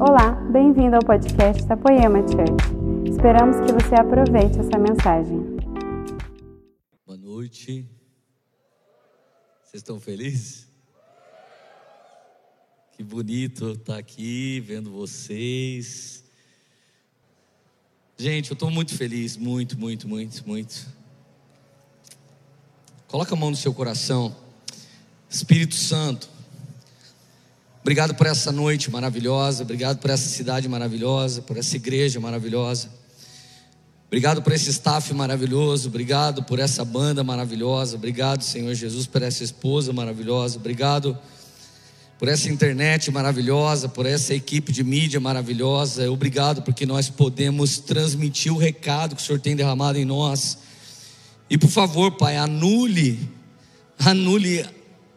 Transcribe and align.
Olá, 0.00 0.30
bem-vindo 0.52 0.94
ao 0.94 1.02
podcast 1.02 1.66
da 1.66 1.76
Poema 1.76 2.20
Church. 2.20 3.10
Esperamos 3.10 3.56
que 3.56 3.72
você 3.72 3.96
aproveite 3.96 4.56
essa 4.60 4.78
mensagem. 4.78 5.56
Boa 7.04 7.18
noite. 7.18 7.84
Vocês 9.64 9.82
estão 9.82 9.98
felizes? 9.98 10.68
Que 12.92 13.02
bonito 13.02 13.72
estar 13.72 13.98
aqui 13.98 14.60
vendo 14.60 14.88
vocês. 14.92 16.22
Gente, 18.16 18.52
eu 18.52 18.54
estou 18.54 18.70
muito 18.70 18.96
feliz, 18.96 19.36
muito, 19.36 19.76
muito, 19.76 20.06
muito, 20.06 20.46
muito. 20.46 20.86
Coloca 23.08 23.34
a 23.34 23.36
mão 23.36 23.50
no 23.50 23.56
seu 23.56 23.74
coração. 23.74 24.34
Espírito 25.28 25.74
Santo, 25.74 26.37
Obrigado 27.88 28.14
por 28.14 28.26
essa 28.26 28.52
noite 28.52 28.90
maravilhosa, 28.90 29.62
obrigado 29.62 29.96
por 29.96 30.10
essa 30.10 30.28
cidade 30.28 30.68
maravilhosa, 30.68 31.40
por 31.40 31.56
essa 31.56 31.74
igreja 31.74 32.20
maravilhosa. 32.20 32.90
Obrigado 34.08 34.42
por 34.42 34.52
esse 34.52 34.68
staff 34.68 35.14
maravilhoso, 35.14 35.88
obrigado 35.88 36.42
por 36.42 36.58
essa 36.58 36.84
banda 36.84 37.24
maravilhosa, 37.24 37.96
obrigado, 37.96 38.42
Senhor 38.42 38.74
Jesus, 38.74 39.06
por 39.06 39.22
essa 39.22 39.42
esposa 39.42 39.90
maravilhosa, 39.90 40.58
obrigado 40.58 41.16
por 42.18 42.28
essa 42.28 42.50
internet 42.50 43.10
maravilhosa, 43.10 43.88
por 43.88 44.04
essa 44.04 44.34
equipe 44.34 44.70
de 44.70 44.84
mídia 44.84 45.18
maravilhosa. 45.18 46.10
Obrigado 46.10 46.60
porque 46.60 46.84
nós 46.84 47.08
podemos 47.08 47.78
transmitir 47.78 48.52
o 48.52 48.58
recado 48.58 49.16
que 49.16 49.22
o 49.22 49.24
Senhor 49.24 49.40
tem 49.40 49.56
derramado 49.56 49.96
em 49.96 50.04
nós. 50.04 50.58
E 51.48 51.56
por 51.56 51.70
favor, 51.70 52.18
Pai, 52.18 52.36
anule, 52.36 53.18
anule 53.98 54.66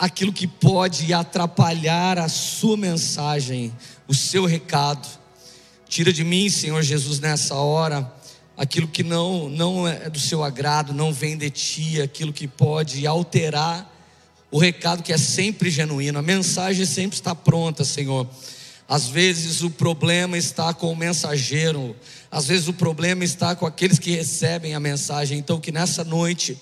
aquilo 0.01 0.33
que 0.33 0.47
pode 0.47 1.13
atrapalhar 1.13 2.17
a 2.17 2.27
sua 2.27 2.75
mensagem, 2.75 3.71
o 4.07 4.15
seu 4.15 4.47
recado. 4.47 5.07
Tira 5.87 6.11
de 6.11 6.23
mim, 6.23 6.49
Senhor 6.49 6.81
Jesus, 6.81 7.19
nessa 7.19 7.53
hora, 7.53 8.11
aquilo 8.57 8.87
que 8.87 9.03
não, 9.03 9.47
não 9.47 9.87
é 9.87 10.09
do 10.09 10.17
seu 10.17 10.43
agrado, 10.43 10.91
não 10.91 11.13
vem 11.13 11.37
de 11.37 11.51
ti, 11.51 12.01
aquilo 12.01 12.33
que 12.33 12.47
pode 12.47 13.05
alterar 13.05 13.87
o 14.49 14.57
recado 14.57 15.03
que 15.03 15.13
é 15.13 15.19
sempre 15.19 15.69
genuíno, 15.69 16.17
a 16.17 16.23
mensagem 16.23 16.83
sempre 16.83 17.15
está 17.15 17.35
pronta, 17.35 17.85
Senhor. 17.85 18.27
Às 18.89 19.07
vezes 19.07 19.61
o 19.61 19.69
problema 19.69 20.35
está 20.35 20.73
com 20.73 20.91
o 20.91 20.95
mensageiro, 20.95 21.95
às 22.31 22.47
vezes 22.47 22.67
o 22.67 22.73
problema 22.73 23.23
está 23.23 23.55
com 23.55 23.67
aqueles 23.67 23.99
que 23.99 24.15
recebem 24.15 24.73
a 24.73 24.79
mensagem. 24.79 25.37
Então, 25.37 25.59
que 25.59 25.71
nessa 25.71 26.03
noite, 26.03 26.59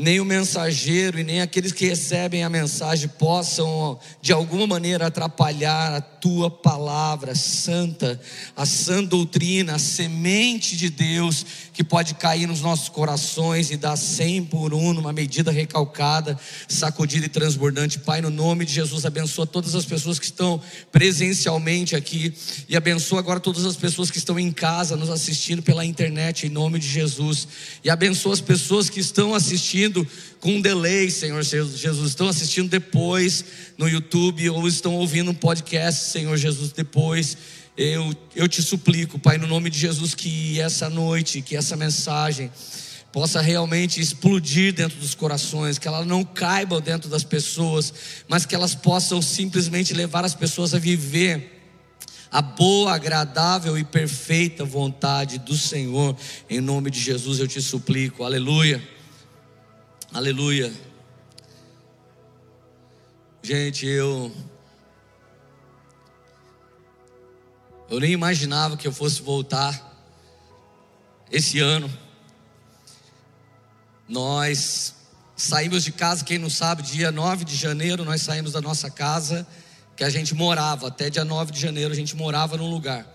nem 0.00 0.18
o 0.18 0.24
mensageiro 0.24 1.18
e 1.20 1.22
nem 1.22 1.42
aqueles 1.42 1.72
que 1.72 1.86
recebem 1.86 2.42
a 2.42 2.48
mensagem 2.48 3.06
possam, 3.06 3.98
de 4.22 4.32
alguma 4.32 4.66
maneira, 4.66 5.06
atrapalhar 5.06 5.92
a 5.92 6.00
tua 6.00 6.50
palavra 6.50 7.34
santa, 7.34 8.18
a 8.56 8.64
sã 8.64 9.04
doutrina, 9.04 9.74
a 9.74 9.78
semente 9.78 10.74
de 10.74 10.88
Deus 10.88 11.44
que 11.74 11.84
pode 11.84 12.14
cair 12.14 12.46
nos 12.46 12.62
nossos 12.62 12.88
corações 12.88 13.70
e 13.70 13.76
dar 13.76 13.96
cem 13.96 14.42
por 14.42 14.72
um 14.72 14.94
numa 14.94 15.12
medida 15.12 15.50
recalcada, 15.50 16.38
sacudida 16.66 17.26
e 17.26 17.28
transbordante. 17.28 17.98
Pai, 17.98 18.22
no 18.22 18.30
nome 18.30 18.64
de 18.64 18.72
Jesus, 18.72 19.04
abençoa 19.04 19.46
todas 19.46 19.74
as 19.74 19.84
pessoas 19.84 20.18
que 20.18 20.24
estão 20.24 20.60
presencialmente 20.90 21.94
aqui 21.94 22.32
e 22.68 22.76
abençoa 22.76 23.18
agora 23.18 23.38
todas 23.38 23.66
as 23.66 23.76
pessoas 23.76 24.10
que 24.10 24.18
estão 24.18 24.38
em 24.38 24.50
casa 24.50 24.96
nos 24.96 25.10
assistindo 25.10 25.62
pela 25.62 25.84
internet, 25.84 26.46
em 26.46 26.50
nome 26.50 26.78
de 26.78 26.88
Jesus. 26.88 27.46
E 27.84 27.90
abençoa 27.90 28.32
as 28.32 28.40
pessoas 28.40 28.88
que 28.88 29.00
estão 29.00 29.34
assistindo 29.34 29.89
assistindo 29.90 30.06
com 30.38 30.60
delay, 30.60 31.10
Senhor 31.10 31.42
Jesus, 31.42 32.08
estão 32.08 32.28
assistindo 32.28 32.68
depois 32.68 33.44
no 33.76 33.88
YouTube 33.88 34.48
ou 34.50 34.66
estão 34.66 34.94
ouvindo 34.94 35.30
um 35.30 35.34
podcast, 35.34 36.10
Senhor 36.10 36.36
Jesus, 36.36 36.72
depois. 36.72 37.36
Eu, 37.76 38.14
eu 38.34 38.48
te 38.48 38.62
suplico, 38.62 39.18
Pai, 39.18 39.38
no 39.38 39.46
nome 39.46 39.70
de 39.70 39.78
Jesus, 39.78 40.14
que 40.14 40.60
essa 40.60 40.88
noite, 40.88 41.42
que 41.42 41.56
essa 41.56 41.76
mensagem 41.76 42.50
possa 43.12 43.40
realmente 43.40 44.00
explodir 44.00 44.72
dentro 44.72 44.98
dos 44.98 45.14
corações, 45.14 45.78
que 45.78 45.88
ela 45.88 46.04
não 46.04 46.22
caiba 46.24 46.80
dentro 46.80 47.08
das 47.08 47.24
pessoas, 47.24 47.92
mas 48.28 48.46
que 48.46 48.54
elas 48.54 48.74
possam 48.74 49.20
simplesmente 49.20 49.92
levar 49.92 50.24
as 50.24 50.34
pessoas 50.34 50.74
a 50.74 50.78
viver 50.78 51.58
a 52.30 52.40
boa, 52.40 52.94
agradável 52.94 53.76
e 53.76 53.82
perfeita 53.82 54.64
vontade 54.64 55.38
do 55.38 55.56
Senhor. 55.56 56.16
Em 56.48 56.60
nome 56.60 56.88
de 56.88 57.00
Jesus 57.00 57.40
eu 57.40 57.48
te 57.48 57.60
suplico. 57.60 58.22
Aleluia. 58.22 58.80
Aleluia. 60.12 60.72
Gente, 63.40 63.86
eu. 63.86 64.32
Eu 67.88 68.00
nem 68.00 68.10
imaginava 68.10 68.76
que 68.76 68.88
eu 68.88 68.92
fosse 68.92 69.22
voltar 69.22 69.72
esse 71.30 71.60
ano. 71.60 71.88
Nós 74.08 74.96
saímos 75.36 75.84
de 75.84 75.92
casa, 75.92 76.24
quem 76.24 76.38
não 76.38 76.50
sabe, 76.50 76.82
dia 76.82 77.12
9 77.12 77.44
de 77.44 77.54
janeiro 77.54 78.04
nós 78.04 78.20
saímos 78.22 78.50
da 78.50 78.60
nossa 78.60 78.90
casa 78.90 79.46
que 79.96 80.02
a 80.02 80.10
gente 80.10 80.34
morava, 80.34 80.88
até 80.88 81.08
dia 81.08 81.24
9 81.24 81.52
de 81.52 81.60
janeiro 81.60 81.92
a 81.92 81.96
gente 81.96 82.16
morava 82.16 82.56
num 82.56 82.68
lugar. 82.68 83.06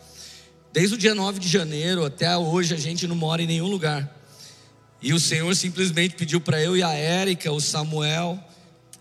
Desde 0.71 0.95
o 0.95 0.97
dia 0.97 1.13
9 1.13 1.39
de 1.39 1.49
janeiro 1.49 2.05
até 2.05 2.37
hoje 2.37 2.73
a 2.73 2.77
gente 2.77 3.05
não 3.05 3.17
mora 3.17 3.41
em 3.41 3.47
nenhum 3.47 3.67
lugar. 3.67 4.09
E 5.05 5.13
o 5.13 5.19
Senhor 5.19 5.55
simplesmente 5.55 6.15
pediu 6.15 6.41
para 6.41 6.59
eu 6.59 6.75
e 6.75 6.81
a 6.81 6.91
Érica, 6.91 7.51
o 7.51 7.61
Samuel 7.61 8.43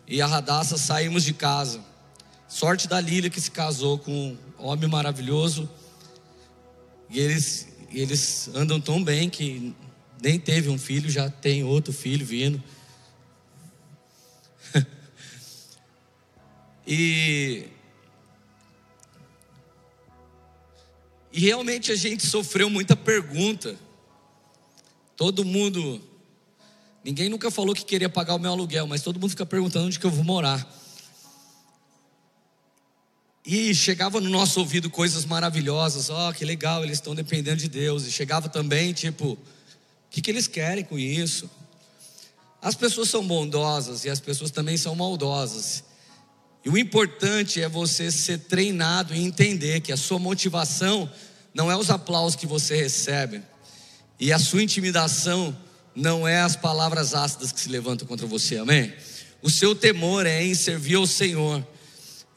e 0.06 0.20
a 0.20 0.26
Radassa 0.26 0.76
sairmos 0.76 1.24
de 1.24 1.32
casa. 1.32 1.82
Sorte 2.46 2.86
da 2.86 3.00
Lília 3.00 3.30
que 3.30 3.40
se 3.40 3.50
casou 3.50 3.98
com 3.98 4.12
um 4.12 4.38
homem 4.58 4.86
maravilhoso. 4.86 5.66
E 7.08 7.18
eles, 7.18 7.68
eles 7.90 8.50
andam 8.54 8.78
tão 8.78 9.02
bem 9.02 9.30
que 9.30 9.74
nem 10.20 10.38
teve 10.38 10.68
um 10.68 10.76
filho, 10.76 11.08
já 11.08 11.30
tem 11.30 11.64
outro 11.64 11.90
filho 11.90 12.26
vindo. 12.26 12.62
e 16.86 17.64
E 21.32 21.40
realmente 21.40 21.90
a 21.90 21.96
gente 21.96 22.26
sofreu 22.26 22.68
muita 22.68 22.94
pergunta 22.94 23.74
Todo 25.16 25.44
mundo, 25.44 26.00
ninguém 27.04 27.28
nunca 27.28 27.50
falou 27.50 27.74
que 27.74 27.84
queria 27.84 28.08
pagar 28.08 28.34
o 28.34 28.38
meu 28.38 28.50
aluguel, 28.50 28.86
mas 28.86 29.02
todo 29.02 29.20
mundo 29.20 29.30
fica 29.30 29.46
perguntando 29.46 29.86
onde 29.86 29.98
que 29.98 30.06
eu 30.06 30.10
vou 30.10 30.24
morar. 30.24 30.66
E 33.46 33.74
chegava 33.74 34.20
no 34.20 34.30
nosso 34.30 34.58
ouvido 34.60 34.88
coisas 34.88 35.26
maravilhosas, 35.26 36.08
ó, 36.08 36.30
oh, 36.30 36.32
que 36.32 36.44
legal, 36.44 36.82
eles 36.82 36.96
estão 36.96 37.14
dependendo 37.14 37.58
de 37.58 37.68
Deus. 37.68 38.06
E 38.06 38.10
chegava 38.10 38.48
também, 38.48 38.92
tipo, 38.94 39.32
o 39.32 39.38
que, 40.10 40.22
que 40.22 40.30
eles 40.30 40.48
querem 40.48 40.82
com 40.82 40.98
isso? 40.98 41.50
As 42.62 42.74
pessoas 42.74 43.10
são 43.10 43.26
bondosas 43.26 44.06
e 44.06 44.08
as 44.08 44.18
pessoas 44.18 44.50
também 44.50 44.78
são 44.78 44.94
maldosas. 44.94 45.84
E 46.64 46.70
o 46.70 46.78
importante 46.78 47.60
é 47.60 47.68
você 47.68 48.10
ser 48.10 48.38
treinado 48.38 49.14
e 49.14 49.22
entender 49.22 49.82
que 49.82 49.92
a 49.92 49.96
sua 49.98 50.18
motivação 50.18 51.10
não 51.52 51.70
é 51.70 51.76
os 51.76 51.90
aplausos 51.90 52.36
que 52.36 52.46
você 52.46 52.74
recebe, 52.74 53.42
e 54.18 54.32
a 54.32 54.38
sua 54.38 54.62
intimidação 54.62 55.56
não 55.94 56.26
é 56.26 56.40
as 56.40 56.56
palavras 56.56 57.14
ácidas 57.14 57.52
que 57.52 57.60
se 57.60 57.68
levantam 57.68 58.06
contra 58.06 58.26
você, 58.26 58.56
amém? 58.58 58.92
O 59.42 59.50
seu 59.50 59.74
temor 59.74 60.26
é 60.26 60.42
em 60.42 60.54
servir 60.54 60.96
ao 60.96 61.06
Senhor. 61.06 61.64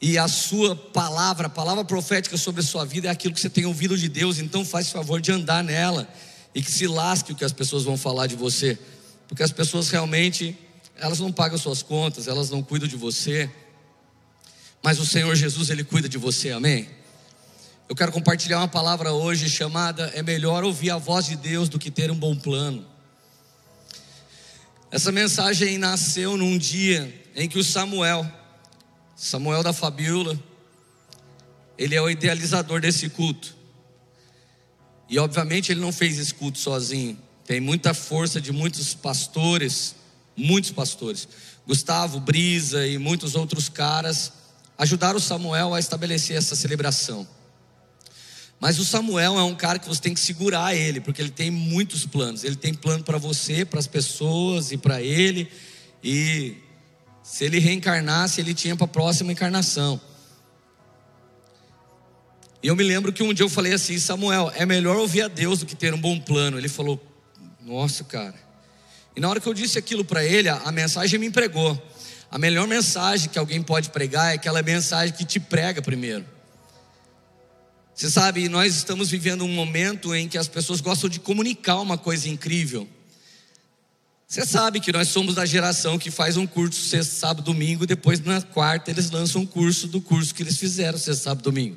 E 0.00 0.16
a 0.16 0.28
sua 0.28 0.76
palavra, 0.76 1.48
a 1.48 1.50
palavra 1.50 1.84
profética 1.84 2.36
sobre 2.36 2.60
a 2.60 2.64
sua 2.64 2.84
vida 2.84 3.08
é 3.08 3.10
aquilo 3.10 3.34
que 3.34 3.40
você 3.40 3.50
tem 3.50 3.66
ouvido 3.66 3.98
de 3.98 4.08
Deus, 4.08 4.38
então 4.38 4.64
faz 4.64 4.90
favor 4.90 5.20
de 5.20 5.32
andar 5.32 5.64
nela 5.64 6.08
e 6.54 6.62
que 6.62 6.70
se 6.70 6.86
lasque 6.86 7.32
o 7.32 7.34
que 7.34 7.44
as 7.44 7.52
pessoas 7.52 7.82
vão 7.82 7.96
falar 7.96 8.26
de 8.26 8.36
você, 8.36 8.78
porque 9.26 9.42
as 9.42 9.50
pessoas 9.50 9.90
realmente, 9.90 10.56
elas 10.96 11.18
não 11.18 11.32
pagam 11.32 11.58
suas 11.58 11.82
contas, 11.82 12.28
elas 12.28 12.48
não 12.50 12.62
cuidam 12.62 12.88
de 12.88 12.96
você, 12.96 13.50
mas 14.82 15.00
o 15.00 15.06
Senhor 15.06 15.34
Jesus, 15.34 15.68
Ele 15.70 15.82
cuida 15.82 16.08
de 16.08 16.16
você, 16.16 16.50
amém? 16.50 16.88
Eu 17.88 17.96
quero 17.96 18.12
compartilhar 18.12 18.58
uma 18.58 18.68
palavra 18.68 19.12
hoje 19.12 19.48
chamada 19.48 20.12
É 20.14 20.22
melhor 20.22 20.62
ouvir 20.62 20.90
a 20.90 20.98
voz 20.98 21.24
de 21.24 21.36
Deus 21.36 21.70
do 21.70 21.78
que 21.78 21.90
ter 21.90 22.10
um 22.10 22.14
bom 22.14 22.36
plano. 22.36 22.86
Essa 24.90 25.10
mensagem 25.10 25.78
nasceu 25.78 26.36
num 26.36 26.58
dia 26.58 27.24
em 27.34 27.48
que 27.48 27.58
o 27.58 27.64
Samuel, 27.64 28.30
Samuel 29.16 29.62
da 29.62 29.72
Fabiola, 29.72 30.38
ele 31.78 31.94
é 31.94 32.02
o 32.02 32.10
idealizador 32.10 32.78
desse 32.78 33.08
culto. 33.08 33.56
E 35.08 35.18
obviamente 35.18 35.72
ele 35.72 35.80
não 35.80 35.92
fez 35.92 36.18
esse 36.18 36.34
culto 36.34 36.58
sozinho. 36.58 37.18
Tem 37.46 37.58
muita 37.58 37.94
força 37.94 38.38
de 38.38 38.52
muitos 38.52 38.92
pastores, 38.92 39.94
muitos 40.36 40.70
pastores. 40.70 41.26
Gustavo, 41.66 42.20
Brisa 42.20 42.86
e 42.86 42.98
muitos 42.98 43.34
outros 43.34 43.70
caras 43.70 44.32
ajudaram 44.76 45.16
o 45.16 45.20
Samuel 45.20 45.72
a 45.72 45.80
estabelecer 45.80 46.36
essa 46.36 46.54
celebração. 46.54 47.26
Mas 48.60 48.78
o 48.78 48.84
Samuel 48.84 49.38
é 49.38 49.42
um 49.42 49.54
cara 49.54 49.78
que 49.78 49.88
você 49.88 50.00
tem 50.00 50.12
que 50.12 50.20
segurar 50.20 50.74
ele, 50.74 51.00
porque 51.00 51.22
ele 51.22 51.30
tem 51.30 51.50
muitos 51.50 52.04
planos. 52.04 52.42
Ele 52.42 52.56
tem 52.56 52.74
plano 52.74 53.04
para 53.04 53.16
você, 53.16 53.64
para 53.64 53.78
as 53.78 53.86
pessoas 53.86 54.72
e 54.72 54.76
para 54.76 55.00
ele. 55.00 55.48
E 56.02 56.56
se 57.22 57.44
ele 57.44 57.58
reencarnasse, 57.58 58.40
ele 58.40 58.54
tinha 58.54 58.74
para 58.74 58.86
a 58.86 58.88
próxima 58.88 59.30
encarnação. 59.30 60.00
E 62.60 62.66
eu 62.66 62.74
me 62.74 62.82
lembro 62.82 63.12
que 63.12 63.22
um 63.22 63.32
dia 63.32 63.44
eu 63.44 63.48
falei 63.48 63.72
assim: 63.72 63.98
Samuel, 63.98 64.50
é 64.54 64.66
melhor 64.66 64.96
ouvir 64.96 65.22
a 65.22 65.28
Deus 65.28 65.60
do 65.60 65.66
que 65.66 65.76
ter 65.76 65.94
um 65.94 66.00
bom 66.00 66.18
plano. 66.18 66.58
Ele 66.58 66.68
falou: 66.68 67.00
Nossa, 67.60 68.02
cara. 68.02 68.34
E 69.14 69.20
na 69.20 69.28
hora 69.28 69.40
que 69.40 69.48
eu 69.48 69.54
disse 69.54 69.78
aquilo 69.78 70.04
para 70.04 70.24
ele, 70.24 70.48
a, 70.48 70.70
mensagem 70.72 71.18
me 71.18 71.26
empregou. 71.26 71.80
A 72.30 72.38
melhor 72.38 72.66
mensagem 72.66 73.28
que 73.28 73.38
alguém 73.38 73.62
pode 73.62 73.90
pregar 73.90 74.32
é 74.32 74.34
aquela 74.34 74.62
mensagem 74.62 75.14
que 75.14 75.24
te 75.24 75.40
prega 75.40 75.80
primeiro. 75.80 76.24
Você 77.98 78.08
sabe, 78.08 78.48
nós 78.48 78.76
estamos 78.76 79.10
vivendo 79.10 79.44
um 79.44 79.52
momento 79.52 80.14
em 80.14 80.28
que 80.28 80.38
as 80.38 80.46
pessoas 80.46 80.80
gostam 80.80 81.10
de 81.10 81.18
comunicar 81.18 81.80
uma 81.80 81.98
coisa 81.98 82.28
incrível. 82.28 82.88
Você 84.24 84.46
sabe 84.46 84.78
que 84.78 84.92
nós 84.92 85.08
somos 85.08 85.34
da 85.34 85.44
geração 85.44 85.98
que 85.98 86.08
faz 86.08 86.36
um 86.36 86.46
curso 86.46 86.80
sexta, 86.80 87.16
sábado, 87.16 87.42
domingo, 87.42 87.84
depois 87.88 88.20
na 88.20 88.40
quarta 88.40 88.92
eles 88.92 89.10
lançam 89.10 89.42
um 89.42 89.46
curso 89.46 89.88
do 89.88 90.00
curso 90.00 90.32
que 90.32 90.44
eles 90.44 90.56
fizeram 90.56 90.96
sexta, 90.96 91.24
sábado, 91.24 91.42
domingo. 91.42 91.76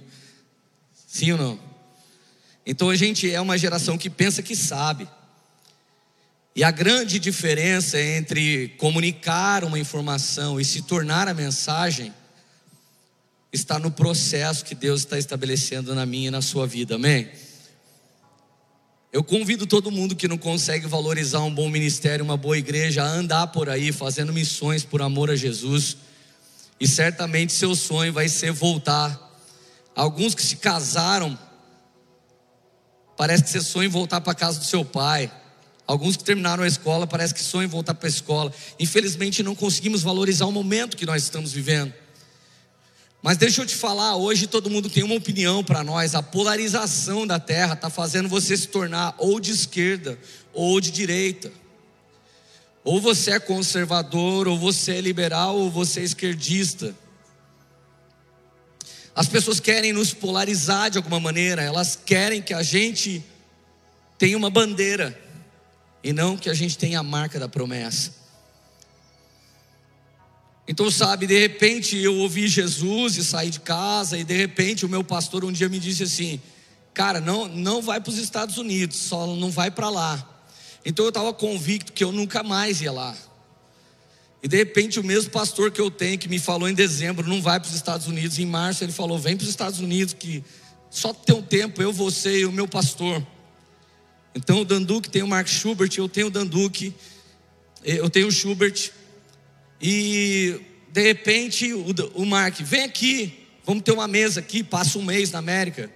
Sim 1.07 1.31
ou 1.31 1.39
não? 1.39 1.59
Então 2.67 2.91
a 2.91 2.95
gente 2.95 3.27
é 3.27 3.41
uma 3.41 3.57
geração 3.57 3.97
que 3.97 4.07
pensa 4.07 4.43
que 4.43 4.55
sabe. 4.55 5.07
E 6.55 6.63
a 6.63 6.69
grande 6.69 7.17
diferença 7.17 7.99
entre 7.99 8.75
comunicar 8.77 9.63
uma 9.63 9.79
informação 9.79 10.61
e 10.61 10.65
se 10.65 10.83
tornar 10.83 11.27
a 11.27 11.33
mensagem 11.33 12.13
está 13.51 13.77
no 13.77 13.91
processo 13.91 14.63
que 14.63 14.73
Deus 14.73 15.01
está 15.01 15.17
estabelecendo 15.17 15.93
na 15.93 16.05
minha 16.05 16.29
e 16.29 16.31
na 16.31 16.41
sua 16.41 16.65
vida, 16.65 16.95
amém? 16.95 17.29
Eu 19.11 19.23
convido 19.23 19.67
todo 19.67 19.91
mundo 19.91 20.15
que 20.15 20.27
não 20.27 20.37
consegue 20.37 20.87
valorizar 20.87 21.41
um 21.41 21.53
bom 21.53 21.69
ministério, 21.69 22.23
uma 22.23 22.37
boa 22.37 22.57
igreja, 22.57 23.03
a 23.03 23.07
andar 23.07 23.47
por 23.47 23.69
aí 23.69 23.91
fazendo 23.91 24.31
missões 24.31 24.85
por 24.85 25.01
amor 25.01 25.29
a 25.29 25.35
Jesus. 25.35 25.97
E 26.79 26.87
certamente 26.87 27.51
seu 27.51 27.75
sonho 27.75 28.13
vai 28.13 28.29
ser 28.29 28.53
voltar. 28.53 29.29
Alguns 29.93 30.33
que 30.33 30.41
se 30.41 30.55
casaram, 30.55 31.37
parece 33.17 33.43
que 33.43 33.49
você 33.49 33.59
sonha 33.59 33.87
em 33.87 33.91
voltar 33.91 34.21
para 34.21 34.31
a 34.31 34.35
casa 34.35 34.59
do 34.59 34.65
seu 34.65 34.85
pai. 34.85 35.29
Alguns 35.85 36.15
que 36.15 36.23
terminaram 36.23 36.63
a 36.63 36.67
escola, 36.67 37.05
parece 37.05 37.33
que 37.33 37.41
sonham 37.41 37.65
em 37.65 37.69
voltar 37.69 37.93
para 37.93 38.07
a 38.07 38.09
escola. 38.09 38.53
Infelizmente, 38.79 39.43
não 39.43 39.55
conseguimos 39.55 40.01
valorizar 40.01 40.45
o 40.45 40.53
momento 40.53 40.95
que 40.95 41.05
nós 41.05 41.21
estamos 41.21 41.51
vivendo. 41.51 41.93
Mas 43.21 43.37
deixa 43.37 43.61
eu 43.61 43.65
te 43.67 43.75
falar, 43.75 44.15
hoje 44.15 44.47
todo 44.47 44.69
mundo 44.69 44.89
tem 44.89 45.03
uma 45.03 45.15
opinião 45.15 45.63
para 45.63 45.83
nós. 45.83 46.15
A 46.15 46.23
polarização 46.23 47.27
da 47.27 47.39
terra 47.39 47.73
está 47.73 47.89
fazendo 47.89 48.27
você 48.27 48.57
se 48.57 48.67
tornar 48.67 49.13
ou 49.19 49.39
de 49.39 49.51
esquerda 49.51 50.17
ou 50.53 50.81
de 50.81 50.89
direita. 50.89 51.51
Ou 52.83 52.99
você 52.99 53.31
é 53.31 53.39
conservador, 53.39 54.47
ou 54.47 54.57
você 54.57 54.93
é 54.93 55.01
liberal, 55.01 55.55
ou 55.55 55.69
você 55.69 55.99
é 55.99 56.03
esquerdista. 56.03 56.95
As 59.13 59.27
pessoas 59.27 59.59
querem 59.59 59.93
nos 59.93 60.13
polarizar 60.13 60.89
de 60.89 60.97
alguma 60.97 61.19
maneira, 61.19 61.61
elas 61.61 61.95
querem 61.95 62.41
que 62.41 62.53
a 62.53 62.63
gente 62.63 63.23
tenha 64.17 64.37
uma 64.37 64.49
bandeira 64.49 65.19
e 66.03 66.11
não 66.11 66.37
que 66.37 66.49
a 66.49 66.53
gente 66.53 66.77
tenha 66.77 66.99
a 66.99 67.03
marca 67.03 67.39
da 67.39 67.47
promessa. 67.47 68.20
Então, 70.71 70.89
sabe, 70.89 71.27
de 71.27 71.37
repente 71.37 71.97
eu 71.97 72.15
ouvi 72.15 72.47
Jesus 72.47 73.17
e 73.17 73.25
saí 73.25 73.49
de 73.49 73.59
casa, 73.59 74.17
e 74.17 74.23
de 74.23 74.37
repente 74.37 74.85
o 74.85 74.89
meu 74.89 75.03
pastor 75.03 75.43
um 75.43 75.51
dia 75.51 75.67
me 75.67 75.77
disse 75.77 76.03
assim: 76.03 76.39
Cara, 76.93 77.19
não, 77.19 77.45
não 77.45 77.81
vai 77.81 77.99
para 77.99 78.09
os 78.09 78.17
Estados 78.17 78.57
Unidos, 78.57 78.95
só 78.95 79.27
não 79.35 79.51
vai 79.51 79.69
para 79.69 79.89
lá. 79.89 80.45
Então 80.85 81.03
eu 81.03 81.09
estava 81.09 81.33
convicto 81.33 81.91
que 81.91 82.01
eu 82.01 82.13
nunca 82.13 82.41
mais 82.41 82.79
ia 82.79 82.89
lá. 82.89 83.13
E 84.41 84.47
de 84.47 84.55
repente 84.55 84.97
o 84.97 85.03
mesmo 85.03 85.29
pastor 85.29 85.71
que 85.71 85.81
eu 85.81 85.91
tenho, 85.91 86.17
que 86.17 86.29
me 86.29 86.39
falou 86.39 86.69
em 86.69 86.73
dezembro, 86.73 87.27
não 87.27 87.41
vai 87.41 87.59
para 87.59 87.67
os 87.67 87.75
Estados 87.75 88.07
Unidos, 88.07 88.39
em 88.39 88.45
março 88.45 88.81
ele 88.81 88.93
falou: 88.93 89.19
Vem 89.19 89.35
para 89.35 89.43
os 89.43 89.49
Estados 89.49 89.81
Unidos, 89.81 90.13
que 90.13 90.41
só 90.89 91.13
tem 91.13 91.35
um 91.35 91.41
tempo, 91.41 91.81
eu, 91.81 91.91
você 91.91 92.39
e 92.39 92.45
o 92.45 92.51
meu 92.51 92.65
pastor. 92.65 93.21
Então 94.33 94.61
o 94.61 94.63
Danduque 94.63 95.09
tem 95.09 95.21
o 95.21 95.27
Mark 95.27 95.49
Schubert, 95.49 95.91
eu 95.97 96.07
tenho 96.07 96.27
o 96.27 96.31
Danduque, 96.31 96.95
eu 97.83 98.09
tenho 98.09 98.27
o 98.27 98.31
Schubert. 98.31 99.00
E 99.81 100.61
de 100.91 101.01
repente 101.01 101.73
o, 101.73 101.87
o 102.13 102.25
Mark, 102.25 102.59
vem 102.61 102.83
aqui, 102.83 103.47
vamos 103.65 103.83
ter 103.83 103.91
uma 103.91 104.07
mesa 104.07 104.39
aqui, 104.39 104.63
passa 104.63 104.99
um 104.99 105.03
mês 105.03 105.31
na 105.31 105.39
América. 105.39 105.89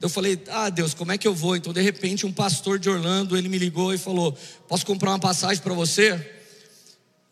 Eu 0.00 0.08
falei, 0.08 0.42
ah 0.48 0.70
Deus, 0.70 0.94
como 0.94 1.12
é 1.12 1.18
que 1.18 1.28
eu 1.28 1.34
vou? 1.34 1.56
Então 1.56 1.72
de 1.72 1.80
repente 1.80 2.26
um 2.26 2.32
pastor 2.32 2.78
de 2.78 2.88
Orlando, 2.88 3.36
ele 3.36 3.48
me 3.48 3.58
ligou 3.58 3.94
e 3.94 3.98
falou, 3.98 4.36
posso 4.66 4.84
comprar 4.84 5.10
uma 5.10 5.18
passagem 5.18 5.62
para 5.62 5.74
você? 5.74 6.18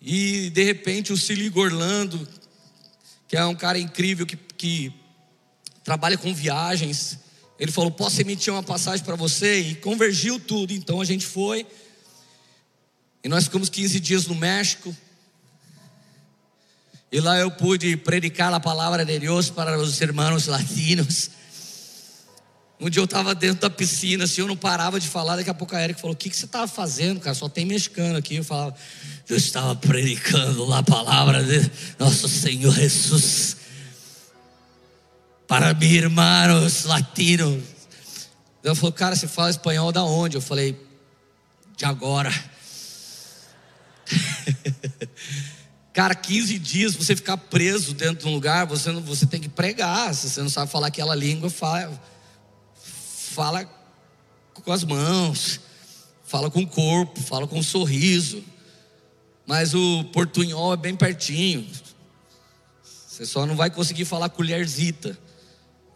E 0.00 0.50
de 0.50 0.62
repente 0.62 1.12
o 1.12 1.16
Siligo 1.16 1.60
Orlando, 1.60 2.28
que 3.26 3.36
é 3.36 3.44
um 3.44 3.54
cara 3.54 3.78
incrível 3.78 4.24
que, 4.24 4.36
que 4.56 4.92
trabalha 5.82 6.16
com 6.16 6.32
viagens, 6.32 7.18
ele 7.58 7.72
falou, 7.72 7.90
posso 7.90 8.20
emitir 8.20 8.52
uma 8.52 8.62
passagem 8.62 9.04
para 9.04 9.16
você? 9.16 9.58
E 9.58 9.74
convergiu 9.74 10.38
tudo, 10.38 10.72
então 10.72 11.00
a 11.00 11.04
gente 11.04 11.26
foi. 11.26 11.66
E 13.24 13.28
nós 13.28 13.44
ficamos 13.44 13.68
15 13.68 13.98
dias 13.98 14.26
no 14.26 14.34
México. 14.34 14.96
E 17.10 17.20
lá 17.20 17.38
eu 17.38 17.50
pude 17.50 17.96
predicar 17.96 18.52
a 18.52 18.60
palavra 18.60 19.04
de 19.04 19.18
Deus 19.18 19.48
para 19.48 19.78
os 19.78 19.98
irmãos 20.00 20.46
latinos. 20.46 21.30
Um 22.80 22.88
dia 22.88 23.00
eu 23.00 23.06
estava 23.06 23.34
dentro 23.34 23.62
da 23.62 23.70
piscina, 23.70 24.24
assim, 24.24 24.40
eu 24.40 24.46
não 24.46 24.56
parava 24.56 25.00
de 25.00 25.08
falar. 25.08 25.36
Daqui 25.36 25.50
a 25.50 25.54
pouco 25.54 25.74
a 25.74 25.82
Erika 25.82 25.98
falou: 25.98 26.14
O 26.14 26.16
que, 26.16 26.30
que 26.30 26.36
você 26.36 26.44
estava 26.44 26.68
fazendo, 26.68 27.18
cara? 27.18 27.34
Só 27.34 27.48
tem 27.48 27.64
mexicano 27.64 28.18
aqui. 28.18 28.36
Eu 28.36 28.44
falava: 28.44 28.76
Eu 29.28 29.36
estava 29.36 29.74
predicando 29.74 30.72
a 30.72 30.82
palavra 30.82 31.42
de 31.42 31.68
nosso 31.98 32.28
Senhor 32.28 32.72
Jesus 32.74 33.56
para 35.48 35.72
meus 35.72 35.92
irmãos 35.92 36.84
latinos. 36.84 37.64
Ela 38.62 38.74
falou: 38.74 38.92
Cara, 38.92 39.16
você 39.16 39.26
fala 39.26 39.50
espanhol 39.50 39.90
da 39.90 40.04
onde? 40.04 40.36
Eu 40.36 40.42
falei: 40.42 40.78
De 41.76 41.84
agora. 41.84 42.32
Cara, 45.98 46.14
15 46.14 46.60
dias 46.60 46.94
você 46.94 47.16
ficar 47.16 47.36
preso 47.36 47.92
dentro 47.92 48.22
de 48.22 48.28
um 48.28 48.32
lugar, 48.32 48.64
você, 48.68 48.92
não, 48.92 49.00
você 49.00 49.26
tem 49.26 49.40
que 49.40 49.48
pregar. 49.48 50.14
Se 50.14 50.30
você 50.30 50.40
não 50.40 50.48
sabe 50.48 50.70
falar 50.70 50.86
aquela 50.86 51.12
língua, 51.12 51.50
fala, 51.50 52.00
fala 52.76 53.68
com 54.54 54.70
as 54.70 54.84
mãos, 54.84 55.58
fala 56.24 56.52
com 56.52 56.62
o 56.62 56.66
corpo, 56.68 57.20
fala 57.20 57.48
com 57.48 57.58
o 57.58 57.64
sorriso. 57.64 58.44
Mas 59.44 59.74
o 59.74 60.04
portunhol 60.12 60.72
é 60.72 60.76
bem 60.76 60.94
pertinho. 60.94 61.68
Você 62.84 63.26
só 63.26 63.44
não 63.44 63.56
vai 63.56 63.68
conseguir 63.68 64.04
falar 64.04 64.28
colherzita 64.28 65.18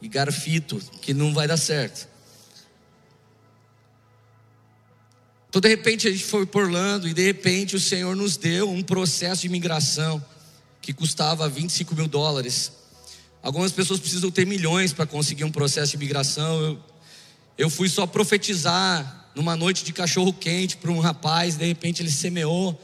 e 0.00 0.08
garfito, 0.08 0.80
que 1.00 1.14
não 1.14 1.32
vai 1.32 1.46
dar 1.46 1.56
certo. 1.56 2.08
Então, 5.52 5.60
de 5.60 5.68
repente, 5.68 6.08
a 6.08 6.10
gente 6.10 6.24
foi 6.24 6.46
por 6.46 6.62
Orlando 6.62 7.06
e 7.06 7.12
de 7.12 7.22
repente 7.22 7.76
o 7.76 7.78
Senhor 7.78 8.16
nos 8.16 8.38
deu 8.38 8.70
um 8.70 8.82
processo 8.82 9.42
de 9.42 9.48
imigração 9.48 10.24
que 10.80 10.94
custava 10.94 11.46
25 11.46 11.94
mil 11.94 12.08
dólares. 12.08 12.72
Algumas 13.42 13.70
pessoas 13.70 14.00
precisam 14.00 14.30
ter 14.30 14.46
milhões 14.46 14.94
para 14.94 15.04
conseguir 15.04 15.44
um 15.44 15.52
processo 15.52 15.90
de 15.90 15.96
imigração. 15.98 16.58
Eu, 16.58 16.78
eu 17.58 17.68
fui 17.68 17.90
só 17.90 18.06
profetizar 18.06 19.30
numa 19.34 19.54
noite 19.54 19.84
de 19.84 19.92
cachorro 19.92 20.32
quente 20.32 20.78
para 20.78 20.90
um 20.90 21.00
rapaz, 21.00 21.58
de 21.58 21.66
repente 21.66 22.00
ele 22.00 22.10
semeou. 22.10 22.80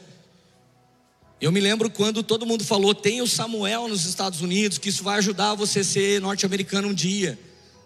Eu 1.41 1.51
me 1.51 1.61
lembro 1.61 1.89
quando 1.89 2.23
todo 2.23 2.45
mundo 2.45 2.65
falou: 2.65 2.95
tem 2.95 3.23
o 3.23 3.27
Samuel 3.27 3.89
nos 3.89 4.05
Estados 4.05 4.43
Unidos, 4.43 4.77
que 4.77 4.91
isso 4.91 5.03
vai 5.03 5.17
ajudar 5.17 5.55
você 5.55 5.81
a 5.81 5.85
ser 5.85 6.21
norte-americano 6.21 6.89
um 6.89 6.95
dia, 6.95 7.39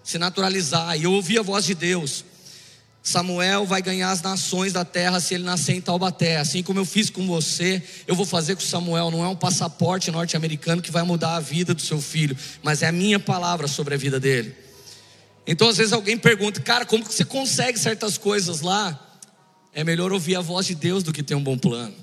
se 0.02 0.18
naturalizar. 0.18 0.98
E 0.98 1.04
eu 1.04 1.12
ouvi 1.12 1.38
a 1.38 1.42
voz 1.42 1.64
de 1.64 1.76
Deus. 1.76 2.24
Samuel 3.02 3.66
vai 3.66 3.82
ganhar 3.82 4.12
as 4.12 4.22
nações 4.22 4.72
da 4.72 4.84
terra 4.84 5.18
se 5.18 5.34
ele 5.34 5.42
nascer 5.42 5.74
em 5.74 5.80
Taubaté. 5.80 6.36
Assim 6.36 6.62
como 6.62 6.78
eu 6.78 6.84
fiz 6.84 7.10
com 7.10 7.26
você, 7.26 7.82
eu 8.06 8.14
vou 8.14 8.24
fazer 8.24 8.54
com 8.54 8.60
Samuel. 8.60 9.10
Não 9.10 9.24
é 9.24 9.28
um 9.28 9.34
passaporte 9.34 10.10
norte-americano 10.10 10.80
que 10.80 10.92
vai 10.92 11.02
mudar 11.02 11.34
a 11.34 11.40
vida 11.40 11.74
do 11.74 11.82
seu 11.82 12.00
filho, 12.00 12.36
mas 12.62 12.80
é 12.80 12.86
a 12.86 12.92
minha 12.92 13.18
palavra 13.18 13.66
sobre 13.66 13.94
a 13.94 13.96
vida 13.96 14.20
dele. 14.20 14.54
Então, 15.44 15.68
às 15.68 15.76
vezes 15.76 15.92
alguém 15.92 16.16
pergunta, 16.16 16.60
cara, 16.60 16.84
como 16.84 17.04
que 17.04 17.12
você 17.12 17.24
consegue 17.24 17.76
certas 17.76 18.16
coisas 18.16 18.60
lá? 18.60 19.18
É 19.74 19.82
melhor 19.82 20.12
ouvir 20.12 20.36
a 20.36 20.40
voz 20.40 20.66
de 20.66 20.76
Deus 20.76 21.02
do 21.02 21.12
que 21.12 21.24
ter 21.24 21.34
um 21.34 21.42
bom 21.42 21.58
plano. 21.58 21.96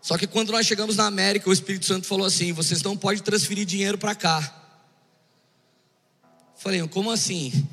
Só 0.00 0.16
que 0.16 0.28
quando 0.28 0.52
nós 0.52 0.64
chegamos 0.64 0.94
na 0.94 1.06
América, 1.06 1.50
o 1.50 1.52
Espírito 1.52 1.86
Santo 1.86 2.06
falou 2.06 2.24
assim: 2.24 2.52
vocês 2.52 2.80
não 2.82 2.96
podem 2.96 3.20
transferir 3.20 3.66
dinheiro 3.66 3.98
para 3.98 4.14
cá. 4.14 4.62
Falei, 6.54 6.86
como 6.86 7.10
assim? 7.10 7.66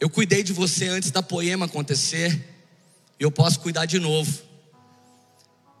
Eu 0.00 0.10
cuidei 0.10 0.42
de 0.42 0.52
você 0.52 0.88
antes 0.88 1.10
da 1.10 1.22
poema 1.22 1.66
acontecer, 1.66 2.32
e 3.18 3.22
eu 3.22 3.30
posso 3.30 3.60
cuidar 3.60 3.86
de 3.86 3.98
novo. 3.98 4.42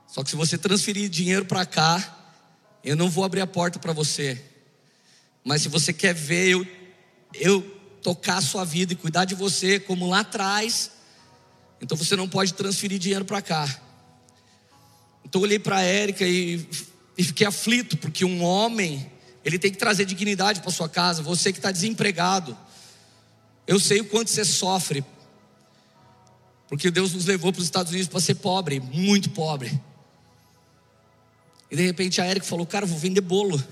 Só 0.06 0.22
que 0.22 0.30
se 0.30 0.36
você 0.36 0.56
transferir 0.56 1.08
dinheiro 1.08 1.44
para 1.44 1.66
cá, 1.66 2.20
eu 2.84 2.94
não 2.94 3.10
vou 3.10 3.24
abrir 3.24 3.40
a 3.40 3.46
porta 3.46 3.78
para 3.78 3.92
você. 3.92 4.40
Mas 5.42 5.62
se 5.62 5.68
você 5.68 5.92
quer 5.92 6.14
ver 6.14 6.48
eu, 6.48 6.66
eu 7.34 7.62
tocar 8.02 8.36
a 8.36 8.42
sua 8.42 8.64
vida 8.64 8.92
e 8.92 8.96
cuidar 8.96 9.24
de 9.24 9.34
você 9.34 9.80
como 9.80 10.08
lá 10.08 10.20
atrás, 10.20 10.90
então 11.80 11.96
você 11.96 12.14
não 12.14 12.28
pode 12.28 12.54
transferir 12.54 12.98
dinheiro 12.98 13.24
para 13.24 13.42
cá. 13.42 13.66
Então 15.24 15.40
eu 15.40 15.44
olhei 15.44 15.58
para 15.58 15.78
a 15.78 15.82
Érica 15.82 16.24
e, 16.24 16.66
e 17.18 17.24
fiquei 17.24 17.46
aflito, 17.46 17.96
porque 17.96 18.24
um 18.24 18.42
homem 18.42 19.10
Ele 19.44 19.58
tem 19.58 19.70
que 19.70 19.78
trazer 19.78 20.04
dignidade 20.04 20.60
para 20.60 20.70
sua 20.70 20.88
casa. 20.88 21.22
Você 21.22 21.52
que 21.52 21.58
está 21.58 21.72
desempregado, 21.72 22.56
eu 23.66 23.80
sei 23.80 24.00
o 24.00 24.04
quanto 24.04 24.30
você 24.30 24.44
sofre, 24.44 25.04
porque 26.68 26.90
Deus 26.90 27.12
nos 27.12 27.24
levou 27.24 27.52
para 27.52 27.60
os 27.60 27.66
Estados 27.66 27.92
Unidos 27.92 28.08
para 28.08 28.20
ser 28.20 28.36
pobre, 28.36 28.80
muito 28.80 29.30
pobre. 29.30 29.80
E 31.70 31.76
de 31.76 31.84
repente 31.84 32.20
a 32.20 32.26
Eric 32.28 32.46
falou: 32.46 32.66
Cara, 32.66 32.86
vou 32.86 32.98
vender 32.98 33.20
bolo. 33.20 33.62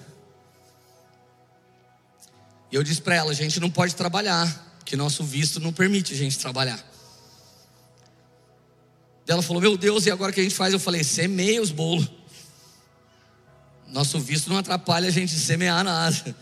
E 2.71 2.75
eu 2.75 2.83
disse 2.83 3.01
para 3.03 3.15
ela: 3.15 3.31
A 3.31 3.35
gente 3.35 3.61
não 3.61 3.71
pode 3.71 3.95
trabalhar, 3.95 4.77
porque 4.79 4.97
nosso 4.97 5.23
visto 5.23 5.61
não 5.61 5.73
permite 5.73 6.15
a 6.15 6.17
gente 6.17 6.39
trabalhar. 6.39 6.83
Ela 9.27 9.43
falou: 9.43 9.61
Meu 9.61 9.77
Deus, 9.77 10.07
e 10.07 10.11
agora 10.11 10.31
o 10.31 10.35
que 10.35 10.41
a 10.41 10.43
gente 10.43 10.55
faz? 10.55 10.73
Eu 10.73 10.81
falei: 10.81 11.05
Semeia 11.05 11.61
os 11.61 11.71
bolos. 11.71 12.11
Nosso 13.89 14.19
visto 14.19 14.49
não 14.49 14.57
atrapalha 14.57 15.09
a 15.09 15.13
gente 15.13 15.35
semear 15.39 15.85
nada. 15.85 16.35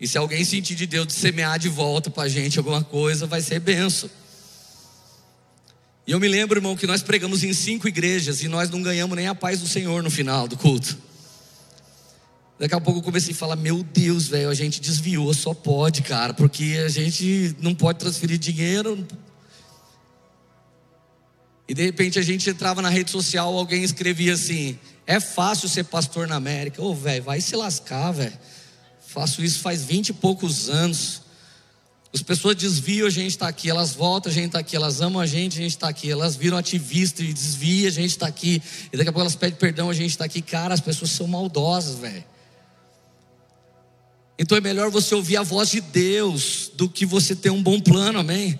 E 0.00 0.06
se 0.06 0.18
alguém 0.18 0.44
sentir 0.44 0.74
de 0.74 0.86
Deus 0.86 1.06
de 1.06 1.14
semear 1.14 1.58
de 1.58 1.68
volta 1.68 2.10
para 2.10 2.24
a 2.24 2.28
gente 2.28 2.58
alguma 2.58 2.84
coisa, 2.84 3.26
vai 3.26 3.40
ser 3.40 3.60
benção. 3.60 4.10
E 6.06 6.12
eu 6.12 6.20
me 6.20 6.28
lembro, 6.28 6.58
irmão, 6.58 6.76
que 6.76 6.86
nós 6.86 7.02
pregamos 7.02 7.42
em 7.42 7.52
cinco 7.52 7.88
igrejas 7.88 8.42
e 8.42 8.48
nós 8.48 8.70
não 8.70 8.82
ganhamos 8.82 9.16
nem 9.16 9.26
a 9.26 9.34
paz 9.34 9.60
do 9.60 9.66
Senhor 9.66 10.02
no 10.02 10.10
final 10.10 10.46
do 10.46 10.56
culto. 10.56 10.96
Daqui 12.58 12.74
a 12.74 12.80
pouco 12.80 13.00
eu 13.00 13.02
comecei 13.02 13.32
a 13.32 13.36
falar: 13.36 13.56
Meu 13.56 13.82
Deus, 13.82 14.28
velho, 14.28 14.48
a 14.48 14.54
gente 14.54 14.80
desviou, 14.80 15.32
só 15.34 15.52
pode, 15.52 16.02
cara, 16.02 16.32
porque 16.32 16.80
a 16.84 16.88
gente 16.88 17.56
não 17.60 17.74
pode 17.74 17.98
transferir 17.98 18.38
dinheiro. 18.38 19.06
E 21.68 21.74
de 21.74 21.82
repente 21.82 22.18
a 22.18 22.22
gente 22.22 22.48
entrava 22.48 22.80
na 22.80 22.88
rede 22.88 23.10
social, 23.10 23.52
alguém 23.56 23.82
escrevia 23.82 24.34
assim: 24.34 24.78
é 25.06 25.18
fácil 25.18 25.68
ser 25.68 25.84
pastor 25.84 26.28
na 26.28 26.36
América. 26.36 26.80
Ô, 26.80 26.90
oh, 26.90 26.94
velho, 26.94 27.24
vai 27.24 27.40
se 27.40 27.56
lascar, 27.56 28.12
velho. 28.12 28.38
Faço 29.06 29.42
isso 29.42 29.60
faz 29.60 29.84
vinte 29.84 30.10
e 30.10 30.12
poucos 30.12 30.68
anos. 30.68 31.22
As 32.12 32.22
pessoas 32.22 32.56
desviam, 32.56 33.06
a 33.06 33.10
gente 33.10 33.30
está 33.30 33.48
aqui, 33.48 33.68
elas 33.68 33.94
voltam, 33.94 34.30
a 34.30 34.34
gente 34.34 34.46
está 34.46 34.58
aqui, 34.60 34.74
elas 34.74 35.00
amam 35.00 35.20
a 35.20 35.26
gente, 35.26 35.58
a 35.58 35.62
gente 35.62 35.72
está 35.72 35.88
aqui, 35.88 36.10
elas 36.10 36.34
viram 36.34 36.56
ativista 36.56 37.22
e 37.22 37.32
desvia, 37.32 37.88
a 37.88 37.92
gente 37.92 38.10
está 38.10 38.26
aqui, 38.26 38.62
e 38.92 38.96
daqui 38.96 39.08
a 39.08 39.12
pouco 39.12 39.20
elas 39.20 39.36
pedem 39.36 39.58
perdão, 39.58 39.90
a 39.90 39.94
gente 39.94 40.10
está 40.10 40.24
aqui. 40.24 40.40
Cara, 40.40 40.72
as 40.72 40.80
pessoas 40.80 41.10
são 41.10 41.26
maldosas, 41.26 41.98
velho. 41.98 42.24
Então 44.38 44.56
é 44.56 44.60
melhor 44.60 44.90
você 44.90 45.14
ouvir 45.14 45.36
a 45.36 45.42
voz 45.42 45.70
de 45.70 45.80
Deus 45.80 46.70
do 46.74 46.88
que 46.88 47.06
você 47.06 47.34
ter 47.34 47.50
um 47.50 47.62
bom 47.62 47.80
plano, 47.80 48.18
amém? 48.18 48.58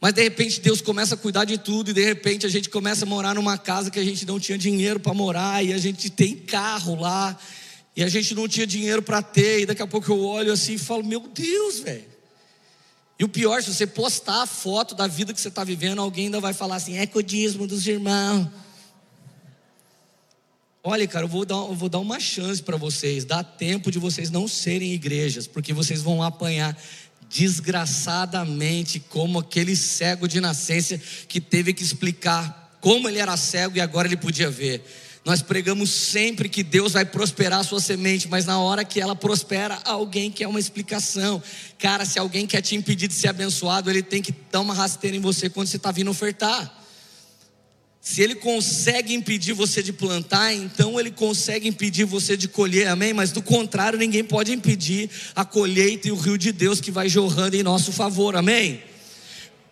Mas 0.00 0.14
de 0.14 0.22
repente 0.22 0.60
Deus 0.60 0.80
começa 0.80 1.14
a 1.14 1.18
cuidar 1.18 1.44
de 1.44 1.58
tudo 1.58 1.90
e 1.90 1.94
de 1.94 2.04
repente 2.04 2.46
a 2.46 2.48
gente 2.48 2.68
começa 2.68 3.04
a 3.04 3.08
morar 3.08 3.34
numa 3.34 3.56
casa 3.56 3.90
que 3.90 3.98
a 3.98 4.04
gente 4.04 4.26
não 4.26 4.38
tinha 4.38 4.58
dinheiro 4.58 4.98
para 4.98 5.14
morar 5.14 5.64
e 5.64 5.72
a 5.72 5.78
gente 5.78 6.10
tem 6.10 6.36
carro 6.36 7.00
lá 7.00 7.38
e 7.94 8.02
a 8.02 8.08
gente 8.08 8.34
não 8.34 8.48
tinha 8.48 8.66
dinheiro 8.66 9.02
para 9.02 9.22
ter 9.22 9.60
e 9.60 9.66
daqui 9.66 9.82
a 9.82 9.86
pouco 9.86 10.10
eu 10.10 10.24
olho 10.24 10.52
assim 10.52 10.74
e 10.74 10.78
falo: 10.78 11.04
"Meu 11.04 11.20
Deus, 11.20 11.80
velho". 11.80 12.10
E 13.18 13.24
o 13.24 13.28
pior, 13.28 13.62
se 13.62 13.72
você 13.72 13.86
postar 13.86 14.42
a 14.42 14.46
foto 14.46 14.94
da 14.94 15.06
vida 15.06 15.32
que 15.32 15.40
você 15.40 15.48
está 15.48 15.62
vivendo, 15.62 16.00
alguém 16.00 16.26
ainda 16.26 16.40
vai 16.40 16.52
falar 16.52 16.76
assim: 16.76 16.96
"É 16.96 17.06
codismo 17.06 17.66
dos 17.66 17.86
irmãos". 17.86 18.48
Olha, 20.84 21.06
cara, 21.06 21.26
eu 21.26 21.28
vou 21.28 21.44
dar, 21.44 21.54
eu 21.54 21.74
vou 21.74 21.88
dar 21.88 22.00
uma 22.00 22.18
chance 22.18 22.60
para 22.60 22.76
vocês. 22.76 23.24
Dá 23.24 23.44
tempo 23.44 23.90
de 23.90 24.00
vocês 24.00 24.30
não 24.30 24.48
serem 24.48 24.92
igrejas, 24.92 25.46
porque 25.46 25.72
vocês 25.72 26.02
vão 26.02 26.22
apanhar 26.22 26.76
desgraçadamente 27.30 28.98
como 28.98 29.38
aquele 29.38 29.76
cego 29.76 30.26
de 30.26 30.40
nascença 30.40 30.98
que 31.28 31.40
teve 31.40 31.72
que 31.72 31.82
explicar 31.84 32.76
como 32.80 33.08
ele 33.08 33.20
era 33.20 33.36
cego 33.36 33.76
e 33.76 33.80
agora 33.80 34.08
ele 34.08 34.16
podia 34.16 34.50
ver. 34.50 34.84
Nós 35.24 35.40
pregamos 35.40 35.90
sempre 35.90 36.48
que 36.48 36.64
Deus 36.64 36.92
vai 36.92 37.04
prosperar 37.04 37.60
a 37.60 37.64
sua 37.64 37.80
semente, 37.80 38.26
mas 38.28 38.44
na 38.44 38.58
hora 38.58 38.84
que 38.84 39.00
ela 39.00 39.14
prospera, 39.14 39.80
alguém 39.84 40.32
quer 40.32 40.48
uma 40.48 40.58
explicação. 40.58 41.40
Cara, 41.78 42.04
se 42.04 42.18
alguém 42.18 42.44
quer 42.44 42.60
te 42.60 42.74
impedir 42.74 43.06
de 43.06 43.14
ser 43.14 43.28
abençoado, 43.28 43.88
ele 43.88 44.02
tem 44.02 44.20
que 44.20 44.34
dar 44.50 44.60
uma 44.60 44.74
rasteira 44.74 45.16
em 45.16 45.20
você 45.20 45.48
quando 45.48 45.68
você 45.68 45.76
está 45.76 45.92
vindo 45.92 46.10
ofertar. 46.10 46.82
Se 48.00 48.20
ele 48.20 48.34
consegue 48.34 49.14
impedir 49.14 49.52
você 49.52 49.80
de 49.80 49.92
plantar, 49.92 50.52
então 50.52 50.98
ele 50.98 51.12
consegue 51.12 51.68
impedir 51.68 52.04
você 52.04 52.36
de 52.36 52.48
colher, 52.48 52.88
amém? 52.88 53.12
Mas 53.12 53.30
do 53.30 53.40
contrário, 53.40 53.96
ninguém 53.96 54.24
pode 54.24 54.52
impedir 54.52 55.08
a 55.36 55.44
colheita 55.44 56.08
e 56.08 56.10
o 56.10 56.16
rio 56.16 56.36
de 56.36 56.50
Deus 56.50 56.80
que 56.80 56.90
vai 56.90 57.08
jorrando 57.08 57.54
em 57.54 57.62
nosso 57.62 57.92
favor, 57.92 58.34
amém? 58.34 58.82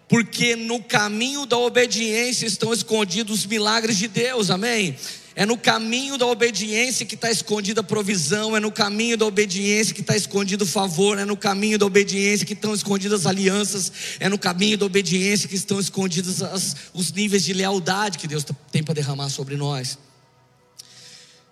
Porque 0.08 0.54
no 0.54 0.80
caminho 0.80 1.44
da 1.44 1.58
obediência 1.58 2.46
estão 2.46 2.72
escondidos 2.72 3.40
os 3.40 3.46
milagres 3.46 3.98
de 3.98 4.06
Deus, 4.06 4.48
amém? 4.48 4.96
É 5.40 5.46
no 5.46 5.56
caminho 5.56 6.18
da 6.18 6.26
obediência 6.26 7.06
que 7.06 7.14
está 7.14 7.30
escondida 7.30 7.80
a 7.80 7.82
provisão, 7.82 8.54
é 8.54 8.60
no 8.60 8.70
caminho 8.70 9.16
da 9.16 9.24
obediência 9.24 9.94
que 9.94 10.02
está 10.02 10.14
escondido 10.14 10.64
o 10.64 10.66
favor, 10.66 11.18
é 11.18 11.24
no 11.24 11.34
caminho 11.34 11.78
da 11.78 11.86
obediência 11.86 12.44
que 12.44 12.52
estão 12.52 12.74
escondidas 12.74 13.20
as 13.20 13.26
alianças, 13.26 13.90
é 14.20 14.28
no 14.28 14.38
caminho 14.38 14.76
da 14.76 14.84
obediência 14.84 15.48
que 15.48 15.54
estão 15.54 15.80
escondidos 15.80 16.42
as, 16.42 16.76
os 16.92 17.10
níveis 17.10 17.42
de 17.42 17.54
lealdade 17.54 18.18
que 18.18 18.28
Deus 18.28 18.44
tem 18.70 18.82
para 18.82 18.92
derramar 18.92 19.30
sobre 19.30 19.56
nós. 19.56 19.98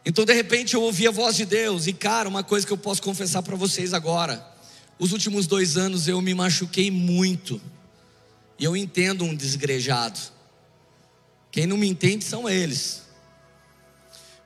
Então, 0.05 0.23
de 0.23 0.35
repente, 0.35 0.75
eu 0.75 0.83
ouvi 0.83 1.09
a 1.09 1.11
voz 1.11 1.35
de 1.35 1.47
Deus, 1.47 1.87
e 1.87 1.95
cara, 1.95 2.29
uma 2.29 2.45
coisa 2.45 2.67
que 2.67 2.73
eu 2.75 2.77
posso 2.77 3.01
confessar 3.01 3.41
para 3.41 3.57
vocês 3.57 3.95
agora: 3.95 4.47
os 4.99 5.13
últimos 5.13 5.47
dois 5.47 5.79
anos 5.79 6.07
eu 6.07 6.21
me 6.21 6.35
machuquei 6.35 6.91
muito, 6.91 7.59
e 8.59 8.65
eu 8.65 8.77
entendo 8.77 9.25
um 9.25 9.35
desgrejado. 9.35 10.21
Quem 11.51 11.67
não 11.67 11.79
me 11.79 11.89
entende 11.89 12.23
são 12.23 12.47
eles. 12.47 13.08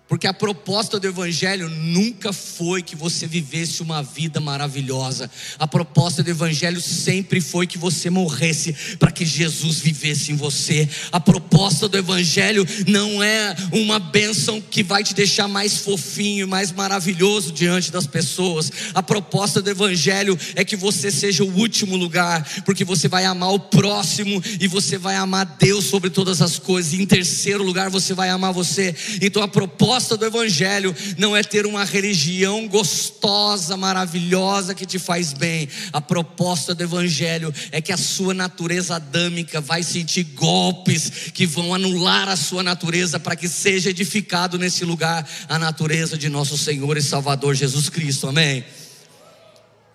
Porque 0.08 0.26
a 0.26 0.34
proposta 0.34 1.00
do 1.00 1.06
Evangelho 1.06 1.70
nunca 1.70 2.34
foi 2.34 2.82
que 2.82 2.94
você 2.94 3.26
vivesse 3.26 3.80
uma 3.80 4.02
vida 4.02 4.40
maravilhosa. 4.40 5.30
A 5.58 5.66
proposta 5.66 6.22
do 6.22 6.28
Evangelho 6.28 6.82
sempre 6.82 7.40
foi 7.40 7.66
que 7.66 7.78
você 7.78 8.10
morresse 8.10 8.74
para 8.98 9.10
que 9.10 9.24
Jesus 9.24 9.78
vivesse 9.78 10.30
em 10.30 10.36
você. 10.36 10.86
A 11.10 11.18
proposta 11.18 11.88
do 11.88 11.96
Evangelho 11.96 12.66
não 12.86 13.22
é 13.22 13.56
uma 13.72 13.98
bênção 13.98 14.60
que 14.60 14.82
vai 14.82 15.02
te 15.02 15.14
deixar 15.14 15.48
mais 15.48 15.78
fofinho, 15.78 16.46
mais 16.46 16.72
maravilhoso 16.72 17.50
diante 17.50 17.90
das 17.90 18.06
pessoas. 18.06 18.70
A 18.92 19.02
proposta 19.02 19.62
do 19.62 19.70
Evangelho 19.70 20.38
é 20.54 20.62
que 20.62 20.76
você 20.76 21.10
seja 21.10 21.42
o 21.42 21.56
último 21.56 21.96
lugar, 21.96 22.46
porque 22.66 22.84
você 22.84 23.08
vai 23.08 23.24
amar 23.24 23.54
o 23.54 23.58
próximo 23.58 24.42
e 24.60 24.68
você 24.68 24.98
vai 24.98 25.16
amar 25.16 25.56
Deus 25.58 25.86
sobre 25.86 26.10
todas 26.10 26.42
as 26.42 26.58
coisas. 26.58 26.92
E 26.92 27.00
em 27.00 27.06
terceiro 27.06 27.62
lugar, 27.62 27.88
você 27.88 28.12
vai 28.12 28.28
amar 28.28 28.52
você. 28.52 28.94
Então 29.22 29.42
a 29.42 29.48
proposta 29.48 29.91
proposta 29.92 30.16
do 30.16 30.24
Evangelho 30.24 30.96
não 31.18 31.36
é 31.36 31.42
ter 31.42 31.66
uma 31.66 31.84
religião 31.84 32.66
gostosa, 32.66 33.76
maravilhosa 33.76 34.74
que 34.74 34.86
te 34.86 34.98
faz 34.98 35.34
bem. 35.34 35.68
A 35.92 36.00
proposta 36.00 36.74
do 36.74 36.82
Evangelho 36.82 37.52
é 37.70 37.78
que 37.78 37.92
a 37.92 37.96
sua 37.98 38.32
natureza 38.32 38.96
adâmica 38.96 39.60
vai 39.60 39.82
sentir 39.82 40.24
golpes 40.24 41.30
que 41.34 41.44
vão 41.44 41.74
anular 41.74 42.26
a 42.26 42.36
sua 42.36 42.62
natureza 42.62 43.20
para 43.20 43.36
que 43.36 43.46
seja 43.46 43.90
edificado 43.90 44.58
nesse 44.58 44.82
lugar 44.82 45.28
a 45.46 45.58
natureza 45.58 46.16
de 46.16 46.30
nosso 46.30 46.56
Senhor 46.56 46.96
e 46.96 47.02
Salvador 47.02 47.54
Jesus 47.54 47.90
Cristo. 47.90 48.26
Amém. 48.26 48.64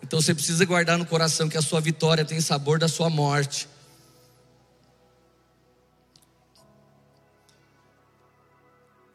Então 0.03 0.21
você 0.21 0.35
precisa 0.35 0.63
guardar 0.63 0.99
no 0.99 1.07
coração 1.07 1.49
que 1.49 1.57
a 1.57 1.61
sua 1.61 1.81
vitória 1.81 2.23
tem 2.23 2.39
sabor 2.39 2.77
da 2.77 2.87
sua 2.87 3.09
morte. 3.09 3.67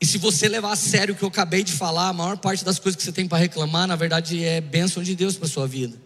E 0.03 0.05
se 0.05 0.19
você 0.19 0.49
levar 0.49 0.73
a 0.73 0.77
sério 0.77 1.15
o 1.15 1.17
que 1.17 1.23
eu 1.23 1.29
acabei 1.29 1.63
de 1.63 1.71
falar, 1.71 2.09
a 2.09 2.13
maior 2.13 2.37
parte 2.37 2.65
das 2.65 2.77
coisas 2.77 2.97
que 2.97 3.05
você 3.05 3.13
tem 3.13 3.29
para 3.29 3.39
reclamar, 3.39 3.87
na 3.87 3.95
verdade, 3.95 4.43
é 4.43 4.61
bênção 4.61 5.01
de 5.01 5.15
Deus 5.15 5.37
para 5.37 5.47
sua 5.47 5.65
vida. 5.65 5.97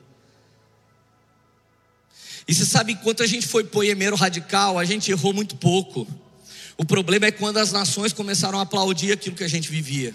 E 2.46 2.54
você 2.54 2.66
sabe, 2.66 2.92
enquanto 2.92 3.22
a 3.22 3.26
gente 3.26 3.46
foi 3.46 3.64
poemeiro 3.64 4.14
radical, 4.14 4.78
a 4.78 4.84
gente 4.84 5.10
errou 5.10 5.32
muito 5.32 5.56
pouco. 5.56 6.06
O 6.76 6.84
problema 6.84 7.24
é 7.24 7.30
quando 7.30 7.56
as 7.56 7.72
nações 7.72 8.12
começaram 8.12 8.58
a 8.58 8.62
aplaudir 8.64 9.12
aquilo 9.12 9.34
que 9.34 9.44
a 9.44 9.48
gente 9.48 9.70
vivia. 9.70 10.14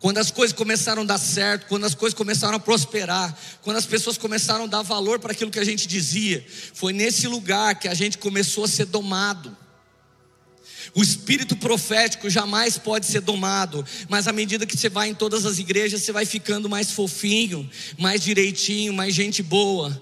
Quando 0.00 0.18
as 0.18 0.32
coisas 0.32 0.56
começaram 0.56 1.02
a 1.02 1.06
dar 1.06 1.18
certo, 1.18 1.68
quando 1.68 1.84
as 1.84 1.94
coisas 1.94 2.18
começaram 2.18 2.56
a 2.56 2.60
prosperar, 2.60 3.32
quando 3.62 3.76
as 3.76 3.86
pessoas 3.86 4.18
começaram 4.18 4.64
a 4.64 4.66
dar 4.66 4.82
valor 4.82 5.20
para 5.20 5.30
aquilo 5.30 5.52
que 5.52 5.60
a 5.60 5.64
gente 5.64 5.86
dizia, 5.86 6.44
foi 6.74 6.92
nesse 6.92 7.28
lugar 7.28 7.76
que 7.76 7.86
a 7.86 7.94
gente 7.94 8.18
começou 8.18 8.64
a 8.64 8.68
ser 8.68 8.86
domado. 8.86 9.56
O 10.94 11.02
espírito 11.02 11.56
profético 11.56 12.30
jamais 12.30 12.78
pode 12.78 13.06
ser 13.06 13.20
domado, 13.20 13.84
mas 14.08 14.26
à 14.26 14.32
medida 14.32 14.66
que 14.66 14.76
você 14.76 14.88
vai 14.88 15.08
em 15.08 15.14
todas 15.14 15.44
as 15.44 15.58
igrejas, 15.58 16.02
você 16.02 16.12
vai 16.12 16.24
ficando 16.24 16.68
mais 16.68 16.90
fofinho, 16.90 17.68
mais 17.98 18.22
direitinho, 18.22 18.92
mais 18.92 19.14
gente 19.14 19.42
boa. 19.42 20.00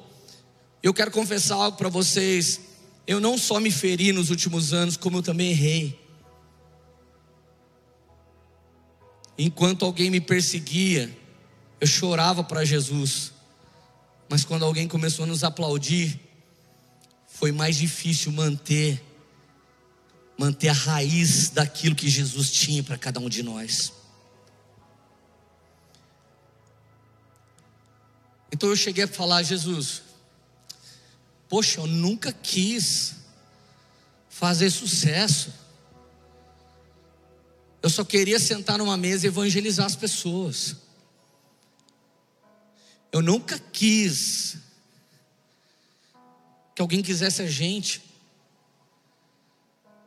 Eu 0.83 0.95
quero 0.95 1.11
confessar 1.11 1.57
algo 1.57 1.77
para 1.77 1.89
vocês. 1.89 2.61
Eu 3.07 3.21
não 3.21 3.37
só 3.37 3.59
me 3.61 3.71
feri 3.71 4.13
nos 4.13 4.31
últimos 4.31 4.73
anos, 4.73 4.97
como 4.97 5.19
eu 5.19 5.23
também 5.23 5.51
errei. 5.51 5.99
Enquanto 9.39 9.85
alguém 9.85 10.11
me 10.11 10.21
perseguia, 10.21 11.15
eu 11.81 11.87
chorava 11.87 12.43
para 12.43 12.65
Jesus. 12.65 13.33
Mas 14.29 14.45
quando 14.45 14.65
alguém 14.65 14.89
começou 14.89 15.25
a 15.25 15.29
nos 15.29 15.45
aplaudir, 15.45 16.19
foi 17.27 17.53
mais 17.53 17.77
difícil 17.77 18.33
manter 18.33 19.01
manter 20.39 20.69
a 20.69 20.73
raiz 20.73 21.51
daquilo 21.51 21.95
que 21.95 22.09
Jesus 22.09 22.51
tinha 22.51 22.83
para 22.83 22.99
cada 22.99 23.19
um 23.21 23.29
de 23.29 23.43
nós. 23.43 23.93
Então 28.53 28.69
eu 28.69 28.77
cheguei 28.77 29.05
a 29.05 29.09
falar, 29.09 29.43
Jesus, 29.43 30.03
poxa, 31.49 31.81
eu 31.81 31.87
nunca 31.87 32.33
quis 32.33 33.17
fazer 34.29 34.71
sucesso. 34.71 35.53
Eu 37.83 37.91
só 37.91 38.05
queria 38.05 38.39
sentar 38.39 38.79
numa 38.79 38.97
mesa 38.97 39.27
e 39.27 39.29
evangelizar 39.29 39.87
as 39.87 39.97
pessoas. 39.97 40.77
Eu 43.13 43.23
nunca 43.23 43.59
quis 43.59 44.57
que 46.75 46.83
alguém 46.83 47.03
quisesse 47.03 47.43
a 47.43 47.47
gente. 47.47 48.06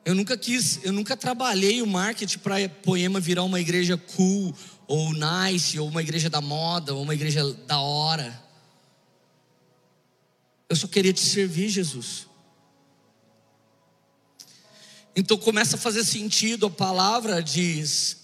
Eu 0.09 0.15
nunca 0.15 0.35
quis, 0.35 0.83
eu 0.83 0.91
nunca 0.91 1.15
trabalhei 1.15 1.83
o 1.83 1.85
marketing 1.85 2.39
para 2.39 2.67
Poema 2.67 3.19
virar 3.19 3.43
uma 3.43 3.59
igreja 3.59 3.95
cool, 3.95 4.55
ou 4.87 5.13
nice, 5.13 5.77
ou 5.77 5.87
uma 5.87 6.01
igreja 6.01 6.31
da 6.31 6.41
moda, 6.41 6.95
ou 6.95 7.03
uma 7.03 7.13
igreja 7.13 7.43
da 7.67 7.79
hora. 7.79 8.43
Eu 10.67 10.75
só 10.75 10.87
queria 10.87 11.13
te 11.13 11.19
servir, 11.19 11.69
Jesus. 11.69 12.25
Então 15.15 15.37
começa 15.37 15.75
a 15.75 15.79
fazer 15.79 16.03
sentido 16.03 16.65
a 16.65 16.71
palavra 16.71 17.43
diz 17.43 18.17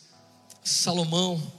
Salomão 0.63 1.54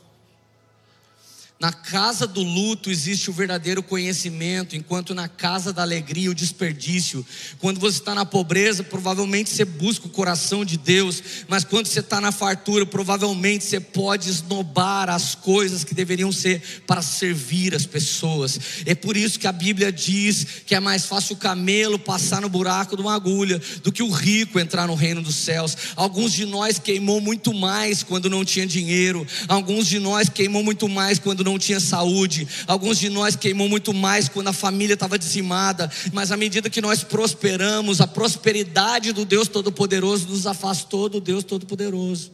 na 1.58 1.72
casa 1.72 2.26
do 2.26 2.42
luto 2.42 2.90
existe 2.90 3.30
o 3.30 3.32
verdadeiro 3.32 3.82
conhecimento, 3.82 4.76
enquanto 4.76 5.14
na 5.14 5.26
casa 5.26 5.72
da 5.72 5.80
alegria 5.80 6.30
o 6.30 6.34
desperdício. 6.34 7.24
Quando 7.58 7.80
você 7.80 7.98
está 7.98 8.14
na 8.14 8.26
pobreza, 8.26 8.84
provavelmente 8.84 9.48
você 9.48 9.64
busca 9.64 10.06
o 10.06 10.10
coração 10.10 10.66
de 10.66 10.76
Deus, 10.76 11.22
mas 11.48 11.64
quando 11.64 11.86
você 11.86 12.00
está 12.00 12.20
na 12.20 12.30
fartura, 12.30 12.84
provavelmente 12.84 13.64
você 13.64 13.80
pode 13.80 14.28
esnobar 14.28 15.08
as 15.08 15.34
coisas 15.34 15.82
que 15.82 15.94
deveriam 15.94 16.30
ser 16.30 16.82
para 16.86 17.00
servir 17.00 17.74
as 17.74 17.86
pessoas. 17.86 18.60
É 18.84 18.94
por 18.94 19.16
isso 19.16 19.38
que 19.38 19.46
a 19.46 19.52
Bíblia 19.52 19.90
diz 19.90 20.46
que 20.66 20.74
é 20.74 20.80
mais 20.80 21.06
fácil 21.06 21.36
o 21.36 21.38
camelo 21.38 21.98
passar 21.98 22.42
no 22.42 22.50
buraco 22.50 22.96
de 22.96 23.02
uma 23.02 23.14
agulha 23.14 23.58
do 23.82 23.90
que 23.90 24.02
o 24.02 24.10
rico 24.10 24.60
entrar 24.60 24.86
no 24.86 24.94
reino 24.94 25.22
dos 25.22 25.36
céus. 25.36 25.74
Alguns 25.96 26.34
de 26.34 26.44
nós 26.44 26.78
queimou 26.78 27.18
muito 27.18 27.54
mais 27.54 28.02
quando 28.02 28.28
não 28.28 28.44
tinha 28.44 28.66
dinheiro, 28.66 29.26
alguns 29.48 29.86
de 29.86 29.98
nós 29.98 30.28
queimou 30.28 30.62
muito 30.62 30.86
mais 30.86 31.18
quando 31.18 31.45
não 31.46 31.58
tinha 31.58 31.80
saúde. 31.80 32.46
Alguns 32.66 32.98
de 32.98 33.08
nós 33.08 33.34
queimou 33.34 33.68
muito 33.68 33.94
mais 33.94 34.28
quando 34.28 34.48
a 34.48 34.52
família 34.52 34.94
estava 34.94 35.18
dizimada. 35.18 35.90
Mas 36.12 36.30
à 36.30 36.36
medida 36.36 36.68
que 36.68 36.80
nós 36.80 37.02
prosperamos, 37.02 38.00
a 38.00 38.06
prosperidade 38.06 39.12
do 39.12 39.24
Deus 39.24 39.48
Todo-Poderoso 39.48 40.28
nos 40.28 40.46
afastou 40.46 41.08
do 41.08 41.20
Deus 41.20 41.44
Todo-Poderoso. 41.44 42.32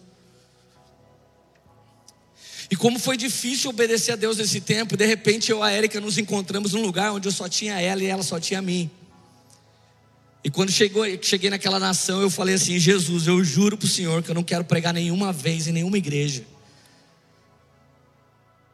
E 2.71 2.75
como 2.75 2.99
foi 2.99 3.19
difícil 3.19 3.69
obedecer 3.69 4.13
a 4.13 4.17
Deus 4.17 4.39
nesse 4.39 4.61
tempo, 4.61 4.97
de 4.97 5.05
repente 5.05 5.53
eu 5.53 5.59
e 5.59 5.63
a 5.63 5.71
Érica 5.71 6.01
nos 6.01 6.17
encontramos 6.17 6.73
num 6.73 6.81
lugar 6.81 7.13
onde 7.13 7.29
eu 7.29 7.33
só 7.33 7.47
tinha 7.47 7.79
ela 7.79 8.03
e 8.03 8.07
ela 8.07 8.23
só 8.23 8.41
tinha 8.41 8.63
mim. 8.63 8.91
E 10.45 10.51
quando 10.51 10.73
chegou, 10.73 11.05
cheguei 11.21 11.51
naquela 11.51 11.79
nação, 11.79 12.21
eu 12.21 12.31
falei 12.31 12.55
assim: 12.55 12.79
Jesus, 12.79 13.27
eu 13.27 13.45
juro 13.45 13.77
para 13.77 13.87
o 13.87 13.89
Senhor 13.89 14.23
que 14.23 14.31
eu 14.31 14.35
não 14.35 14.43
quero 14.43 14.65
pregar 14.65 14.93
nenhuma 14.93 15.33
vez 15.33 15.69
em 15.69 15.73
nenhuma 15.73 15.99
igreja. 15.99 16.45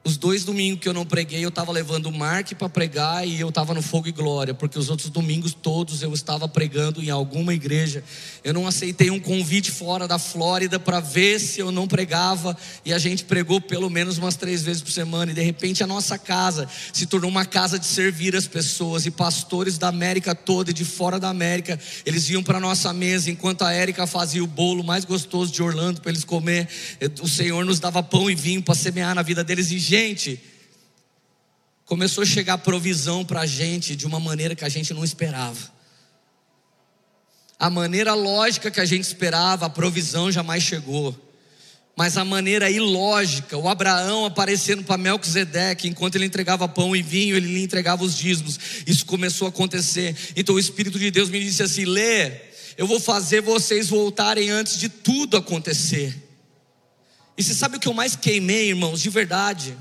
Os 0.09 0.17
dois 0.17 0.43
domingos 0.43 0.81
que 0.81 0.89
eu 0.89 0.95
não 0.95 1.05
preguei, 1.05 1.45
eu 1.45 1.51
estava 1.51 1.71
levando 1.71 2.07
o 2.07 2.11
Mark 2.11 2.53
para 2.55 2.67
pregar 2.71 3.29
e 3.29 3.39
eu 3.39 3.51
estava 3.51 3.75
no 3.75 3.83
Fogo 3.83 4.09
e 4.09 4.11
Glória, 4.11 4.55
porque 4.55 4.79
os 4.79 4.89
outros 4.89 5.11
domingos 5.11 5.53
todos 5.53 6.01
eu 6.01 6.15
estava 6.15 6.49
pregando 6.49 7.05
em 7.05 7.11
alguma 7.11 7.53
igreja. 7.53 8.03
Eu 8.43 8.55
não 8.55 8.67
aceitei 8.67 9.11
um 9.11 9.21
convite 9.21 9.71
fora 9.71 10.09
da 10.09 10.19
Flórida 10.19 10.81
para 10.81 10.99
ver 10.99 11.39
se 11.39 11.61
eu 11.61 11.71
não 11.71 11.87
pregava 11.87 12.57
e 12.87 12.95
a 12.95 12.99
gente 12.99 13.25
pregou 13.25 13.61
pelo 13.61 13.91
menos 13.91 14.17
umas 14.17 14.35
três 14.35 14.63
vezes 14.63 14.81
por 14.81 14.91
semana. 14.91 15.33
E 15.33 15.35
de 15.35 15.43
repente 15.43 15.85
a 15.85 15.87
nossa 15.87 16.17
casa 16.17 16.67
se 16.91 17.05
tornou 17.05 17.31
uma 17.31 17.45
casa 17.45 17.79
de 17.79 17.85
servir 17.85 18.35
as 18.35 18.47
pessoas 18.47 19.05
e 19.05 19.11
pastores 19.11 19.77
da 19.77 19.89
América 19.89 20.35
toda 20.35 20.71
e 20.71 20.73
de 20.73 20.87
fora 20.87 21.21
da 21.21 21.29
América 21.29 21.79
eles 22.07 22.31
iam 22.31 22.43
para 22.43 22.59
nossa 22.59 22.95
mesa 22.95 23.31
enquanto 23.31 23.61
a 23.61 23.75
Érica 23.75 24.07
fazia 24.07 24.43
o 24.43 24.47
bolo 24.47 24.83
mais 24.83 25.05
gostoso 25.05 25.53
de 25.53 25.63
Orlando 25.63 26.01
para 26.01 26.11
eles 26.11 26.25
comer. 26.25 26.67
O 27.21 27.29
Senhor 27.29 27.63
nos 27.63 27.79
dava 27.79 28.03
pão 28.03 28.31
e 28.31 28.35
vinho 28.35 28.63
para 28.63 28.75
semear 28.75 29.15
na 29.15 29.21
vida 29.21 29.45
deles 29.45 29.71
e 29.71 29.79
gente, 29.99 30.41
começou 31.85 32.23
a 32.23 32.27
chegar 32.27 32.59
provisão 32.59 33.25
para 33.25 33.41
a 33.41 33.47
gente 33.47 33.97
de 33.97 34.07
uma 34.07 34.21
maneira 34.21 34.55
que 34.55 34.65
a 34.65 34.69
gente 34.69 34.95
não 34.95 35.03
esperava. 35.03 35.73
A 37.59 37.69
maneira 37.69 38.15
lógica 38.15 38.71
que 38.71 38.81
a 38.81 38.85
gente 38.85 39.05
esperava, 39.05 39.67
a 39.67 39.71
provisão 39.71 40.31
jamais 40.31 40.63
chegou. 40.63 41.17
Mas 41.97 42.17
a 42.17 42.25
maneira 42.25 42.71
ilógica, 42.71 43.59
o 43.59 43.69
Abraão 43.69 44.25
aparecendo 44.25 44.85
para 44.85 44.97
Melquisedeque, 44.97 45.89
enquanto 45.89 46.15
ele 46.15 46.27
entregava 46.27 46.69
pão 46.69 46.95
e 46.95 47.03
vinho, 47.03 47.37
ele 47.37 47.53
lhe 47.53 47.63
entregava 47.63 48.05
os 48.05 48.17
dízimos. 48.17 48.57
Isso 48.87 49.05
começou 49.05 49.47
a 49.47 49.49
acontecer. 49.49 50.17
Então 50.37 50.55
o 50.55 50.61
Espírito 50.61 50.97
de 50.97 51.11
Deus 51.11 51.29
me 51.29 51.41
disse 51.41 51.61
assim: 51.61 51.85
Lê, 51.85 52.31
eu 52.77 52.87
vou 52.87 53.01
fazer 53.01 53.41
vocês 53.41 53.89
voltarem 53.89 54.49
antes 54.49 54.79
de 54.79 54.89
tudo 54.89 55.37
acontecer. 55.37 56.17
E 57.37 57.43
você 57.43 57.55
sabe 57.55 57.77
o 57.77 57.81
que 57.81 57.89
eu 57.89 57.95
mais 57.95 58.15
queimei, 58.15 58.69
irmãos, 58.69 59.01
de 59.01 59.11
verdade? 59.11 59.77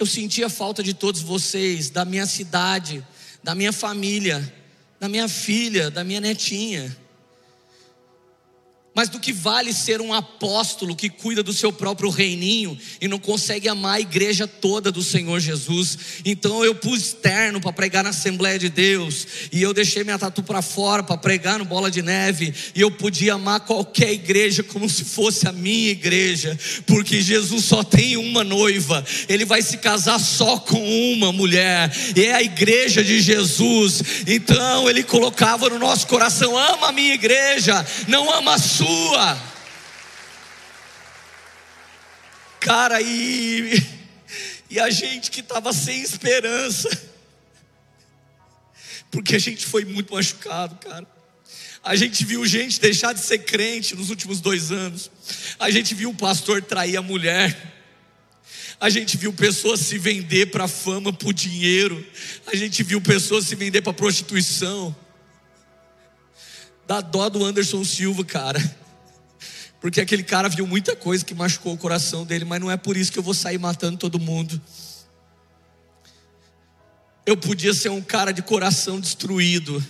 Eu 0.00 0.06
senti 0.06 0.42
a 0.42 0.48
falta 0.48 0.82
de 0.82 0.94
todos 0.94 1.20
vocês, 1.20 1.90
da 1.90 2.06
minha 2.06 2.24
cidade, 2.24 3.06
da 3.44 3.54
minha 3.54 3.70
família, 3.70 4.50
da 4.98 5.10
minha 5.10 5.28
filha, 5.28 5.90
da 5.90 6.02
minha 6.02 6.22
netinha. 6.22 6.96
Mas 8.92 9.08
do 9.08 9.20
que 9.20 9.32
vale 9.32 9.72
ser 9.72 10.00
um 10.00 10.12
apóstolo 10.12 10.96
que 10.96 11.08
cuida 11.08 11.44
do 11.44 11.52
seu 11.52 11.72
próprio 11.72 12.10
reininho 12.10 12.76
e 13.00 13.06
não 13.06 13.20
consegue 13.20 13.68
amar 13.68 13.96
a 13.96 14.00
igreja 14.00 14.48
toda 14.48 14.90
do 14.90 15.02
Senhor 15.02 15.38
Jesus? 15.38 15.96
Então 16.24 16.64
eu 16.64 16.74
pus 16.74 17.12
terno 17.12 17.60
para 17.60 17.72
pregar 17.72 18.02
na 18.02 18.10
Assembleia 18.10 18.58
de 18.58 18.68
Deus, 18.68 19.26
e 19.52 19.62
eu 19.62 19.72
deixei 19.72 20.02
minha 20.02 20.18
tatu 20.18 20.42
para 20.42 20.60
fora 20.60 21.04
para 21.04 21.16
pregar 21.16 21.58
no 21.58 21.64
Bola 21.64 21.88
de 21.88 22.02
Neve, 22.02 22.52
e 22.74 22.80
eu 22.80 22.90
podia 22.90 23.34
amar 23.34 23.60
qualquer 23.60 24.12
igreja 24.12 24.62
como 24.64 24.90
se 24.90 25.04
fosse 25.04 25.46
a 25.46 25.52
minha 25.52 25.90
igreja, 25.90 26.58
porque 26.84 27.22
Jesus 27.22 27.64
só 27.64 27.84
tem 27.84 28.16
uma 28.16 28.42
noiva, 28.42 29.04
ele 29.28 29.44
vai 29.44 29.62
se 29.62 29.78
casar 29.78 30.18
só 30.18 30.58
com 30.58 31.12
uma 31.12 31.32
mulher, 31.32 31.92
e 32.16 32.24
é 32.24 32.34
a 32.34 32.42
igreja 32.42 33.04
de 33.04 33.20
Jesus. 33.20 34.02
Então 34.26 34.90
ele 34.90 35.04
colocava 35.04 35.68
no 35.68 35.78
nosso 35.78 36.08
coração: 36.08 36.58
ama 36.58 36.88
a 36.88 36.92
minha 36.92 37.14
igreja, 37.14 37.86
não 38.08 38.30
ama 38.32 38.54
a 38.54 38.58
sua. 38.80 39.38
Cara, 42.60 43.00
e, 43.02 43.72
e 44.70 44.80
a 44.80 44.88
gente 44.88 45.30
que 45.30 45.40
estava 45.40 45.70
sem 45.72 46.00
esperança, 46.00 46.88
porque 49.10 49.36
a 49.36 49.38
gente 49.38 49.66
foi 49.66 49.84
muito 49.84 50.14
machucado, 50.14 50.76
cara. 50.76 51.06
A 51.82 51.94
gente 51.96 52.24
viu 52.24 52.46
gente 52.46 52.80
deixar 52.80 53.12
de 53.12 53.20
ser 53.20 53.40
crente 53.40 53.94
nos 53.94 54.08
últimos 54.08 54.40
dois 54.40 54.70
anos. 54.70 55.10
A 55.58 55.70
gente 55.70 55.94
viu 55.94 56.10
o 56.10 56.14
pastor 56.14 56.62
trair 56.62 56.96
a 56.96 57.02
mulher. 57.02 57.74
A 58.78 58.88
gente 58.88 59.16
viu 59.18 59.32
pessoas 59.32 59.80
se 59.80 59.98
vender 59.98 60.46
para 60.46 60.66
fama, 60.68 61.12
por 61.12 61.34
dinheiro. 61.34 62.06
A 62.46 62.56
gente 62.56 62.82
viu 62.82 63.00
pessoas 63.00 63.46
se 63.46 63.54
vender 63.54 63.82
para 63.82 63.92
prostituição. 63.92 64.94
Dá 66.90 67.00
dó 67.00 67.28
do 67.28 67.44
Anderson 67.44 67.84
Silva, 67.84 68.24
cara. 68.24 68.60
Porque 69.80 70.00
aquele 70.00 70.24
cara 70.24 70.48
viu 70.48 70.66
muita 70.66 70.96
coisa 70.96 71.24
que 71.24 71.32
machucou 71.32 71.72
o 71.72 71.78
coração 71.78 72.26
dele, 72.26 72.44
mas 72.44 72.60
não 72.60 72.68
é 72.68 72.76
por 72.76 72.96
isso 72.96 73.12
que 73.12 73.18
eu 73.20 73.22
vou 73.22 73.32
sair 73.32 73.58
matando 73.58 73.96
todo 73.96 74.18
mundo. 74.18 74.60
Eu 77.24 77.36
podia 77.36 77.72
ser 77.74 77.90
um 77.90 78.00
cara 78.00 78.32
de 78.32 78.42
coração 78.42 78.98
destruído, 78.98 79.80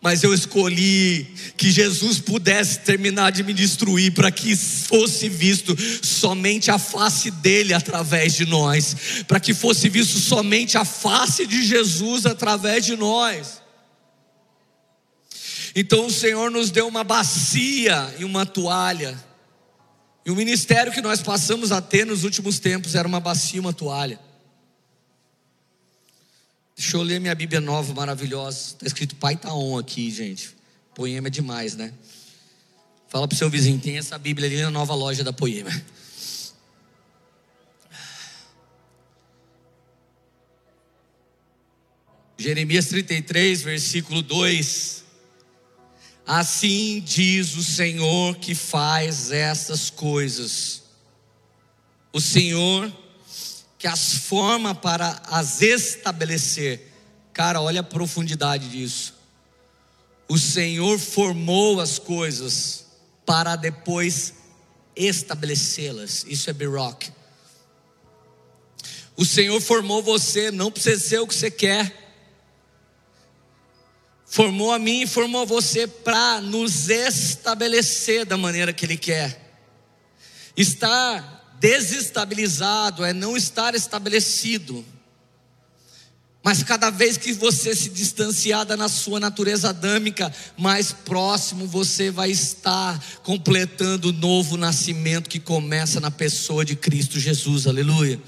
mas 0.00 0.22
eu 0.22 0.32
escolhi 0.32 1.24
que 1.56 1.68
Jesus 1.68 2.20
pudesse 2.20 2.78
terminar 2.78 3.32
de 3.32 3.42
me 3.42 3.52
destruir 3.52 4.14
para 4.14 4.30
que 4.30 4.54
fosse 4.54 5.28
visto 5.28 5.76
somente 6.00 6.70
a 6.70 6.78
face 6.78 7.32
dele 7.32 7.74
através 7.74 8.34
de 8.34 8.46
nós, 8.46 9.24
para 9.26 9.40
que 9.40 9.52
fosse 9.52 9.88
visto 9.88 10.20
somente 10.20 10.78
a 10.78 10.84
face 10.84 11.44
de 11.44 11.64
Jesus 11.64 12.24
através 12.24 12.86
de 12.86 12.94
nós. 12.94 13.60
Então 15.74 16.06
o 16.06 16.10
Senhor 16.10 16.50
nos 16.50 16.70
deu 16.70 16.88
uma 16.88 17.04
bacia 17.04 18.14
e 18.18 18.24
uma 18.24 18.44
toalha. 18.44 19.18
E 20.24 20.30
o 20.30 20.36
ministério 20.36 20.92
que 20.92 21.00
nós 21.00 21.22
passamos 21.22 21.72
a 21.72 21.80
ter 21.80 22.04
nos 22.04 22.24
últimos 22.24 22.58
tempos 22.58 22.94
era 22.94 23.06
uma 23.06 23.20
bacia 23.20 23.56
e 23.56 23.60
uma 23.60 23.72
toalha. 23.72 24.18
Deixa 26.76 26.96
eu 26.96 27.02
ler 27.02 27.20
minha 27.20 27.34
Bíblia 27.34 27.60
nova, 27.60 27.92
maravilhosa. 27.94 28.72
Está 28.72 28.86
escrito 28.86 29.14
Pai 29.16 29.36
Taon 29.36 29.78
aqui, 29.78 30.10
gente. 30.10 30.56
Poema 30.94 31.28
é 31.28 31.30
demais, 31.30 31.76
né? 31.76 31.92
Fala 33.08 33.26
para 33.26 33.34
o 33.34 33.38
seu 33.38 33.50
vizinho, 33.50 33.78
tem 33.78 33.98
essa 33.98 34.16
Bíblia 34.16 34.48
ali 34.48 34.62
na 34.62 34.70
nova 34.70 34.94
loja 34.94 35.24
da 35.24 35.32
Poema. 35.32 35.70
Jeremias 42.38 42.86
33, 42.86 43.62
versículo 43.62 44.22
2. 44.22 45.04
Assim 46.32 47.00
diz 47.04 47.56
o 47.56 47.64
Senhor 47.64 48.36
que 48.36 48.54
faz 48.54 49.32
essas 49.32 49.90
coisas. 49.90 50.84
O 52.12 52.20
Senhor 52.20 52.88
que 53.76 53.88
as 53.88 54.14
forma 54.14 54.72
para 54.72 55.20
as 55.24 55.60
estabelecer. 55.60 56.92
Cara, 57.32 57.60
olha 57.60 57.80
a 57.80 57.82
profundidade 57.82 58.68
disso. 58.68 59.12
O 60.28 60.38
Senhor 60.38 61.00
formou 61.00 61.80
as 61.80 61.98
coisas 61.98 62.86
para 63.26 63.56
depois 63.56 64.32
estabelecê-las. 64.94 66.24
Isso 66.28 66.48
é 66.48 66.52
Biroc. 66.52 67.08
O 69.16 69.24
Senhor 69.24 69.60
formou 69.60 70.00
você, 70.00 70.52
não 70.52 70.70
precisa 70.70 71.08
ser 71.08 71.18
o 71.18 71.26
que 71.26 71.34
você 71.34 71.50
quer. 71.50 72.09
Formou 74.30 74.72
a 74.72 74.78
mim 74.78 75.02
e 75.02 75.06
formou 75.08 75.44
você 75.44 75.88
para 75.88 76.40
nos 76.40 76.88
estabelecer 76.88 78.24
da 78.24 78.38
maneira 78.38 78.72
que 78.72 78.86
Ele 78.86 78.96
quer. 78.96 79.58
Estar 80.56 81.56
desestabilizado 81.58 83.04
é 83.04 83.12
não 83.12 83.36
estar 83.36 83.74
estabelecido. 83.74 84.84
Mas 86.44 86.62
cada 86.62 86.90
vez 86.90 87.16
que 87.16 87.32
você 87.32 87.74
se 87.74 87.88
distanciar 87.88 88.64
da 88.64 88.88
sua 88.88 89.18
natureza 89.18 89.70
adâmica, 89.70 90.32
mais 90.56 90.92
próximo 90.92 91.66
você 91.66 92.08
vai 92.08 92.30
estar 92.30 93.04
completando 93.24 94.10
o 94.10 94.12
novo 94.12 94.56
nascimento 94.56 95.28
que 95.28 95.40
começa 95.40 95.98
na 95.98 96.10
pessoa 96.10 96.64
de 96.64 96.76
Cristo 96.76 97.18
Jesus. 97.18 97.66
Aleluia. 97.66 98.22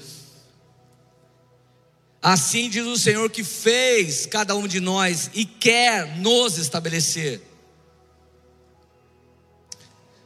Assim 2.23 2.69
diz 2.69 2.85
o 2.87 2.97
Senhor 2.97 3.29
que 3.29 3.43
fez 3.43 4.25
cada 4.25 4.55
um 4.55 4.65
de 4.65 4.79
nós 4.79 5.29
e 5.33 5.43
quer 5.43 6.17
nos 6.19 6.57
estabelecer. 6.57 7.41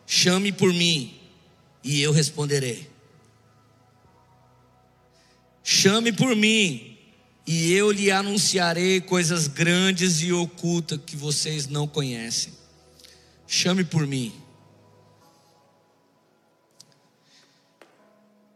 Chame 0.06 0.52
por 0.52 0.72
mim 0.72 1.20
e 1.84 2.00
eu 2.00 2.12
responderei. 2.12 2.88
Chame 5.64 6.12
por 6.14 6.36
mim 6.36 7.00
e 7.48 7.74
eu 7.74 7.90
lhe 7.92 8.12
anunciarei 8.12 9.02
coisas 9.02 9.48
grandes 9.48 10.22
e 10.22 10.32
ocultas 10.32 11.00
que 11.04 11.16
vocês 11.16 11.66
não 11.66 11.88
conhecem. 11.88 12.54
Chame 13.48 13.84
por 13.84 14.06
mim. 14.06 14.32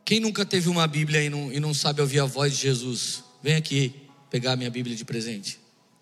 Quem 0.05 0.19
nunca 0.19 0.45
teve 0.45 0.69
uma 0.69 0.85
Bíblia 0.85 1.23
e 1.23 1.29
não, 1.29 1.51
e 1.51 1.59
não 1.59 1.73
sabe 1.73 2.01
ouvir 2.01 2.19
a 2.19 2.25
voz 2.25 2.53
de 2.55 2.61
Jesus? 2.61 3.30
Vem 3.41 3.55
aqui 3.55 4.09
pegar 4.29 4.55
minha 4.55 4.69
Bíblia 4.69 4.95
de 4.95 5.03
presente. 5.03 5.59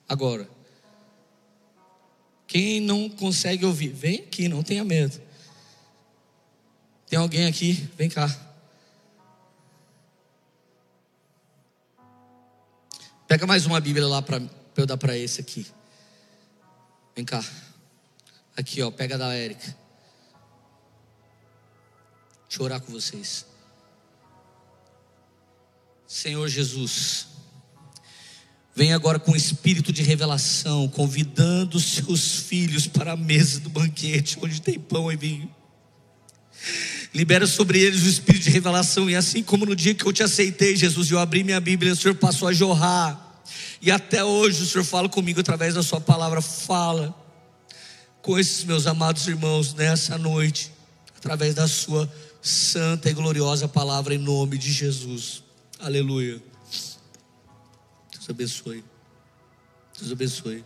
Agora. 0.07 0.49
Quem 2.45 2.81
não 2.81 3.07
consegue 3.09 3.63
ouvir, 3.63 3.89
vem 3.89 4.21
aqui, 4.21 4.47
não 4.47 4.63
tenha 4.63 4.83
medo. 4.83 5.21
Tem 7.07 7.17
alguém 7.17 7.45
aqui? 7.45 7.73
Vem 7.95 8.09
cá. 8.09 8.27
Pega 13.27 13.45
mais 13.45 13.67
uma 13.67 13.79
Bíblia 13.79 14.07
lá 14.07 14.21
para 14.23 14.41
eu 14.75 14.85
dar 14.87 14.97
para 14.97 15.15
esse 15.15 15.39
aqui. 15.39 15.67
Vem 17.15 17.23
cá. 17.23 17.43
Aqui, 18.57 18.81
ó, 18.81 18.89
pega 18.89 19.17
da 19.17 19.31
Érica. 19.33 19.77
Deixa 22.47 22.61
eu 22.61 22.65
orar 22.65 22.81
com 22.81 22.91
vocês. 22.91 23.45
Senhor 26.07 26.47
Jesus, 26.47 27.27
vem 28.79 28.93
agora 28.93 29.19
com 29.19 29.35
espírito 29.35 29.91
de 29.91 30.01
revelação, 30.01 30.87
convidando 30.87 31.77
seus 31.81 32.35
filhos 32.35 32.87
para 32.87 33.11
a 33.11 33.17
mesa 33.17 33.59
do 33.59 33.69
banquete, 33.69 34.37
onde 34.41 34.61
tem 34.61 34.79
pão 34.79 35.11
e 35.11 35.17
vinho. 35.17 35.53
Libera 37.13 37.45
sobre 37.45 37.77
eles 37.77 38.03
o 38.03 38.07
espírito 38.07 38.45
de 38.45 38.51
revelação, 38.51 39.09
e 39.09 39.17
assim 39.17 39.43
como 39.43 39.65
no 39.65 39.75
dia 39.75 39.93
que 39.93 40.05
eu 40.05 40.13
te 40.13 40.23
aceitei, 40.23 40.77
Jesus, 40.77 41.11
eu 41.11 41.19
abri 41.19 41.43
minha 41.43 41.59
Bíblia, 41.59 41.91
o 41.91 41.95
Senhor 41.95 42.15
passou 42.15 42.47
a 42.47 42.53
jorrar, 42.53 43.41
e 43.81 43.91
até 43.91 44.23
hoje 44.23 44.63
o 44.63 44.65
Senhor 44.65 44.85
fala 44.85 45.09
comigo 45.09 45.41
através 45.41 45.73
da 45.73 45.83
Sua 45.83 45.99
palavra. 45.99 46.41
Fala 46.41 47.13
com 48.21 48.39
esses 48.39 48.63
meus 48.63 48.87
amados 48.87 49.27
irmãos 49.27 49.73
nessa 49.73 50.17
noite, 50.17 50.71
através 51.17 51.53
da 51.53 51.67
Sua 51.67 52.09
santa 52.41 53.09
e 53.09 53.13
gloriosa 53.13 53.67
palavra, 53.67 54.15
em 54.15 54.17
nome 54.17 54.57
de 54.57 54.71
Jesus. 54.71 55.43
Aleluia. 55.77 56.41
Deus 58.29 58.61
abençoe. 58.63 58.85
Deus 59.97 60.11
abençoe. 60.11 60.65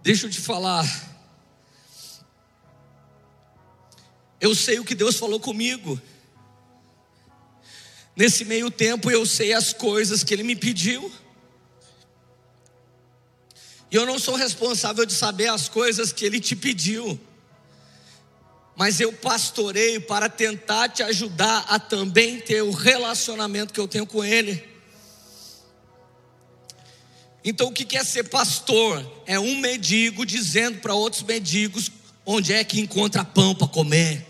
Deixa 0.00 0.26
eu 0.26 0.30
te 0.30 0.40
falar. 0.40 0.84
Eu 4.40 4.54
sei 4.54 4.78
o 4.78 4.84
que 4.84 4.94
Deus 4.94 5.16
falou 5.16 5.40
comigo. 5.40 6.00
Nesse 8.14 8.44
meio 8.44 8.70
tempo 8.70 9.10
eu 9.10 9.26
sei 9.26 9.52
as 9.52 9.72
coisas 9.72 10.22
que 10.22 10.32
Ele 10.32 10.44
me 10.44 10.54
pediu. 10.54 11.12
E 13.90 13.96
eu 13.96 14.06
não 14.06 14.20
sou 14.20 14.36
responsável 14.36 15.04
de 15.04 15.12
saber 15.12 15.48
as 15.48 15.68
coisas 15.68 16.12
que 16.12 16.24
Ele 16.24 16.38
te 16.38 16.54
pediu 16.54 17.18
mas 18.76 19.00
eu 19.00 19.12
pastoreio 19.12 20.02
para 20.02 20.28
tentar 20.28 20.90
te 20.90 21.02
ajudar 21.02 21.64
a 21.68 21.78
também 21.78 22.38
ter 22.38 22.62
o 22.62 22.70
relacionamento 22.70 23.72
que 23.72 23.80
eu 23.80 23.88
tenho 23.88 24.06
com 24.06 24.22
Ele. 24.22 24.62
Então, 27.42 27.68
o 27.68 27.72
que 27.72 27.96
é 27.96 28.04
ser 28.04 28.24
pastor? 28.24 29.04
É 29.24 29.38
um 29.38 29.60
mendigo 29.60 30.26
dizendo 30.26 30.80
para 30.80 30.94
outros 30.94 31.22
mendigos 31.22 31.90
onde 32.26 32.52
é 32.52 32.62
que 32.64 32.80
encontra 32.80 33.24
pão 33.24 33.54
para 33.54 33.68
comer. 33.68 34.26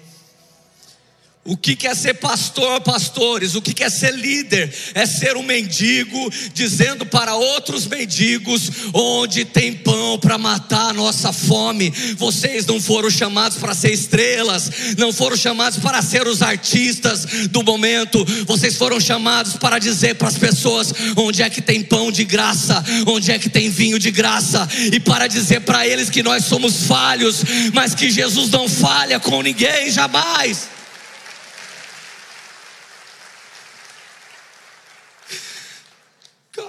O 1.46 1.56
que 1.56 1.86
é 1.86 1.94
ser 1.94 2.14
pastor, 2.14 2.80
pastores? 2.80 3.54
O 3.54 3.62
que 3.62 3.84
é 3.84 3.88
ser 3.88 4.12
líder? 4.14 4.72
É 4.94 5.06
ser 5.06 5.36
um 5.36 5.42
mendigo 5.42 6.32
dizendo 6.52 7.06
para 7.06 7.36
outros 7.36 7.86
mendigos 7.86 8.70
onde 8.92 9.44
tem 9.44 9.72
pão 9.72 10.18
para 10.18 10.36
matar 10.38 10.90
a 10.90 10.92
nossa 10.92 11.32
fome. 11.32 11.90
Vocês 12.16 12.66
não 12.66 12.80
foram 12.80 13.08
chamados 13.08 13.58
para 13.58 13.74
ser 13.74 13.92
estrelas, 13.92 14.70
não 14.98 15.12
foram 15.12 15.36
chamados 15.36 15.78
para 15.78 16.02
ser 16.02 16.26
os 16.26 16.42
artistas 16.42 17.48
do 17.48 17.62
momento. 17.62 18.24
Vocês 18.44 18.76
foram 18.76 18.98
chamados 18.98 19.54
para 19.56 19.78
dizer 19.78 20.16
para 20.16 20.28
as 20.28 20.38
pessoas 20.38 20.92
onde 21.16 21.42
é 21.42 21.48
que 21.48 21.62
tem 21.62 21.82
pão 21.82 22.10
de 22.10 22.24
graça, 22.24 22.84
onde 23.06 23.30
é 23.30 23.38
que 23.38 23.48
tem 23.48 23.70
vinho 23.70 23.98
de 23.98 24.10
graça 24.10 24.68
e 24.92 24.98
para 24.98 25.28
dizer 25.28 25.60
para 25.60 25.86
eles 25.86 26.10
que 26.10 26.22
nós 26.22 26.44
somos 26.44 26.86
falhos, 26.86 27.44
mas 27.72 27.94
que 27.94 28.10
Jesus 28.10 28.50
não 28.50 28.68
falha 28.68 29.20
com 29.20 29.42
ninguém 29.42 29.90
jamais. 29.90 30.75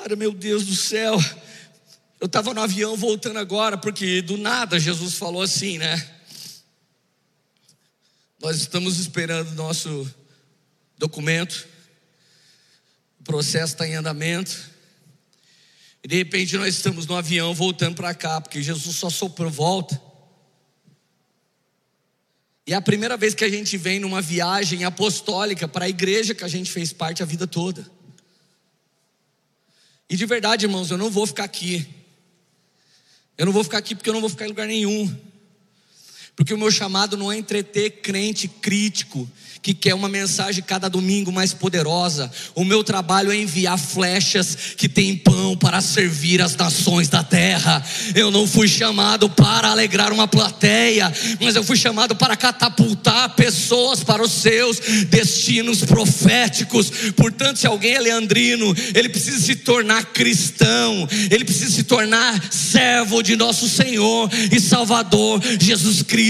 Cara, 0.07 0.15
meu 0.15 0.31
Deus 0.31 0.65
do 0.65 0.73
céu. 0.73 1.19
Eu 2.17 2.27
estava 2.27 2.53
no 2.53 2.61
avião 2.61 2.95
voltando 2.95 3.39
agora, 3.39 3.77
porque 3.77 4.21
do 4.21 4.37
nada 4.37 4.79
Jesus 4.79 5.15
falou 5.15 5.41
assim, 5.41 5.77
né? 5.77 6.11
Nós 8.39 8.55
estamos 8.55 8.99
esperando 8.99 9.49
o 9.49 9.55
nosso 9.55 10.09
documento, 10.97 11.67
o 13.19 13.23
processo 13.25 13.73
está 13.73 13.85
em 13.85 13.95
andamento, 13.95 14.57
e 16.01 16.07
de 16.07 16.15
repente 16.15 16.55
nós 16.55 16.73
estamos 16.73 17.05
no 17.05 17.17
avião 17.17 17.53
voltando 17.53 17.95
para 17.95 18.13
cá, 18.13 18.39
porque 18.39 18.63
Jesus 18.63 18.95
só 18.95 19.09
soprou 19.09 19.51
volta. 19.51 20.01
E 22.65 22.71
é 22.71 22.77
a 22.77 22.81
primeira 22.81 23.17
vez 23.17 23.33
que 23.33 23.43
a 23.43 23.49
gente 23.49 23.75
vem 23.75 23.99
numa 23.99 24.21
viagem 24.21 24.85
apostólica 24.85 25.67
para 25.67 25.83
a 25.83 25.89
igreja 25.89 26.33
que 26.33 26.45
a 26.45 26.47
gente 26.47 26.71
fez 26.71 26.93
parte 26.93 27.21
a 27.21 27.25
vida 27.25 27.45
toda. 27.45 27.96
E 30.09 30.15
de 30.15 30.25
verdade, 30.25 30.65
irmãos, 30.65 30.89
eu 30.89 30.97
não 30.97 31.09
vou 31.09 31.27
ficar 31.27 31.43
aqui. 31.43 31.87
Eu 33.37 33.45
não 33.45 33.53
vou 33.53 33.63
ficar 33.63 33.77
aqui 33.77 33.93
porque 33.93 34.09
eu 34.09 34.13
não 34.13 34.21
vou 34.21 34.29
ficar 34.29 34.45
em 34.45 34.49
lugar 34.49 34.67
nenhum. 34.67 35.15
Porque 36.37 36.53
o 36.53 36.57
meu 36.57 36.69
chamado 36.69 37.17
não 37.17 37.31
é 37.31 37.37
entreter 37.37 37.99
crente 38.03 38.47
crítico, 38.47 39.27
que 39.59 39.73
quer 39.73 39.95
uma 39.95 40.07
mensagem 40.07 40.63
cada 40.63 40.87
domingo 40.87 41.31
mais 41.31 41.51
poderosa. 41.51 42.31
O 42.53 42.63
meu 42.63 42.83
trabalho 42.83 43.31
é 43.31 43.35
enviar 43.35 43.77
flechas 43.77 44.55
que 44.77 44.87
têm 44.87 45.15
pão 45.15 45.57
para 45.57 45.81
servir 45.81 46.39
as 46.41 46.55
nações 46.55 47.09
da 47.09 47.23
terra. 47.23 47.83
Eu 48.13 48.29
não 48.29 48.47
fui 48.47 48.67
chamado 48.67 49.27
para 49.29 49.69
alegrar 49.69 50.13
uma 50.13 50.27
plateia, 50.27 51.11
mas 51.41 51.55
eu 51.55 51.63
fui 51.63 51.75
chamado 51.75 52.15
para 52.15 52.37
catapultar 52.37 53.35
pessoas 53.35 54.03
para 54.03 54.21
os 54.21 54.31
seus 54.31 54.79
destinos 55.09 55.83
proféticos. 55.83 56.91
Portanto, 57.15 57.57
se 57.57 57.65
alguém 57.65 57.95
é 57.95 57.99
leandrino, 57.99 58.75
ele 58.93 59.09
precisa 59.09 59.39
se 59.39 59.55
tornar 59.55 60.05
cristão, 60.13 61.09
ele 61.31 61.43
precisa 61.43 61.71
se 61.71 61.83
tornar 61.83 62.53
servo 62.53 63.23
de 63.23 63.35
nosso 63.35 63.67
Senhor 63.67 64.29
e 64.51 64.59
Salvador 64.59 65.41
Jesus 65.59 66.03
Cristo. 66.03 66.26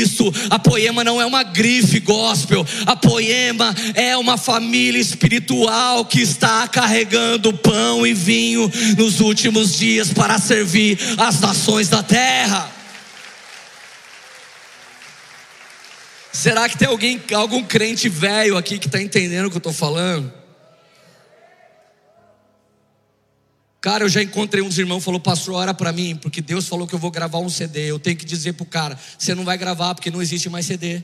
A 0.50 0.60
poema 0.60 1.04
não 1.04 1.22
é 1.22 1.26
uma 1.26 1.44
grife 1.44 2.00
gospel, 2.00 2.66
a 2.86 2.96
poema 2.96 3.18
Poema 3.18 3.76
é 3.96 4.16
uma 4.16 4.38
família 4.38 5.02
espiritual 5.02 6.06
que 6.06 6.22
está 6.22 6.68
carregando 6.68 7.52
pão 7.52 8.06
e 8.06 8.14
vinho 8.14 8.72
nos 8.96 9.20
últimos 9.20 9.76
dias 9.76 10.14
para 10.14 10.38
servir 10.38 11.00
as 11.18 11.42
nações 11.42 11.90
da 11.90 12.04
terra. 12.04 12.72
Será 16.32 16.70
que 16.70 16.78
tem 16.78 16.88
alguém, 16.88 17.20
algum 17.34 17.64
crente 17.64 18.08
velho 18.08 18.56
aqui 18.56 18.78
que 18.78 18.86
está 18.86 19.02
entendendo 19.02 19.48
o 19.48 19.50
que 19.50 19.58
eu 19.58 19.60
estou 19.60 19.74
falando? 19.74 20.32
Cara, 23.88 24.04
eu 24.04 24.10
já 24.10 24.22
encontrei 24.22 24.62
uns 24.62 24.78
irmãos 24.78 25.02
falou, 25.02 25.18
pastor, 25.18 25.56
ora 25.56 25.74
para 25.74 25.94
mim, 25.94 26.14
porque 26.18 26.42
Deus 26.42 26.68
falou 26.68 26.86
que 26.86 26.94
eu 26.94 27.00
vou 27.00 27.10
gravar 27.10 27.38
um 27.38 27.48
CD. 27.48 27.90
Eu 27.90 27.98
tenho 27.98 28.18
que 28.18 28.26
dizer 28.26 28.52
pro 28.52 28.66
cara, 28.66 29.00
você 29.18 29.34
não 29.34 29.46
vai 29.46 29.58
gravar 29.58 29.96
porque 29.96 30.12
não 30.12 30.22
existe 30.22 30.50
mais 30.50 30.66
CD. 30.66 31.02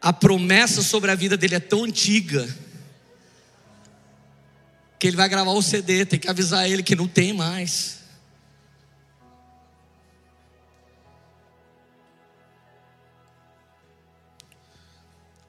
A 0.00 0.12
promessa 0.12 0.80
sobre 0.80 1.10
a 1.10 1.16
vida 1.16 1.36
dele 1.36 1.56
é 1.56 1.58
tão 1.58 1.82
antiga 1.82 2.48
que 4.96 5.08
ele 5.08 5.16
vai 5.16 5.28
gravar 5.28 5.50
o 5.50 5.60
CD, 5.60 6.06
tem 6.06 6.20
que 6.20 6.30
avisar 6.30 6.70
ele 6.70 6.84
que 6.84 6.94
não 6.94 7.08
tem 7.08 7.32
mais. 7.32 8.01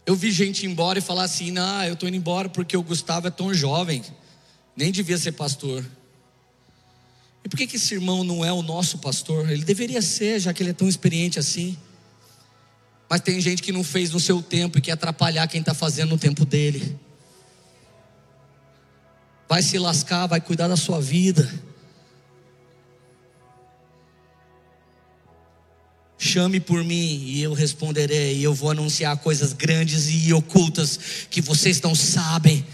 Eu 0.06 0.16
vi 0.16 0.32
gente 0.32 0.66
ir 0.66 0.70
embora 0.70 1.00
e 1.00 1.02
falar 1.02 1.24
assim: 1.24 1.52
não, 1.52 1.84
eu 1.84 1.94
estou 1.94 2.08
indo 2.08 2.18
embora 2.18 2.50
porque 2.50 2.76
o 2.76 2.84
Gustavo 2.84 3.28
é 3.28 3.32
tão 3.32 3.54
jovem, 3.54 4.04
nem 4.76 4.92
devia 4.92 5.18
ser 5.18 5.32
pastor. 5.34 5.86
E 7.44 7.50
por 7.50 7.58
que, 7.58 7.68
que 7.68 7.76
esse 7.76 7.94
irmão 7.94 8.24
não 8.24 8.44
é 8.44 8.52
o 8.52 8.62
nosso 8.62 8.98
pastor? 9.00 9.50
Ele 9.50 9.66
deveria 9.66 10.02
ser, 10.02 10.40
já 10.40 10.54
que 10.54 10.64
ele 10.64 10.70
é 10.70 10.74
tão 10.74 10.88
experiente 10.88 11.40
assim. 11.40 11.78
Mas 13.10 13.22
tem 13.22 13.40
gente 13.40 13.62
que 13.62 13.72
não 13.72 13.84
fez 13.84 14.12
no 14.12 14.20
seu 14.20 14.42
tempo 14.42 14.78
e 14.78 14.82
quer 14.82 14.94
atrapalhar 14.94 15.48
quem 15.48 15.60
está 15.60 15.74
fazendo 15.74 16.12
no 16.12 16.18
tempo 16.18 16.46
dele. 16.46 16.98
Vai 19.48 19.62
se 19.62 19.78
lascar, 19.78 20.26
vai 20.26 20.40
cuidar 20.40 20.68
da 20.68 20.78
sua 20.78 21.02
vida. 21.02 21.48
Chame 26.24 26.62
por 26.62 26.86
mim 26.86 27.22
e 27.26 27.44
eu 27.44 27.52
responderei, 27.52 28.38
e 28.38 28.44
eu 28.44 28.54
vou 28.54 28.72
anunciar 28.72 29.18
coisas 29.18 29.52
grandes 29.52 30.08
e 30.10 30.32
ocultas 30.32 30.98
que 31.30 31.42
vocês 31.42 31.82
não 31.82 31.94
sabem. 31.94 32.66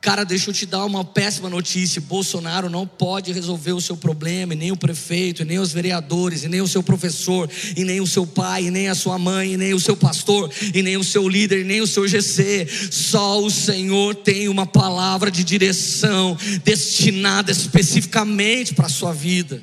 Cara, 0.00 0.22
deixa 0.22 0.50
eu 0.50 0.54
te 0.54 0.64
dar 0.64 0.84
uma 0.84 1.04
péssima 1.04 1.50
notícia: 1.50 2.00
Bolsonaro 2.00 2.70
não 2.70 2.86
pode 2.86 3.32
resolver 3.32 3.72
o 3.72 3.80
seu 3.80 3.96
problema, 3.96 4.52
e 4.52 4.56
nem 4.56 4.70
o 4.70 4.76
prefeito, 4.76 5.42
e 5.42 5.44
nem 5.44 5.58
os 5.58 5.72
vereadores, 5.72 6.44
e 6.44 6.48
nem 6.48 6.60
o 6.60 6.68
seu 6.68 6.80
professor, 6.80 7.50
e 7.76 7.82
nem 7.82 8.00
o 8.00 8.06
seu 8.06 8.24
pai, 8.24 8.66
e 8.66 8.70
nem 8.70 8.88
a 8.88 8.94
sua 8.94 9.18
mãe, 9.18 9.54
e 9.54 9.56
nem 9.56 9.74
o 9.74 9.80
seu 9.80 9.96
pastor, 9.96 10.48
e 10.72 10.80
nem 10.80 10.96
o 10.96 11.02
seu 11.02 11.28
líder, 11.28 11.62
e 11.62 11.64
nem 11.64 11.80
o 11.80 11.88
seu 11.88 12.06
GC. 12.06 12.68
Só 12.92 13.42
o 13.42 13.50
Senhor 13.50 14.14
tem 14.14 14.48
uma 14.48 14.64
palavra 14.64 15.28
de 15.28 15.42
direção 15.42 16.38
destinada 16.62 17.50
especificamente 17.50 18.74
para 18.74 18.86
a 18.86 18.90
sua 18.90 19.12
vida. 19.12 19.60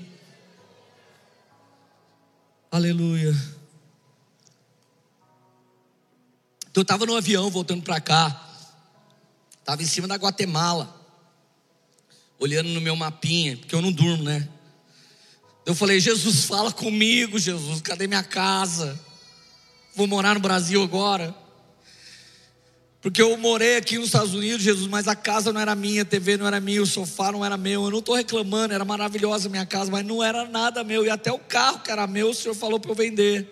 Aleluia. 2.75 3.33
Então 6.69 6.81
eu 6.81 6.81
estava 6.81 7.05
no 7.05 7.15
avião 7.15 7.49
voltando 7.49 7.81
para 7.81 8.01
cá, 8.01 8.49
estava 9.57 9.81
em 9.81 9.85
cima 9.85 10.09
da 10.09 10.15
Guatemala, 10.15 10.93
olhando 12.37 12.67
no 12.67 12.81
meu 12.81 12.93
mapinha, 12.93 13.55
porque 13.55 13.73
eu 13.73 13.81
não 13.81 13.93
durmo, 13.93 14.23
né? 14.23 14.49
Eu 15.65 15.73
falei, 15.73 16.01
Jesus, 16.01 16.43
fala 16.43 16.69
comigo, 16.69 17.39
Jesus, 17.39 17.79
cadê 17.79 18.07
minha 18.07 18.23
casa? 18.23 18.99
Vou 19.95 20.05
morar 20.05 20.33
no 20.33 20.41
Brasil 20.41 20.83
agora. 20.83 21.33
Porque 23.05 23.21
eu 23.21 23.37
morei 23.37 23.77
aqui 23.77 23.99
nos 23.99 24.07
Estados 24.07 24.33
Unidos, 24.33 24.63
Jesus, 24.63 24.87
mas 24.87 25.07
a 25.07 25.15
casa 25.15 25.53
não 25.53 25.61
era 25.61 25.75
minha, 25.75 26.01
a 26.01 26.05
TV 26.05 26.37
não 26.37 26.47
era 26.47 26.59
minha, 26.59 26.81
o 26.81 26.87
sofá 26.87 27.31
não 27.31 27.45
era 27.45 27.55
meu. 27.55 27.83
Eu 27.83 27.91
não 27.91 27.99
estou 27.99 28.15
reclamando, 28.15 28.73
era 28.73 28.83
maravilhosa 28.83 29.47
a 29.47 29.51
minha 29.51 29.63
casa, 29.63 29.91
mas 29.91 30.03
não 30.03 30.23
era 30.23 30.49
nada 30.49 30.83
meu. 30.83 31.05
E 31.05 31.09
até 31.11 31.31
o 31.31 31.37
carro 31.37 31.81
que 31.81 31.91
era 31.91 32.07
meu, 32.07 32.31
o 32.31 32.33
Senhor 32.33 32.55
falou 32.55 32.79
para 32.79 32.89
eu 32.89 32.95
vender. 32.95 33.47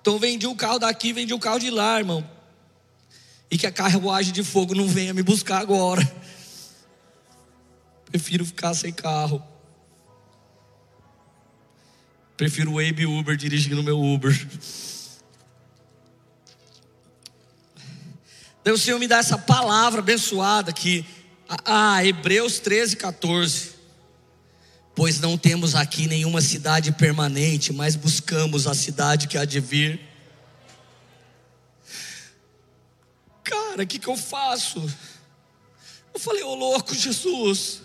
Então 0.00 0.14
eu 0.14 0.18
vendi 0.18 0.46
o 0.46 0.54
carro 0.54 0.78
daqui, 0.78 1.12
vendi 1.12 1.34
o 1.34 1.38
carro 1.38 1.58
de 1.58 1.68
lá, 1.68 1.98
irmão. 1.98 2.26
E 3.50 3.58
que 3.58 3.66
a 3.66 3.70
carruagem 3.70 4.32
de 4.32 4.42
fogo 4.42 4.74
não 4.74 4.88
venha 4.88 5.12
me 5.12 5.22
buscar 5.22 5.58
agora. 5.58 6.00
Prefiro 8.06 8.46
ficar 8.46 8.72
sem 8.72 8.94
carro. 8.94 9.42
Prefiro 12.34 12.72
o 12.72 12.78
Abe 12.78 13.04
Uber 13.04 13.36
dirigindo 13.36 13.82
meu 13.82 14.00
Uber. 14.00 14.34
Daí 18.62 18.74
o 18.74 18.78
Senhor 18.78 18.98
me 18.98 19.08
dá 19.08 19.18
essa 19.18 19.38
palavra 19.38 20.00
abençoada 20.00 20.70
aqui. 20.70 21.04
Ah, 21.64 22.04
Hebreus 22.04 22.58
13, 22.58 22.96
14. 22.96 23.70
Pois 24.94 25.18
não 25.18 25.38
temos 25.38 25.74
aqui 25.74 26.06
nenhuma 26.06 26.42
cidade 26.42 26.92
permanente, 26.92 27.72
mas 27.72 27.96
buscamos 27.96 28.66
a 28.66 28.74
cidade 28.74 29.28
que 29.28 29.38
há 29.38 29.44
de 29.44 29.60
vir. 29.60 30.00
Cara, 33.42 33.82
o 33.82 33.86
que, 33.86 33.98
que 33.98 34.08
eu 34.08 34.16
faço? 34.16 34.78
Eu 36.12 36.20
falei, 36.20 36.42
ô 36.42 36.54
louco, 36.54 36.94
Jesus. 36.94 37.80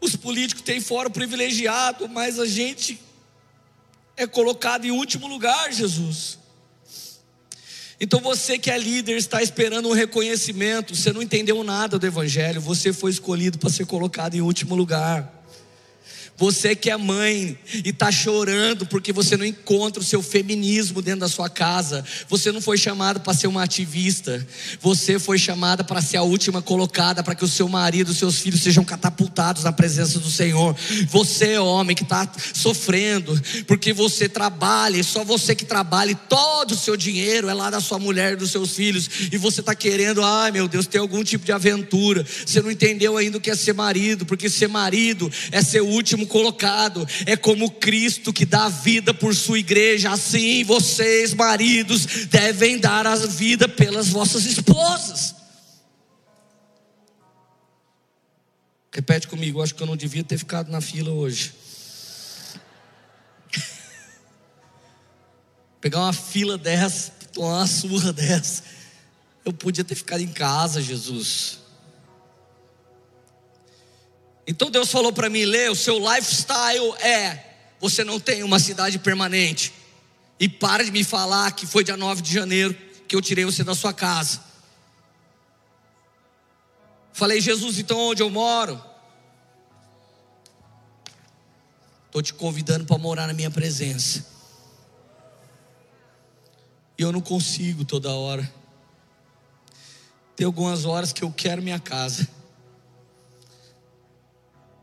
Os 0.00 0.16
políticos 0.16 0.62
têm 0.62 0.80
fora 0.80 1.08
privilegiado, 1.08 2.08
mas 2.08 2.38
a 2.38 2.46
gente 2.46 3.00
é 4.16 4.26
colocado 4.26 4.84
em 4.84 4.90
último 4.90 5.26
lugar, 5.26 5.72
Jesus. 5.72 6.39
Então 8.00 8.18
você 8.18 8.58
que 8.58 8.70
é 8.70 8.78
líder 8.78 9.16
está 9.16 9.42
esperando 9.42 9.88
um 9.88 9.92
reconhecimento, 9.92 10.96
você 10.96 11.12
não 11.12 11.20
entendeu 11.20 11.62
nada 11.62 11.98
do 11.98 12.06
Evangelho, 12.06 12.58
você 12.58 12.94
foi 12.94 13.10
escolhido 13.10 13.58
para 13.58 13.68
ser 13.68 13.84
colocado 13.84 14.34
em 14.34 14.40
último 14.40 14.74
lugar. 14.74 15.39
Você 16.40 16.74
que 16.74 16.88
é 16.88 16.96
mãe 16.96 17.58
e 17.84 17.90
está 17.90 18.10
chorando 18.10 18.86
porque 18.86 19.12
você 19.12 19.36
não 19.36 19.44
encontra 19.44 20.00
o 20.00 20.04
seu 20.04 20.22
feminismo 20.22 21.02
dentro 21.02 21.20
da 21.20 21.28
sua 21.28 21.50
casa. 21.50 22.02
Você 22.30 22.50
não 22.50 22.62
foi 22.62 22.78
chamado 22.78 23.20
para 23.20 23.34
ser 23.34 23.46
uma 23.46 23.62
ativista. 23.62 24.46
Você 24.80 25.18
foi 25.18 25.38
chamada 25.38 25.84
para 25.84 26.00
ser 26.00 26.16
a 26.16 26.22
última 26.22 26.62
colocada 26.62 27.22
para 27.22 27.34
que 27.34 27.44
o 27.44 27.48
seu 27.48 27.68
marido, 27.68 28.08
os 28.08 28.16
seus 28.16 28.38
filhos 28.38 28.62
sejam 28.62 28.82
catapultados 28.82 29.64
na 29.64 29.72
presença 29.72 30.18
do 30.18 30.30
Senhor. 30.30 30.74
Você, 31.10 31.58
homem, 31.58 31.94
que 31.94 32.04
está 32.04 32.26
sofrendo 32.54 33.38
porque 33.66 33.92
você 33.92 34.26
trabalha 34.26 35.02
só 35.02 35.22
você 35.24 35.54
que 35.54 35.66
trabalha 35.66 36.14
todo 36.14 36.72
o 36.72 36.78
seu 36.78 36.96
dinheiro 36.96 37.50
é 37.50 37.52
lá 37.52 37.68
da 37.68 37.80
sua 37.82 37.98
mulher 37.98 38.34
dos 38.34 38.50
seus 38.50 38.74
filhos. 38.74 39.10
E 39.30 39.36
você 39.36 39.60
está 39.60 39.74
querendo, 39.74 40.24
ai 40.24 40.50
meu 40.50 40.66
Deus, 40.66 40.86
ter 40.86 40.96
algum 40.96 41.22
tipo 41.22 41.44
de 41.44 41.52
aventura. 41.52 42.24
Você 42.24 42.62
não 42.62 42.70
entendeu 42.70 43.18
ainda 43.18 43.36
o 43.36 43.40
que 43.42 43.50
é 43.50 43.54
ser 43.54 43.74
marido, 43.74 44.24
porque 44.24 44.48
ser 44.48 44.68
marido 44.68 45.30
é 45.52 45.60
ser 45.60 45.82
o 45.82 45.86
último 45.86 46.29
colocado. 46.30 47.06
É 47.26 47.36
como 47.36 47.70
Cristo 47.70 48.32
que 48.32 48.46
dá 48.46 48.70
vida 48.70 49.12
por 49.12 49.34
sua 49.34 49.58
igreja. 49.58 50.12
Assim 50.12 50.64
vocês, 50.64 51.34
maridos, 51.34 52.06
devem 52.26 52.78
dar 52.78 53.06
a 53.06 53.16
vida 53.16 53.68
pelas 53.68 54.08
vossas 54.08 54.46
esposas. 54.46 55.34
Repete 58.92 59.28
comigo, 59.28 59.62
acho 59.62 59.74
que 59.74 59.82
eu 59.82 59.86
não 59.86 59.96
devia 59.96 60.24
ter 60.24 60.38
ficado 60.38 60.70
na 60.70 60.80
fila 60.80 61.10
hoje. 61.10 61.52
Pegar 65.80 66.00
uma 66.00 66.12
fila 66.12 66.58
dessa, 66.58 67.12
tomar 67.32 67.58
uma 67.58 67.66
surra 67.66 68.12
dessa. 68.12 68.62
Eu 69.44 69.52
podia 69.52 69.84
ter 69.84 69.94
ficado 69.94 70.22
em 70.22 70.28
casa, 70.28 70.82
Jesus. 70.82 71.60
Então 74.46 74.70
Deus 74.70 74.90
falou 74.90 75.12
para 75.12 75.28
mim, 75.28 75.44
Lê, 75.44 75.68
o 75.68 75.76
seu 75.76 75.98
lifestyle 75.98 76.94
é: 77.00 77.44
você 77.78 78.04
não 78.04 78.18
tem 78.18 78.42
uma 78.42 78.58
cidade 78.58 78.98
permanente. 78.98 79.72
E 80.38 80.48
para 80.48 80.84
de 80.84 80.90
me 80.90 81.04
falar 81.04 81.52
que 81.52 81.66
foi 81.66 81.84
dia 81.84 81.96
9 81.96 82.22
de 82.22 82.32
janeiro 82.32 82.74
que 83.06 83.14
eu 83.14 83.20
tirei 83.20 83.44
você 83.44 83.62
da 83.62 83.74
sua 83.74 83.92
casa. 83.92 84.40
Falei, 87.12 87.40
Jesus, 87.40 87.78
então 87.78 87.98
onde 87.98 88.22
eu 88.22 88.30
moro? 88.30 88.82
Estou 92.06 92.22
te 92.22 92.32
convidando 92.32 92.86
para 92.86 92.96
morar 92.96 93.26
na 93.26 93.32
minha 93.32 93.50
presença. 93.50 94.26
E 96.98 97.02
eu 97.02 97.12
não 97.12 97.20
consigo 97.20 97.84
toda 97.84 98.10
hora. 98.10 98.50
Tem 100.34 100.46
algumas 100.46 100.84
horas 100.86 101.12
que 101.12 101.22
eu 101.22 101.30
quero 101.30 101.62
minha 101.62 101.78
casa. 101.78 102.26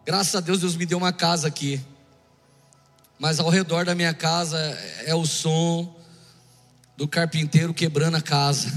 Graças 0.08 0.34
a 0.36 0.40
Deus, 0.40 0.62
Deus 0.62 0.78
me 0.78 0.86
deu 0.86 0.98
uma 0.98 1.12
casa 1.12 1.50
aqui. 1.50 1.82
Mas 3.20 3.42
ao 3.42 3.50
redor 3.50 3.84
da 3.84 3.94
minha 3.94 4.14
casa 4.14 4.58
é 5.06 5.14
o 5.14 5.26
som 5.26 5.94
do 6.96 7.06
carpinteiro 7.06 7.74
quebrando 7.74 8.16
a 8.16 8.22
casa. 8.22 8.72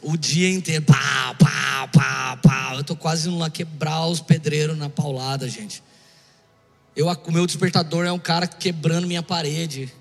O 0.00 0.16
dia 0.16 0.50
inteiro, 0.50 0.82
pá, 0.86 1.36
pá, 1.38 1.88
pá, 1.88 2.36
pá. 2.38 2.74
Eu 2.74 2.84
tô 2.84 2.96
quase 2.96 3.28
indo 3.28 3.36
lá 3.36 3.50
quebrar 3.50 4.06
os 4.06 4.18
pedreiros 4.18 4.78
na 4.78 4.88
paulada, 4.88 5.46
gente. 5.46 5.82
Eu, 6.96 7.06
o 7.08 7.30
meu 7.30 7.44
despertador 7.44 8.06
é 8.06 8.10
um 8.10 8.18
cara 8.18 8.46
quebrando 8.46 9.06
minha 9.06 9.22
parede. 9.22 9.92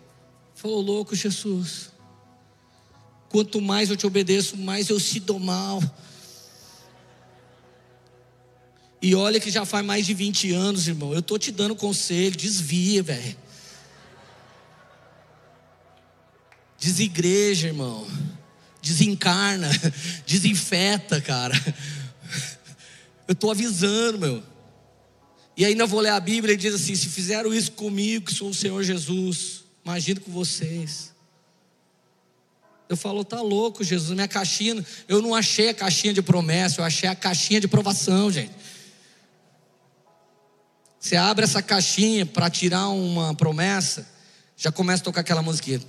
Falou, 0.56 0.80
louco, 0.80 1.18
Jesus. 1.18 1.92
Quanto 3.28 3.60
mais 3.60 3.90
eu 3.90 3.98
te 3.98 4.08
obedeço, 4.08 4.56
mais 4.56 4.88
eu 4.88 5.02
se 5.02 5.20
dou 5.20 5.38
mal. 5.38 5.84
E 9.02 9.14
olha 9.14 9.40
que 9.40 9.52
já 9.52 9.66
faz 9.66 9.86
mais 9.86 10.06
de 10.06 10.14
20 10.14 10.52
anos, 10.54 10.88
irmão. 10.88 11.14
Eu 11.14 11.22
tô 11.22 11.38
te 11.38 11.52
dando 11.52 11.76
conselho, 11.76 12.36
desvia, 12.36 13.04
velho. 13.04 13.38
Desigreja, 16.80 17.68
irmão. 17.68 18.08
Desencarna, 18.82 19.70
desinfeta, 20.26 21.22
cara. 21.22 21.56
Eu 23.28 23.36
tô 23.36 23.52
avisando, 23.52 24.20
meu. 24.20 24.44
E 25.56 25.66
ainda 25.66 25.86
vou 25.86 26.00
ler 26.00 26.12
a 26.12 26.20
Bíblia 26.20 26.54
e 26.54 26.58
diz 26.58 26.74
assim: 26.74 26.96
se 26.96 27.08
fizeram 27.08 27.54
isso 27.54 27.72
comigo, 27.74 28.26
que 28.26 28.34
sou 28.34 28.50
o 28.50 28.54
Senhor 28.54 28.82
Jesus, 28.84 29.64
imagino 29.84 30.22
com 30.22 30.32
vocês. 30.32 31.12
Eu 32.90 32.96
falo, 32.96 33.26
tá 33.26 33.42
louco, 33.42 33.84
Jesus, 33.84 34.12
minha 34.12 34.28
caixinha, 34.30 34.86
eu 35.10 35.22
não 35.22 35.36
achei 35.36 35.70
a 35.70 35.74
caixinha 35.74 36.14
de 36.14 36.22
promessa, 36.22 36.80
eu 36.80 36.86
achei 36.86 37.10
a 37.10 37.16
caixinha 37.16 37.60
de 37.60 37.68
provação, 37.68 38.32
gente. 38.32 38.52
Você 41.00 41.16
abre 41.16 41.46
essa 41.46 41.62
caixinha 41.62 42.26
para 42.26 42.50
tirar 42.50 42.90
uma 42.90 43.34
promessa, 43.36 44.08
já 44.56 44.72
começa 44.72 45.02
a 45.02 45.06
tocar 45.06 45.22
aquela 45.22 45.42
musiquinha. 45.42 45.80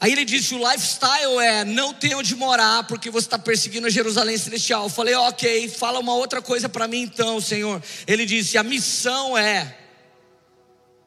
Aí 0.00 0.12
ele 0.12 0.24
disse: 0.24 0.54
o 0.54 0.58
lifestyle 0.58 1.38
é 1.40 1.64
não 1.64 1.94
ter 1.94 2.14
onde 2.16 2.34
morar, 2.34 2.84
porque 2.84 3.10
você 3.10 3.26
está 3.26 3.38
perseguindo 3.38 3.86
a 3.86 3.90
Jerusalém 3.90 4.36
Celestial. 4.36 4.84
Eu 4.84 4.88
falei: 4.88 5.14
ok, 5.14 5.68
fala 5.68 6.00
uma 6.00 6.14
outra 6.14 6.42
coisa 6.42 6.68
para 6.68 6.88
mim 6.88 7.02
então, 7.02 7.40
Senhor. 7.40 7.82
Ele 8.06 8.26
disse: 8.26 8.58
a 8.58 8.62
missão 8.64 9.38
é. 9.38 9.76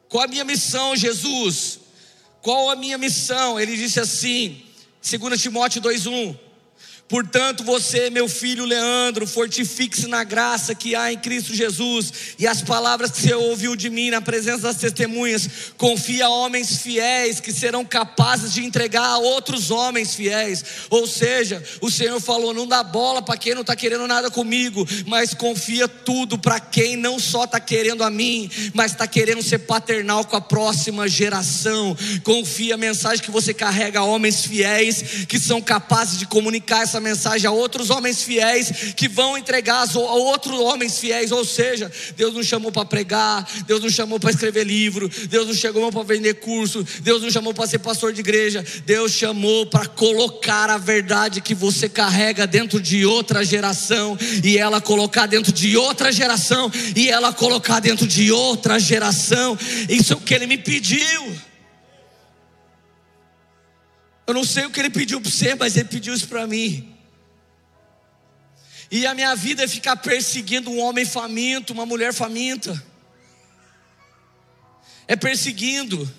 Qual 0.08 0.24
a 0.24 0.28
minha 0.28 0.44
missão, 0.44 0.96
Jesus? 0.96 1.80
Qual 2.44 2.68
a 2.68 2.76
minha 2.76 2.98
missão? 2.98 3.58
Ele 3.58 3.74
disse 3.74 3.98
assim, 3.98 4.62
2 5.02 5.40
Timóteo 5.40 5.80
2,1. 5.80 6.38
Portanto, 7.06 7.62
você, 7.62 8.08
meu 8.08 8.26
filho 8.26 8.64
Leandro, 8.64 9.26
fortifique-se 9.26 10.06
na 10.06 10.24
graça 10.24 10.74
que 10.74 10.96
há 10.96 11.12
em 11.12 11.18
Cristo 11.18 11.54
Jesus 11.54 12.12
e 12.38 12.46
as 12.46 12.62
palavras 12.62 13.10
que 13.10 13.20
você 13.20 13.34
ouviu 13.34 13.76
de 13.76 13.90
mim 13.90 14.08
na 14.08 14.22
presença 14.22 14.62
das 14.62 14.76
testemunhas. 14.76 15.46
Confia 15.76 16.24
a 16.24 16.30
homens 16.30 16.78
fiéis 16.78 17.40
que 17.40 17.52
serão 17.52 17.84
capazes 17.84 18.54
de 18.54 18.64
entregar 18.64 19.04
a 19.04 19.18
outros 19.18 19.70
homens 19.70 20.14
fiéis. 20.14 20.64
Ou 20.88 21.06
seja, 21.06 21.62
o 21.82 21.90
Senhor 21.90 22.18
falou: 22.20 22.54
não 22.54 22.66
dá 22.66 22.82
bola 22.82 23.20
para 23.20 23.36
quem 23.36 23.52
não 23.52 23.60
está 23.60 23.76
querendo 23.76 24.06
nada 24.08 24.30
comigo, 24.30 24.86
mas 25.06 25.34
confia 25.34 25.86
tudo 25.86 26.38
para 26.38 26.58
quem 26.58 26.96
não 26.96 27.20
só 27.20 27.44
está 27.44 27.60
querendo 27.60 28.02
a 28.02 28.08
mim, 28.08 28.50
mas 28.72 28.92
está 28.92 29.06
querendo 29.06 29.42
ser 29.42 29.58
paternal 29.58 30.24
com 30.24 30.36
a 30.36 30.40
próxima 30.40 31.06
geração. 31.06 31.94
Confia 32.22 32.76
a 32.76 32.78
mensagem 32.78 33.22
que 33.22 33.30
você 33.30 33.52
carrega 33.52 34.00
a 34.00 34.04
homens 34.04 34.46
fiéis 34.46 35.26
que 35.28 35.38
são 35.38 35.60
capazes 35.60 36.18
de 36.18 36.26
comunicar 36.26 36.82
essa 36.82 36.93
essa 36.94 37.00
mensagem 37.00 37.48
a 37.48 37.50
outros 37.50 37.90
homens 37.90 38.22
fiéis 38.22 38.94
que 38.94 39.08
vão 39.08 39.36
entregar 39.36 39.88
a 39.88 39.98
outros 39.98 40.58
homens 40.60 40.98
fiéis. 40.98 41.32
Ou 41.32 41.44
seja, 41.44 41.90
Deus 42.16 42.34
nos 42.34 42.46
chamou 42.46 42.70
para 42.70 42.84
pregar, 42.84 43.48
Deus 43.66 43.82
nos 43.82 43.92
chamou 43.92 44.20
para 44.20 44.30
escrever 44.30 44.64
livro, 44.64 45.10
Deus 45.28 45.48
nos 45.48 45.58
chamou 45.58 45.90
para 45.90 46.02
vender 46.04 46.34
curso, 46.34 46.86
Deus 47.00 47.22
nos 47.22 47.32
chamou 47.32 47.52
para 47.52 47.66
ser 47.66 47.78
pastor 47.80 48.12
de 48.12 48.20
igreja, 48.20 48.64
Deus 48.86 49.12
chamou 49.12 49.66
para 49.66 49.86
colocar 49.86 50.70
a 50.70 50.78
verdade 50.78 51.40
que 51.40 51.54
você 51.54 51.88
carrega 51.88 52.46
dentro 52.46 52.80
de 52.80 53.04
outra 53.04 53.44
geração 53.44 54.16
e 54.42 54.56
ela 54.56 54.80
colocar 54.80 55.26
dentro 55.26 55.52
de 55.52 55.76
outra 55.76 56.12
geração 56.12 56.70
e 56.94 57.08
ela 57.08 57.32
colocar 57.32 57.80
dentro 57.80 58.06
de 58.06 58.30
outra 58.30 58.78
geração. 58.78 59.58
Isso 59.88 60.12
é 60.12 60.16
o 60.16 60.20
que 60.20 60.34
ele 60.34 60.46
me 60.46 60.58
pediu. 60.58 61.53
Eu 64.26 64.34
não 64.34 64.44
sei 64.44 64.64
o 64.64 64.70
que 64.70 64.80
ele 64.80 64.90
pediu 64.90 65.20
para 65.20 65.30
você, 65.30 65.54
mas 65.54 65.76
ele 65.76 65.88
pediu 65.88 66.14
isso 66.14 66.28
para 66.28 66.46
mim. 66.46 66.94
E 68.90 69.06
a 69.06 69.14
minha 69.14 69.34
vida 69.34 69.64
é 69.64 69.68
ficar 69.68 69.96
perseguindo 69.96 70.70
um 70.70 70.80
homem 70.80 71.04
faminto, 71.04 71.72
uma 71.72 71.84
mulher 71.84 72.12
faminta. 72.12 72.82
É 75.06 75.16
perseguindo. 75.16 76.10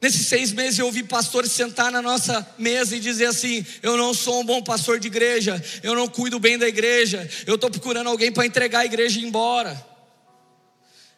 Nesses 0.00 0.28
seis 0.28 0.52
meses 0.52 0.78
eu 0.78 0.86
ouvi 0.86 1.02
pastores 1.02 1.50
sentar 1.50 1.90
na 1.90 2.00
nossa 2.00 2.46
mesa 2.56 2.94
e 2.96 3.00
dizer 3.00 3.26
assim: 3.26 3.66
Eu 3.82 3.96
não 3.96 4.14
sou 4.14 4.40
um 4.40 4.44
bom 4.44 4.62
pastor 4.62 5.00
de 5.00 5.08
igreja, 5.08 5.62
eu 5.82 5.94
não 5.94 6.06
cuido 6.06 6.38
bem 6.38 6.56
da 6.56 6.68
igreja, 6.68 7.28
eu 7.46 7.56
estou 7.56 7.68
procurando 7.68 8.08
alguém 8.08 8.30
para 8.30 8.46
entregar 8.46 8.80
a 8.80 8.86
igreja 8.86 9.18
e 9.18 9.24
ir 9.24 9.26
embora. 9.26 9.97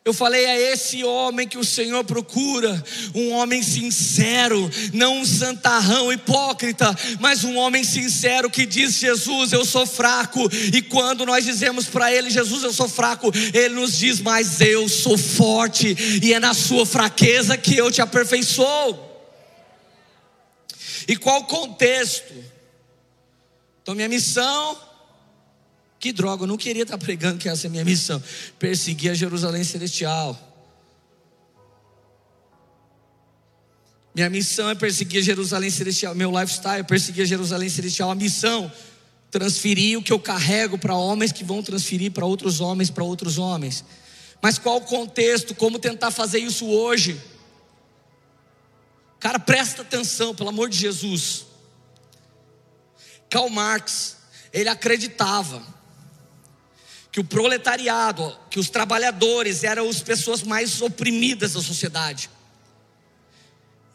Eu 0.02 0.14
falei, 0.14 0.46
é 0.46 0.72
esse 0.72 1.04
homem 1.04 1.46
que 1.46 1.58
o 1.58 1.64
Senhor 1.64 2.02
procura, 2.04 2.82
um 3.14 3.32
homem 3.32 3.62
sincero, 3.62 4.70
não 4.94 5.18
um 5.18 5.26
santarrão 5.26 6.10
hipócrita, 6.10 6.96
mas 7.20 7.44
um 7.44 7.56
homem 7.58 7.84
sincero 7.84 8.48
que 8.48 8.64
diz: 8.64 8.98
Jesus, 8.98 9.52
eu 9.52 9.62
sou 9.62 9.86
fraco, 9.86 10.48
e 10.72 10.80
quando 10.80 11.26
nós 11.26 11.44
dizemos 11.44 11.86
para 11.86 12.10
ele, 12.10 12.30
Jesus, 12.30 12.62
eu 12.64 12.72
sou 12.72 12.88
fraco, 12.88 13.30
ele 13.52 13.74
nos 13.74 13.98
diz, 13.98 14.20
mas 14.20 14.62
eu 14.62 14.88
sou 14.88 15.18
forte, 15.18 15.94
e 16.22 16.32
é 16.32 16.40
na 16.40 16.54
sua 16.54 16.86
fraqueza 16.86 17.58
que 17.58 17.76
eu 17.76 17.90
te 17.90 18.00
aperfeiçoo. 18.00 18.98
E 21.06 21.14
qual 21.14 21.40
o 21.40 21.44
contexto? 21.44 22.32
Então, 23.82 23.94
minha 23.94 24.08
missão 24.08 24.89
que 26.00 26.12
droga, 26.12 26.44
eu 26.44 26.46
não 26.46 26.56
queria 26.56 26.84
estar 26.84 26.96
pregando 26.96 27.38
que 27.38 27.46
essa 27.46 27.66
é 27.66 27.68
a 27.68 27.70
minha 27.70 27.84
missão. 27.84 28.22
Perseguir 28.58 29.10
a 29.10 29.14
Jerusalém 29.14 29.62
Celestial. 29.62 30.34
Minha 34.14 34.30
missão 34.30 34.70
é 34.70 34.74
perseguir 34.74 35.20
a 35.20 35.22
Jerusalém 35.22 35.68
Celestial. 35.68 36.14
Meu 36.14 36.30
lifestyle 36.30 36.80
é 36.80 36.82
perseguir 36.82 37.24
a 37.24 37.26
Jerusalém 37.26 37.68
Celestial. 37.68 38.10
A 38.10 38.14
missão, 38.14 38.72
transferir 39.30 39.98
o 39.98 40.02
que 40.02 40.10
eu 40.10 40.18
carrego 40.18 40.78
para 40.78 40.94
homens 40.94 41.32
que 41.32 41.44
vão 41.44 41.62
transferir 41.62 42.10
para 42.10 42.24
outros 42.24 42.62
homens, 42.62 42.88
para 42.88 43.04
outros 43.04 43.36
homens. 43.36 43.84
Mas 44.40 44.58
qual 44.58 44.78
o 44.78 44.80
contexto? 44.80 45.54
Como 45.54 45.78
tentar 45.78 46.10
fazer 46.10 46.38
isso 46.38 46.66
hoje? 46.66 47.20
Cara, 49.18 49.38
presta 49.38 49.82
atenção, 49.82 50.34
pelo 50.34 50.48
amor 50.48 50.70
de 50.70 50.78
Jesus. 50.78 51.44
Karl 53.28 53.50
Marx, 53.50 54.16
ele 54.50 54.70
acreditava 54.70 55.78
que 57.12 57.18
o 57.18 57.24
proletariado, 57.24 58.36
que 58.48 58.60
os 58.60 58.70
trabalhadores 58.70 59.64
eram 59.64 59.88
as 59.88 60.00
pessoas 60.00 60.42
mais 60.42 60.80
oprimidas 60.80 61.54
da 61.54 61.60
sociedade. 61.60 62.30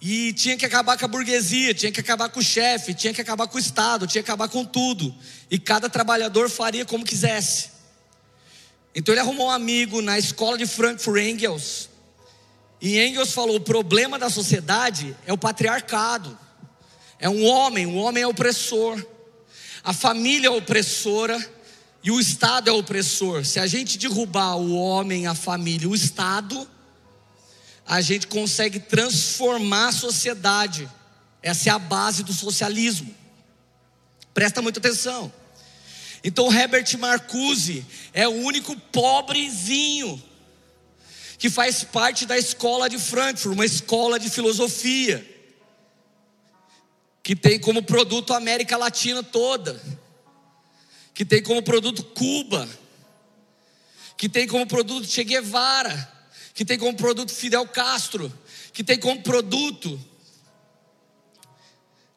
E 0.01 0.33
tinha 0.33 0.57
que 0.57 0.65
acabar 0.65 0.97
com 0.97 1.05
a 1.05 1.07
burguesia, 1.07 1.73
tinha 1.73 1.91
que 1.91 1.99
acabar 1.99 2.29
com 2.29 2.39
o 2.39 2.43
chefe, 2.43 2.93
tinha 2.93 3.13
que 3.13 3.21
acabar 3.21 3.47
com 3.47 3.57
o 3.57 3.59
Estado, 3.59 4.05
tinha 4.05 4.21
que 4.21 4.29
acabar 4.29 4.49
com 4.49 4.65
tudo. 4.65 5.15
E 5.49 5.57
cada 5.57 5.89
trabalhador 5.89 6.49
faria 6.49 6.85
como 6.85 7.05
quisesse. 7.05 7.69
Então 8.93 9.13
ele 9.13 9.21
arrumou 9.21 9.47
um 9.47 9.51
amigo 9.51 10.01
na 10.01 10.19
escola 10.19 10.57
de 10.57 10.65
Frankfurt 10.65 11.23
Engels. 11.23 11.89
E 12.81 12.99
Engels 12.99 13.31
falou: 13.31 13.55
o 13.55 13.61
problema 13.61 14.19
da 14.19 14.29
sociedade 14.29 15.15
é 15.25 15.33
o 15.33 15.37
patriarcado. 15.37 16.37
É 17.17 17.29
um 17.29 17.45
homem, 17.45 17.85
o 17.85 17.91
um 17.91 17.97
homem 17.97 18.23
é 18.23 18.27
opressor. 18.27 19.03
A 19.83 19.93
família 19.93 20.47
é 20.47 20.51
opressora 20.51 21.54
e 22.05 22.11
o 22.11 22.19
Estado 22.19 22.69
é 22.69 22.71
opressor. 22.71 23.43
Se 23.43 23.59
a 23.59 23.65
gente 23.65 23.97
derrubar 23.97 24.57
o 24.57 24.75
homem, 24.75 25.25
a 25.25 25.33
família, 25.33 25.89
o 25.89 25.95
Estado, 25.95 26.69
a 27.83 27.99
gente 27.99 28.27
consegue 28.27 28.79
transformar 28.79 29.87
a 29.87 29.91
sociedade. 29.91 30.87
Essa 31.41 31.69
é 31.69 31.73
a 31.73 31.79
base 31.79 32.21
do 32.21 32.31
socialismo. 32.31 33.11
Presta 34.35 34.61
muita 34.61 34.79
atenção. 34.79 35.33
Então, 36.23 36.53
Herbert 36.53 36.95
Marcuse 36.99 37.83
é 38.13 38.27
o 38.27 38.33
único 38.33 38.79
pobrezinho 38.91 40.21
que 41.39 41.49
faz 41.49 41.83
parte 41.83 42.27
da 42.27 42.37
escola 42.37 42.87
de 42.87 42.99
Frankfurt, 42.99 43.55
uma 43.55 43.65
escola 43.65 44.19
de 44.19 44.29
filosofia, 44.29 45.25
que 47.23 47.35
tem 47.35 47.59
como 47.59 47.81
produto 47.81 48.31
a 48.31 48.37
América 48.37 48.77
Latina 48.77 49.23
toda 49.23 50.04
que 51.15 51.23
tem 51.23 51.41
como 51.41 51.63
produto 51.63 52.03
Cuba, 52.03 52.67
que 54.17 54.27
tem 54.27 54.45
como 54.45 54.67
produto 54.67 55.07
Che 55.07 55.23
Guevara, 55.23 56.13
que 56.53 56.65
tem 56.65 56.77
como 56.77 56.95
produto 56.95 57.31
Fidel 57.31 57.65
Castro, 57.69 58.31
que 58.73 58.83
tem 58.83 58.99
como 58.99 59.23
produto 59.23 59.97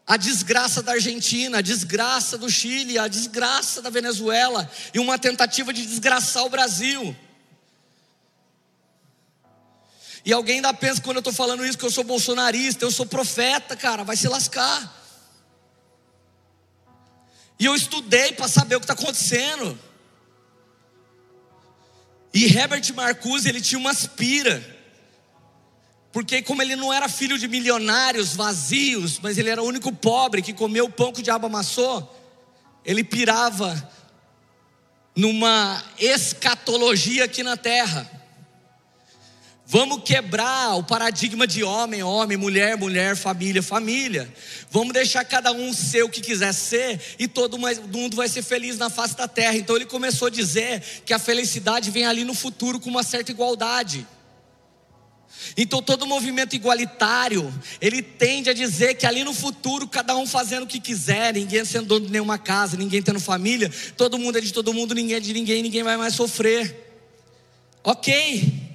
a 0.05 0.17
desgraça 0.17 0.83
da 0.83 0.93
Argentina, 0.93 1.59
a 1.59 1.61
desgraça 1.61 2.37
do 2.37 2.51
Chile, 2.51 2.99
a 2.99 3.07
desgraça 3.07 3.81
da 3.81 3.89
Venezuela 3.89 4.69
e 4.93 4.99
uma 4.99 5.17
tentativa 5.17 5.73
de 5.73 5.87
desgraçar 5.87 6.45
o 6.45 6.51
Brasil. 6.51 7.17
E 10.25 10.33
alguém 10.33 10.57
ainda 10.57 10.75
pensa 10.75 11.01
quando 11.01 11.19
eu 11.19 11.21
estou 11.21 11.33
falando 11.33 11.65
isso 11.65 11.79
que 11.79 11.85
eu 11.85 11.91
sou 11.91 12.03
bolsonarista, 12.03 12.85
eu 12.85 12.91
sou 12.91 13.07
profeta, 13.07 13.77
cara, 13.77 14.03
vai 14.03 14.17
se 14.17 14.27
lascar. 14.27 14.97
E 17.59 17.65
eu 17.65 17.75
estudei 17.75 18.33
para 18.33 18.49
saber 18.49 18.77
o 18.77 18.81
que 18.81 18.85
está 18.85 18.95
acontecendo. 18.95 19.79
E 22.33 22.45
Herbert 22.45 22.95
Marcuse, 22.95 23.49
ele 23.49 23.61
tinha 23.61 23.79
uma 23.79 23.91
aspira 23.91 24.63
Porque, 26.13 26.43
como 26.43 26.63
ele 26.63 26.75
não 26.75 26.93
era 26.93 27.09
filho 27.09 27.39
de 27.39 27.47
milionários 27.47 28.35
vazios, 28.35 29.19
mas 29.21 29.39
ele 29.39 29.51
era 29.51 29.63
o 29.63 29.67
único 29.67 29.93
pobre 29.93 30.43
que 30.43 30.53
comeu 30.53 30.87
o 30.87 30.91
pão 30.91 31.13
que 31.13 31.21
o 31.21 31.23
diabo 31.23 31.47
amassou, 31.47 32.15
ele 32.85 33.05
pirava 33.05 33.91
numa 35.15 35.83
escatologia 35.99 37.25
aqui 37.25 37.43
na 37.43 37.57
terra. 37.57 38.18
Vamos 39.71 40.03
quebrar 40.03 40.77
o 40.77 40.83
paradigma 40.83 41.47
de 41.47 41.63
homem, 41.63 42.03
homem, 42.03 42.39
mulher, 42.39 42.75
mulher, 42.79 43.15
família, 43.15 43.63
família. 43.63 44.33
Vamos 44.71 44.95
deixar 44.95 45.27
cada 45.27 45.53
um 45.53 45.75
ser 45.75 46.03
o 46.05 46.09
que 46.09 46.23
quiser 46.23 46.55
ser 46.55 46.99
e 47.19 47.29
todo 47.29 47.59
mundo 47.59 48.17
vai 48.17 48.31
ser 48.31 48.41
feliz 48.41 48.79
na 48.79 48.89
face 48.89 49.15
da 49.15 49.29
terra. 49.29 49.59
Então 49.59 49.77
ele 49.77 49.85
começou 49.85 50.29
a 50.29 50.31
dizer 50.31 50.83
que 51.05 51.13
a 51.13 51.19
felicidade 51.19 51.91
vem 51.91 52.07
ali 52.07 52.25
no 52.25 52.33
futuro 52.33 52.81
com 52.81 52.89
uma 52.89 53.03
certa 53.03 53.31
igualdade. 53.31 54.07
Então 55.55 55.83
todo 55.83 56.07
movimento 56.07 56.57
igualitário, 56.57 57.53
ele 57.79 58.01
tende 58.01 58.49
a 58.49 58.55
dizer 58.55 58.95
que 58.95 59.05
ali 59.05 59.23
no 59.23 59.35
futuro, 59.35 59.87
cada 59.87 60.17
um 60.17 60.27
fazendo 60.27 60.63
o 60.63 60.67
que 60.67 60.81
quiser, 60.81 61.35
ninguém 61.35 61.63
sendo 61.67 61.89
dono 61.89 62.07
de 62.07 62.13
nenhuma 62.13 62.39
casa, 62.39 62.75
ninguém 62.75 63.03
tendo 63.03 63.21
família, 63.21 63.71
todo 63.99 64.19
mundo 64.19 64.39
é 64.39 64.41
de 64.41 64.51
todo 64.51 64.73
mundo, 64.73 64.95
ninguém 64.95 65.17
é 65.17 65.21
de 65.21 65.35
ninguém, 65.35 65.63
ninguém 65.63 65.83
vai 65.83 65.99
mais 65.99 66.15
sofrer. 66.15 66.91
Ok. 67.85 68.67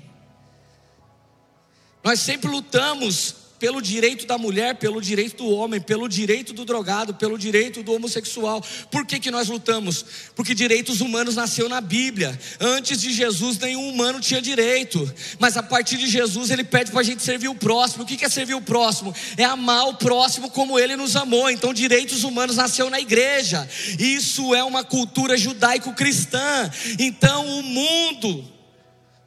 Nós 2.04 2.20
sempre 2.20 2.50
lutamos 2.50 3.44
pelo 3.64 3.82
direito 3.82 4.26
da 4.26 4.38
mulher, 4.38 4.76
pelo 4.76 5.02
direito 5.02 5.38
do 5.38 5.50
homem, 5.50 5.80
pelo 5.80 6.10
direito 6.10 6.52
do 6.52 6.66
drogado, 6.66 7.14
pelo 7.14 7.38
direito 7.38 7.82
do 7.82 7.94
homossexual. 7.94 8.62
Por 8.92 9.06
que, 9.06 9.22
que 9.22 9.32
nós 9.32 9.48
lutamos? 9.48 10.06
Porque 10.36 10.54
direitos 10.54 11.00
humanos 11.00 11.38
nasceu 11.38 11.70
na 11.70 11.80
Bíblia. 11.80 12.38
Antes 12.60 13.00
de 13.00 13.14
Jesus, 13.14 13.58
nenhum 13.58 13.88
humano 13.88 14.20
tinha 14.20 14.42
direito. 14.42 15.10
Mas 15.40 15.56
a 15.56 15.64
partir 15.64 15.96
de 15.96 16.08
Jesus, 16.08 16.52
ele 16.52 16.66
pede 16.66 16.92
para 16.92 17.00
a 17.00 17.06
gente 17.06 17.24
servir 17.24 17.48
o 17.48 17.56
próximo. 17.56 18.04
O 18.04 18.06
que, 18.06 18.18
que 18.18 18.26
é 18.26 18.30
servir 18.30 18.56
o 18.56 18.62
próximo? 18.62 19.16
É 19.38 19.46
amar 19.46 19.88
o 19.88 19.94
próximo 19.94 20.52
como 20.52 20.78
ele 20.78 20.98
nos 20.98 21.16
amou. 21.16 21.50
Então, 21.50 21.74
direitos 21.74 22.26
humanos 22.26 22.58
nasceu 22.58 22.90
na 22.90 23.00
igreja. 23.00 23.66
Isso 23.98 24.54
é 24.54 24.62
uma 24.62 24.84
cultura 24.84 25.38
judaico-cristã. 25.38 26.70
Então, 27.00 27.48
o 27.60 27.64
mundo 27.64 28.53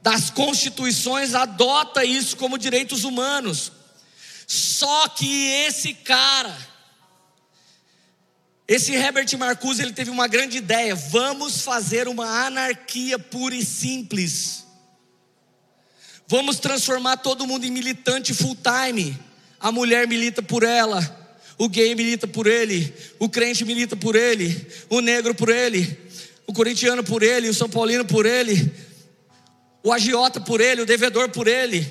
das 0.07 0.31
constituições 0.31 1.35
adota 1.35 2.05
isso 2.05 2.37
como 2.37 2.57
direitos 2.57 3.03
humanos. 3.03 3.73
Só 4.47 5.09
que 5.09 5.49
esse 5.67 5.95
cara, 5.95 6.57
esse 8.69 8.93
Herbert 8.95 9.37
Marcuse, 9.37 9.83
ele 9.83 9.93
teve 9.93 10.09
uma 10.13 10.29
grande 10.29 10.59
ideia: 10.59 10.95
vamos 10.95 11.63
fazer 11.63 12.07
uma 12.07 12.47
anarquia 12.47 13.19
pura 13.19 13.57
e 13.57 13.65
simples. 13.65 14.65
Vamos 16.29 16.61
transformar 16.61 17.17
todo 17.17 17.45
mundo 17.45 17.65
em 17.65 17.73
militante 17.73 18.33
full 18.33 18.57
time. 18.57 19.19
A 19.59 19.73
mulher 19.73 20.07
milita 20.07 20.41
por 20.41 20.63
ela, 20.63 21.01
o 21.59 21.69
gay 21.69 21.97
milita 21.97 22.29
por 22.29 22.47
ele, 22.47 22.95
o 23.19 23.29
crente 23.29 23.65
milita 23.65 23.97
por 23.97 24.15
ele, 24.15 24.69
o 24.89 25.01
negro 25.01 25.35
por 25.35 25.49
ele, 25.49 25.99
o 26.47 26.53
corintiano 26.53 27.03
por 27.03 27.25
ele, 27.25 27.49
o 27.49 27.55
são 27.55 27.69
paulino 27.69 28.05
por 28.05 28.25
ele, 28.25 28.86
o 29.87 29.93
agiota 29.93 30.41
por 30.41 30.61
ele, 30.61 30.83
o 30.83 30.87
devedor 30.87 31.29
por 31.29 31.47
ele, 31.47 31.87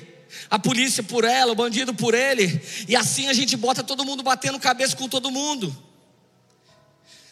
a 0.50 0.58
polícia 0.58 1.02
por 1.02 1.24
ela, 1.24 1.52
o 1.52 1.54
bandido 1.54 1.94
por 1.94 2.12
ele, 2.12 2.60
e 2.86 2.94
assim 2.94 3.26
a 3.26 3.32
gente 3.32 3.56
bota 3.56 3.82
todo 3.82 4.04
mundo 4.04 4.22
batendo 4.22 4.60
cabeça 4.60 4.94
com 4.94 5.08
todo 5.08 5.30
mundo. 5.30 5.74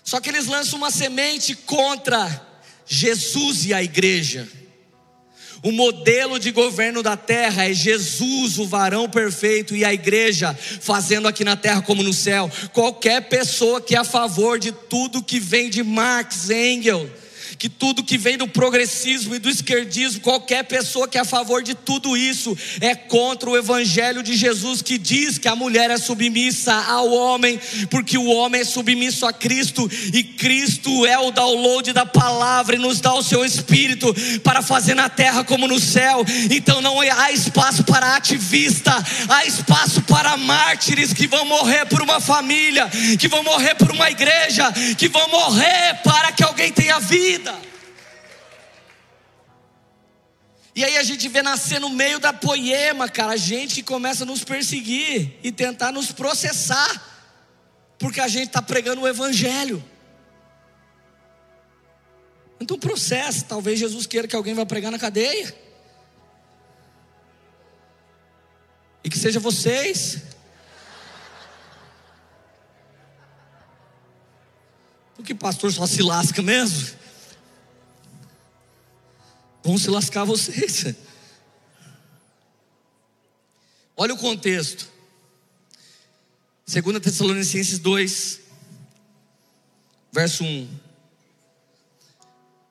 Só 0.03 0.21
que 0.21 0.31
eles 0.31 0.47
lançam 0.47 0.79
uma 0.79 0.91
semente 0.91 1.55
contra 1.55 2.49
Jesus 2.87 3.67
e 3.67 3.75
a 3.75 3.83
igreja. 3.83 4.49
O 5.63 5.71
modelo 5.71 6.39
de 6.39 6.51
governo 6.51 7.03
da 7.03 7.15
terra 7.15 7.69
é 7.69 7.75
Jesus, 7.75 8.59
o 8.59 8.67
varão 8.67 9.07
perfeito, 9.07 9.77
e 9.77 9.85
a 9.85 9.93
igreja 9.93 10.55
fazendo 10.55 11.29
aqui 11.29 11.45
na 11.45 11.57
terra 11.57 11.83
como 11.83 12.03
no 12.03 12.15
céu. 12.15 12.51
Qualquer 12.73 13.29
pessoa 13.29 13.83
que 13.83 13.95
é 13.95 13.99
a 13.99 14.05
favor 14.05 14.59
de 14.59 14.73
tudo 14.73 15.23
que 15.23 15.39
vem 15.39 15.69
de 15.69 15.83
Marx, 15.83 16.49
Engels, 16.49 17.11
que 17.59 17.69
tudo 17.69 18.03
que 18.03 18.19
vem 18.19 18.37
do 18.37 18.49
progressismo 18.49 19.35
e 19.35 19.39
do 19.39 19.49
esquerdismo, 19.49 20.21
qualquer 20.21 20.65
pessoa 20.65 21.09
que 21.09 21.19
é 21.19 21.21
a 21.21 21.25
favor 21.25 21.63
de 21.63 21.75
tudo 21.75 22.17
isso, 22.17 22.57
é 22.81 22.95
contra 22.95 23.49
o 23.49 23.57
evangelho 23.57 24.23
de 24.23 24.37
Jesus 24.37 24.83
que 24.83 24.99
diz 24.99 25.39
que 25.39 25.49
a 25.49 25.57
mulher 25.57 25.91
é 25.91 25.97
submissa 25.97 26.73
ao 26.73 27.11
homem, 27.11 27.59
porque 27.91 28.19
o 28.19 28.27
homem 28.27 28.61
é 28.61 28.65
submisso 28.65 29.27
a 29.27 29.33
Cristo 29.33 29.91
e 30.13 30.23
Cristo 30.23 31.07
é 31.07 31.19
o 31.19 31.31
download 31.31 31.93
da 31.93 32.07
palavra 32.07 32.77
e 32.77 32.79
nos 32.79 33.01
dá 33.01 33.15
o 33.15 33.23
seu 33.23 33.45
espírito 33.45 34.15
para 34.43 34.63
fazer 34.63 34.95
na 34.95 35.09
terra 35.09 35.45
como 35.45 35.69
no 35.69 35.79
céu. 35.79 36.25
Então 36.51 36.81
não 36.81 37.01
há 37.01 37.33
espaço 37.33 37.85
para 37.85 38.17
ativista, 38.17 38.93
há 39.29 39.45
espaço 39.47 40.03
para 40.03 40.37
mártires 40.37 41.13
que 41.13 41.27
vão 41.27 41.45
morrer 41.45 41.87
por 41.87 42.03
uma 42.03 42.21
família, 42.21 42.89
que 43.19 43.29
vão 43.29 43.43
morrer 43.43 43.75
por 43.75 43.91
uma 43.91 44.11
igreja, 44.11 44.73
que 44.97 45.09
vão 45.09 45.29
morrer 45.29 46.01
para 46.03 46.33
que 46.33 46.43
alguém 46.43 46.73
tenha 46.73 46.99
vida 47.01 47.54
E 50.75 50.85
aí 50.85 50.97
a 50.97 51.03
gente 51.05 51.29
vê 51.29 51.41
nascer 51.41 51.81
no 51.81 51.89
meio 51.89 52.19
da 52.19 52.33
poema, 52.33 53.09
cara, 53.09 53.37
gente 53.37 53.77
que 53.77 53.83
começa 53.83 54.25
a 54.25 54.27
nos 54.27 54.43
perseguir 54.43 55.39
e 55.43 55.53
tentar 55.53 55.93
nos 55.93 56.11
processar, 56.11 56.91
porque 57.97 58.21
a 58.21 58.27
gente 58.27 58.49
está 58.49 58.61
pregando 58.61 59.03
o 59.03 59.09
Evangelho. 59.09 59.83
Então 62.61 62.77
processa, 62.77 63.45
talvez 63.45 63.79
Jesus 63.79 64.05
queira 64.07 64.27
que 64.27 64.35
alguém 64.35 64.55
vá 64.55 64.67
pregar 64.67 64.91
na 64.91 64.99
cadeia. 64.99 65.55
E 69.05 69.11
que 69.11 69.19
seja 69.19 69.39
vocês. 69.39 70.23
Porque 75.15 75.35
pastor 75.35 75.73
só 75.73 75.87
se 75.87 76.03
lasca 76.03 76.43
mesmo. 76.43 77.04
Vão 79.65 79.79
se 79.79 79.89
lascar 79.89 80.25
vocês. 80.25 80.95
Olha 83.97 84.13
o 84.13 84.19
contexto. 84.19 84.93
2 86.67 87.01
Tessalonicenses 87.01 87.79
2, 87.79 88.41
verso 90.13 90.45
1. 90.45 90.69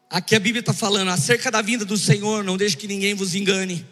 Aqui 0.09 0.35
a 0.35 0.39
Bíblia 0.39 0.59
está 0.59 0.73
falando 0.73 1.09
acerca 1.09 1.49
da 1.49 1.61
vinda 1.61 1.83
do 1.83 1.97
Senhor, 1.97 2.43
não 2.43 2.57
deixe 2.57 2.77
que 2.77 2.87
ninguém 2.87 3.15
vos 3.15 3.33
engane. 3.33 3.85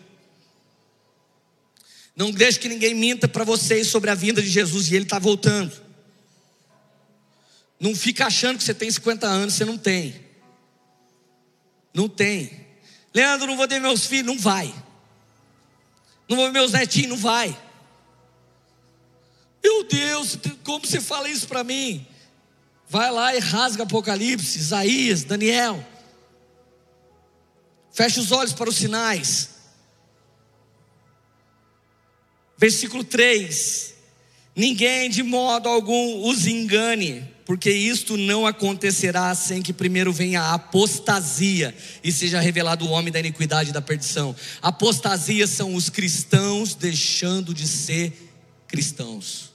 Não 2.16 2.32
deixe 2.32 2.60
que 2.60 2.70
ninguém 2.70 2.94
minta 2.94 3.28
para 3.28 3.44
vocês 3.44 3.88
sobre 3.88 4.12
a 4.12 4.16
vinda 4.16 4.42
de 4.42 4.50
Jesus 4.50 4.92
e 4.92 4.96
Ele 4.96 5.06
está 5.06 5.18
voltando. 5.18 5.72
Não 7.80 7.96
fica 7.96 8.28
achando 8.28 8.58
que 8.58 8.64
você 8.64 8.76
tem 8.76 8.92
50 8.92 9.26
anos, 9.26 9.56
você 9.56 9.66
não 9.66 9.78
tem. 9.78 10.24
Não 11.94 12.08
tem. 12.08 12.61
Leandro, 13.14 13.48
não 13.48 13.58
vou 13.58 13.68
ver 13.68 13.80
meus 13.80 14.06
filhos, 14.06 14.28
não 14.28 14.38
vai. 14.38 14.74
Não 16.30 16.38
vou 16.38 16.46
ver 16.46 16.54
meus 16.54 16.72
netinhos, 16.72 17.10
não 17.10 17.18
vai. 17.18 17.58
Meu 19.64 19.84
Deus, 19.84 20.38
como 20.64 20.86
você 20.86 21.00
fala 21.00 21.30
isso 21.30 21.48
para 21.48 21.64
mim? 21.64 22.06
Vai 22.88 23.12
lá 23.12 23.36
e 23.36 23.40
rasga 23.40 23.84
Apocalipse, 23.84 24.58
Isaías, 24.58 25.24
Daniel. 25.24 25.86
Fecha 27.92 28.20
os 28.20 28.32
olhos 28.32 28.54
para 28.54 28.70
os 28.70 28.76
sinais. 28.76 29.50
Versículo 32.58 33.04
3: 33.04 33.94
Ninguém 34.56 35.10
de 35.10 35.24
modo 35.24 35.70
algum 35.70 36.28
os 36.28 36.48
engane 36.48 37.31
porque 37.52 37.70
isto 37.70 38.16
não 38.16 38.48
acontecerá 38.48 39.36
sem 39.36 39.62
que 39.62 39.74
primeiro 39.74 40.14
venha 40.14 40.40
a 40.40 40.54
apostasia 40.54 41.76
e 42.02 42.10
seja 42.10 42.40
revelado 42.40 42.86
o 42.86 42.90
homem 42.90 43.12
da 43.12 43.20
iniquidade 43.20 43.72
e 43.72 43.74
da 43.74 43.82
perdição. 43.82 44.34
Apostasia 44.62 45.46
são 45.46 45.76
os 45.76 45.90
cristãos 45.90 46.76
deixando 46.76 47.54
de 47.54 47.68
ser 47.68 48.14
cristãos. 48.70 49.52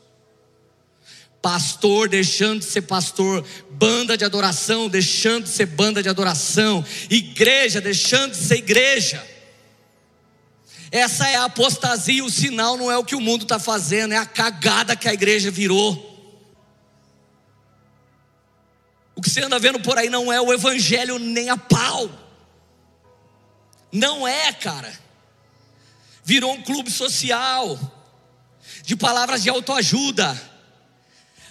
Pastor 1.40 2.06
deixando 2.06 2.58
de 2.58 2.66
ser 2.66 2.82
pastor, 2.82 3.42
banda 3.70 4.14
de 4.14 4.26
adoração 4.26 4.90
deixando 4.90 5.44
de 5.44 5.48
ser 5.48 5.64
banda 5.64 6.02
de 6.02 6.10
adoração, 6.10 6.84
igreja 7.08 7.80
deixando 7.80 8.32
de 8.32 8.44
ser 8.44 8.56
igreja. 8.56 9.26
Essa 10.90 11.30
é 11.30 11.36
a 11.36 11.44
apostasia, 11.44 12.22
o 12.22 12.28
sinal 12.28 12.76
não 12.76 12.92
é 12.92 12.98
o 12.98 13.04
que 13.04 13.16
o 13.16 13.22
mundo 13.22 13.44
está 13.44 13.58
fazendo, 13.58 14.12
é 14.12 14.18
a 14.18 14.26
cagada 14.26 14.94
que 14.94 15.08
a 15.08 15.14
igreja 15.14 15.50
virou. 15.50 16.14
O 19.16 19.22
que 19.22 19.30
você 19.30 19.42
anda 19.42 19.58
vendo 19.58 19.80
por 19.80 19.96
aí 19.96 20.10
não 20.10 20.30
é 20.30 20.40
o 20.40 20.52
evangelho 20.52 21.18
nem 21.18 21.48
a 21.48 21.56
pau. 21.56 22.10
Não 23.90 24.28
é, 24.28 24.52
cara. 24.52 24.92
Virou 26.22 26.52
um 26.52 26.62
clube 26.62 26.90
social 26.90 27.78
de 28.82 28.94
palavras 28.94 29.42
de 29.42 29.48
autoajuda. 29.48 30.54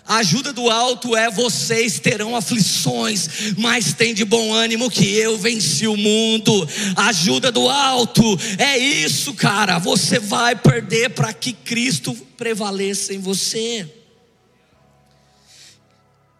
A 0.08 0.18
ajuda 0.18 0.54
do 0.54 0.70
alto 0.70 1.16
é 1.16 1.32
vocês 1.32 2.00
terão 2.00 2.36
aflições, 2.36 3.56
mas 3.58 3.94
tem 3.94 4.14
de 4.14 4.24
bom 4.24 4.54
ânimo 4.54 4.92
que 4.92 5.16
eu 5.16 5.36
venci 5.36 5.88
o 5.88 5.98
mundo. 5.98 6.70
A 6.96 7.08
ajuda 7.08 7.52
do 7.52 7.68
alto 7.68 8.24
é 8.60 8.78
isso, 8.78 9.34
cara. 9.34 9.80
Você 9.80 10.20
vai 10.20 10.56
perder 10.56 11.10
para 11.10 11.34
que 11.34 11.52
Cristo 11.52 12.14
prevaleça 12.38 13.16
em 13.16 13.20
você. 13.20 13.92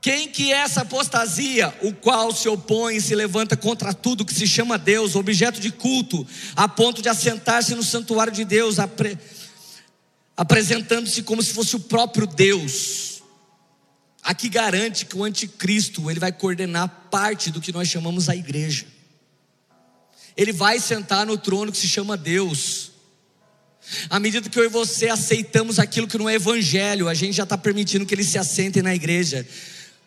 Quem 0.06 0.28
que 0.28 0.54
é 0.54 0.58
essa 0.58 0.82
apostasia? 0.82 1.74
O 1.82 1.92
qual 1.92 2.32
se 2.32 2.48
opõe 2.48 2.98
e 2.98 3.02
se 3.02 3.16
levanta 3.16 3.58
contra 3.58 3.92
tudo 3.92 4.24
que 4.24 4.36
se 4.36 4.46
chama 4.46 4.78
Deus, 4.78 5.16
objeto 5.16 5.60
de 5.60 5.72
culto, 5.72 6.28
a 6.56 6.70
ponto 6.70 7.02
de 7.02 7.10
assentar-se 7.10 7.74
no 7.74 7.82
santuário 7.82 8.32
de 8.32 8.46
Deus, 8.46 8.78
apre... 8.78 9.18
apresentando-se 10.38 11.24
como 11.24 11.42
se 11.42 11.52
fosse 11.54 11.76
o 11.76 11.80
próprio 11.80 12.28
Deus. 12.28 13.24
Aqui 14.22 14.48
garante 14.48 15.08
que 15.08 15.18
o 15.18 15.24
anticristo, 15.24 16.12
ele 16.12 16.20
vai 16.20 16.32
coordenar 16.32 17.08
parte 17.10 17.50
do 17.50 17.60
que 17.60 17.72
nós 17.72 17.88
chamamos 17.88 18.30
a 18.30 18.36
igreja. 18.36 18.86
Ele 20.38 20.54
vai 20.54 20.80
sentar 20.80 21.26
no 21.26 21.36
trono 21.36 21.72
que 21.72 21.80
se 21.80 21.88
chama 21.88 22.16
Deus. 22.16 22.92
À 24.08 24.20
medida 24.20 24.52
que 24.52 24.60
eu 24.60 24.66
e 24.66 24.70
você 24.70 25.10
aceitamos 25.10 25.80
aquilo 25.80 26.08
que 26.08 26.20
não 26.20 26.30
é 26.30 26.36
evangelho, 26.36 27.10
a 27.10 27.16
gente 27.16 27.34
já 27.34 27.44
está 27.44 27.58
permitindo 27.58 28.06
que 28.06 28.14
ele 28.14 28.24
se 28.24 28.38
assente 28.38 28.84
na 28.84 28.94
igreja. 28.94 29.48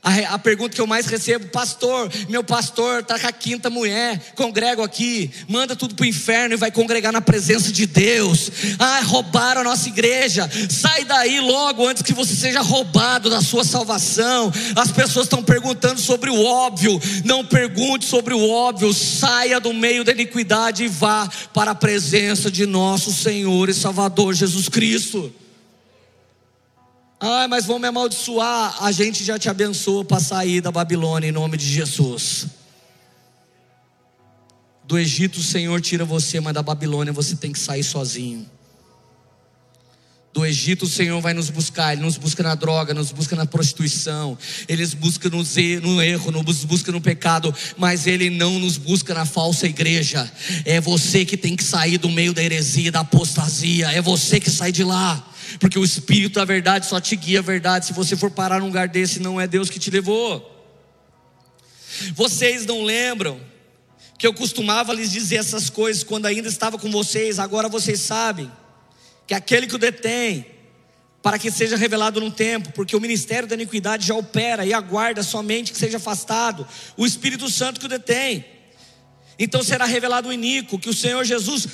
A, 0.01 0.35
a, 0.35 0.39
pergunta 0.39 0.77
que 0.77 0.81
eu 0.81 0.87
mais 0.87 1.07
recebo, 1.07 1.49
pastor, 1.49 2.09
meu 2.29 2.45
pastor 2.45 3.01
está 3.01 3.19
com 3.19 3.27
a 3.27 3.33
quinta 3.33 3.69
mulher, 3.69 4.33
congrego 4.37 4.81
aqui, 4.81 5.29
manda 5.49 5.75
tudo 5.75 5.97
para 5.97 6.05
o 6.05 6.07
inferno 6.07 6.55
e 6.55 6.57
vai 6.57 6.71
congregar 6.71 7.13
na 7.13 7.21
presença 7.21 7.73
de 7.73 7.85
Deus. 7.85 8.51
Ah, 8.79 9.01
roubaram 9.01 9.61
a 9.61 9.65
nossa 9.65 9.89
igreja, 9.89 10.49
sai 10.71 11.05
daí 11.05 11.41
logo 11.41 11.87
antes 11.87 12.03
que 12.05 12.15
você 12.15 12.35
seja 12.35 12.61
roubado 12.61 13.29
da 13.29 13.43
sua 13.43 13.65
salvação. 13.65 14.53
As 14.77 14.93
pessoas 14.93 15.27
estão 15.27 15.43
perguntando 15.43 16.01
sobre 16.01 16.31
o 16.31 16.45
óbvio, 16.45 17.01
não 17.25 17.45
pergunte 17.45 18.05
sobre 18.05 18.33
o 18.33 18.49
óbvio, 18.51 18.95
saia 18.95 19.59
do 19.59 19.75
meio 19.75 20.05
da 20.05 20.13
iniquidade 20.13 20.85
e 20.85 20.89
vá 20.89 21.29
para 21.53 21.73
a 21.73 21.75
presença 21.75 22.53
de 22.53 22.67
nosso 22.67 23.13
Senhor 23.13 23.69
e 23.69 23.75
Salvador 23.75 24.33
Jesus 24.33 24.69
Cristo. 24.69 25.33
Ah, 27.21 27.49
mas 27.49 27.67
vão 27.67 27.79
me 27.79 27.89
amaldiçoar. 27.89 28.83
A 28.83 28.93
gente 28.93 29.25
já 29.25 29.39
te 29.39 29.49
abençoa 29.49 30.05
para 30.05 30.21
sair 30.21 30.61
da 30.61 30.71
Babilônia 30.71 31.29
em 31.29 31.33
nome 31.33 31.57
de 31.57 31.67
Jesus. 31.67 32.47
Do 34.85 34.99
Egito 34.99 35.41
o 35.41 35.43
Senhor 35.43 35.81
tira 35.81 36.05
você, 36.05 36.41
mas 36.41 36.55
da 36.55 36.63
Babilônia 36.63 37.13
você 37.13 37.35
tem 37.35 37.53
que 37.53 37.59
sair 37.59 37.83
sozinho. 37.83 38.49
Do 40.33 40.47
Egito 40.47 40.85
o 40.85 40.89
Senhor 40.89 41.21
vai 41.21 41.35
nos 41.35 41.51
buscar, 41.51 41.93
Ele 41.93 42.03
nos 42.03 42.17
busca 42.17 42.43
na 42.43 42.55
droga, 42.55 42.95
nos 42.95 43.11
busca 43.11 43.35
na 43.35 43.45
prostituição, 43.45 44.39
Ele 44.69 44.83
nos 44.83 44.95
busca 44.95 45.29
no 45.29 46.01
erro, 46.01 46.31
nos 46.31 46.65
busca 46.65 46.93
no 46.93 47.01
pecado, 47.01 47.53
mas 47.77 48.07
Ele 48.07 48.31
não 48.31 48.61
nos 48.61 48.77
busca 48.77 49.13
na 49.13 49.27
falsa 49.27 49.67
igreja. 49.67 50.31
É 50.65 50.81
você 50.81 51.25
que 51.25 51.37
tem 51.37 51.57
que 51.57 51.65
sair 51.65 51.99
do 51.99 52.09
meio 52.09 52.33
da 52.33 52.43
heresia, 52.43 52.93
da 52.93 53.01
apostasia, 53.01 53.91
é 53.91 54.01
você 54.01 54.39
que 54.39 54.51
sai 54.51 54.71
de 54.71 54.85
lá 54.85 55.29
porque 55.59 55.79
o 55.79 55.85
Espírito 55.85 56.35
da 56.35 56.45
verdade 56.45 56.87
só 56.87 57.01
te 57.01 57.17
guia 57.17 57.39
a 57.39 57.43
verdade. 57.43 57.87
Se 57.87 57.93
você 57.93 58.17
for 58.17 58.31
parar 58.31 58.61
num 58.61 58.67
lugar 58.67 58.89
desse, 58.89 59.21
não 59.21 59.41
é 59.41 59.47
Deus 59.47 59.71
que 59.71 59.79
te 59.79 59.91
levou. 59.91 60.55
Vocês 62.15 62.67
não 62.67 62.85
lembram 62.85 63.41
que 64.19 64.27
eu 64.27 64.35
costumava 64.35 64.93
lhes 64.93 65.11
dizer 65.11 65.37
essas 65.37 65.71
coisas 65.71 66.03
quando 66.03 66.27
ainda 66.27 66.49
estava 66.49 66.77
com 66.77 66.91
vocês, 66.91 67.39
agora 67.39 67.69
vocês 67.69 68.01
sabem 68.01 68.51
que 69.27 69.35
aquele 69.35 69.67
que 69.67 69.77
o 69.77 69.79
detém, 69.79 70.47
para 71.23 71.39
que 71.39 71.51
seja 71.51 71.77
revelado 71.77 72.21
no 72.21 72.31
tempo, 72.31 72.73
porque 72.73 72.97
o 72.97 73.01
ministério 73.01 73.49
da 73.49 73.55
iniquidade 73.55 74.07
já 74.07 74.15
opera 74.15 74.65
e 74.65 74.73
aguarda 74.73 75.23
somente 75.23 75.73
que 75.73 75.79
seja 75.79 75.99
afastado 75.99 76.67
o 76.97 77.07
Espírito 77.07 77.49
Santo 77.49 77.79
que 77.79 77.87
o 77.87 77.89
detém. 77.89 78.45
Então 79.39 79.63
será 79.63 79.85
revelado 79.85 80.29
o 80.29 80.33
iníquo, 80.33 80.79
que 80.79 80.89
o 80.89 80.95
Senhor 80.95 81.25
Jesus 81.25 81.67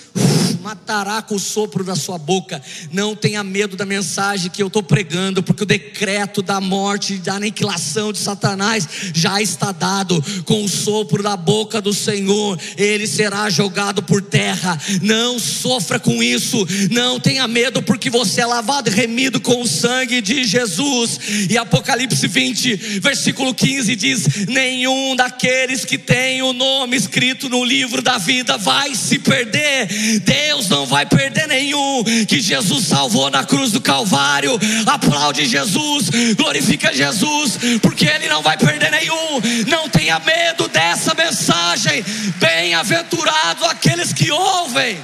matará 0.65 1.21
com 1.21 1.35
o 1.35 1.39
sopro 1.39 1.85
da 1.85 1.95
sua 1.95 2.17
boca. 2.17 2.61
Não 2.91 3.15
tenha 3.15 3.45
medo 3.45 3.77
da 3.77 3.85
mensagem 3.85 4.51
que 4.51 4.63
eu 4.63 4.69
estou 4.69 4.83
pregando, 4.83 5.43
porque 5.43 5.63
o 5.63 5.67
decreto 5.67 6.41
da 6.41 6.59
morte, 6.59 7.19
da 7.19 7.35
aniquilação 7.35 8.11
de 8.11 8.19
Satanás 8.19 8.89
já 9.13 9.43
está 9.43 9.73
dado. 9.73 10.25
Com 10.47 10.65
o 10.65 10.69
sopro 10.69 11.23
da 11.23 11.37
boca 11.37 11.83
do 11.83 11.93
Senhor, 11.93 12.59
ele 12.79 13.07
será 13.07 13.51
jogado 13.51 14.03
por 14.03 14.23
terra. 14.23 14.81
Não 15.03 15.39
sofra 15.39 15.99
com 15.99 16.23
isso, 16.23 16.67
não 16.91 17.21
tenha 17.21 17.47
medo, 17.47 17.83
porque 17.83 18.09
você 18.09 18.41
é 18.41 18.47
lavado 18.47 18.89
e 18.89 18.95
remido 18.95 19.39
com 19.43 19.61
o 19.61 19.69
sangue 19.69 20.23
de 20.23 20.45
Jesus. 20.45 21.21
E 21.51 21.59
Apocalipse 21.59 22.27
20, 22.27 23.01
versículo 23.01 23.55
15 23.55 23.95
diz: 23.95 24.47
Nenhum 24.49 25.15
daqueles 25.15 25.85
que 25.85 25.99
tem 25.99 26.41
o 26.41 26.55
nome 26.55 26.97
escrito 26.97 27.51
no 27.51 27.63
livro 27.63 28.01
da 28.01 28.17
vida 28.17 28.57
vai 28.57 28.95
se 28.95 29.19
perder. 29.19 29.89
Deus 30.21 30.54
Deus 30.55 30.69
não 30.69 30.87
vai 30.87 31.05
perder 31.05 31.49
nenhum 31.49 32.05
que 32.29 32.41
Jesus 32.41 32.87
salvou 32.87 33.29
na 33.29 33.45
cruz 33.45 33.73
do 33.73 33.81
Calvário. 33.81 34.53
Aplaude 34.87 35.47
Jesus, 35.47 36.11
glorifica 36.37 36.95
Jesus, 36.95 37.59
porque 37.83 38.07
Ele 38.07 38.29
não 38.29 38.41
vai 38.41 38.57
perder 38.57 38.91
nenhum. 38.93 39.41
Não 39.67 39.89
tenha 39.89 40.17
medo 40.21 40.69
dessa 40.69 41.13
mensagem. 41.13 42.05
Bem-aventurados 42.39 43.65
aqueles 43.65 44.13
que 44.13 44.31
ouvem. 44.31 44.97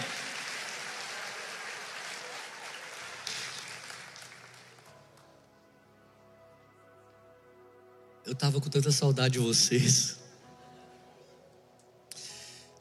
Eu 8.25 8.35
estava 8.35 8.61
com 8.61 8.71
tanta 8.71 8.93
saudade 8.93 9.33
de 9.33 9.41
vocês. 9.41 10.17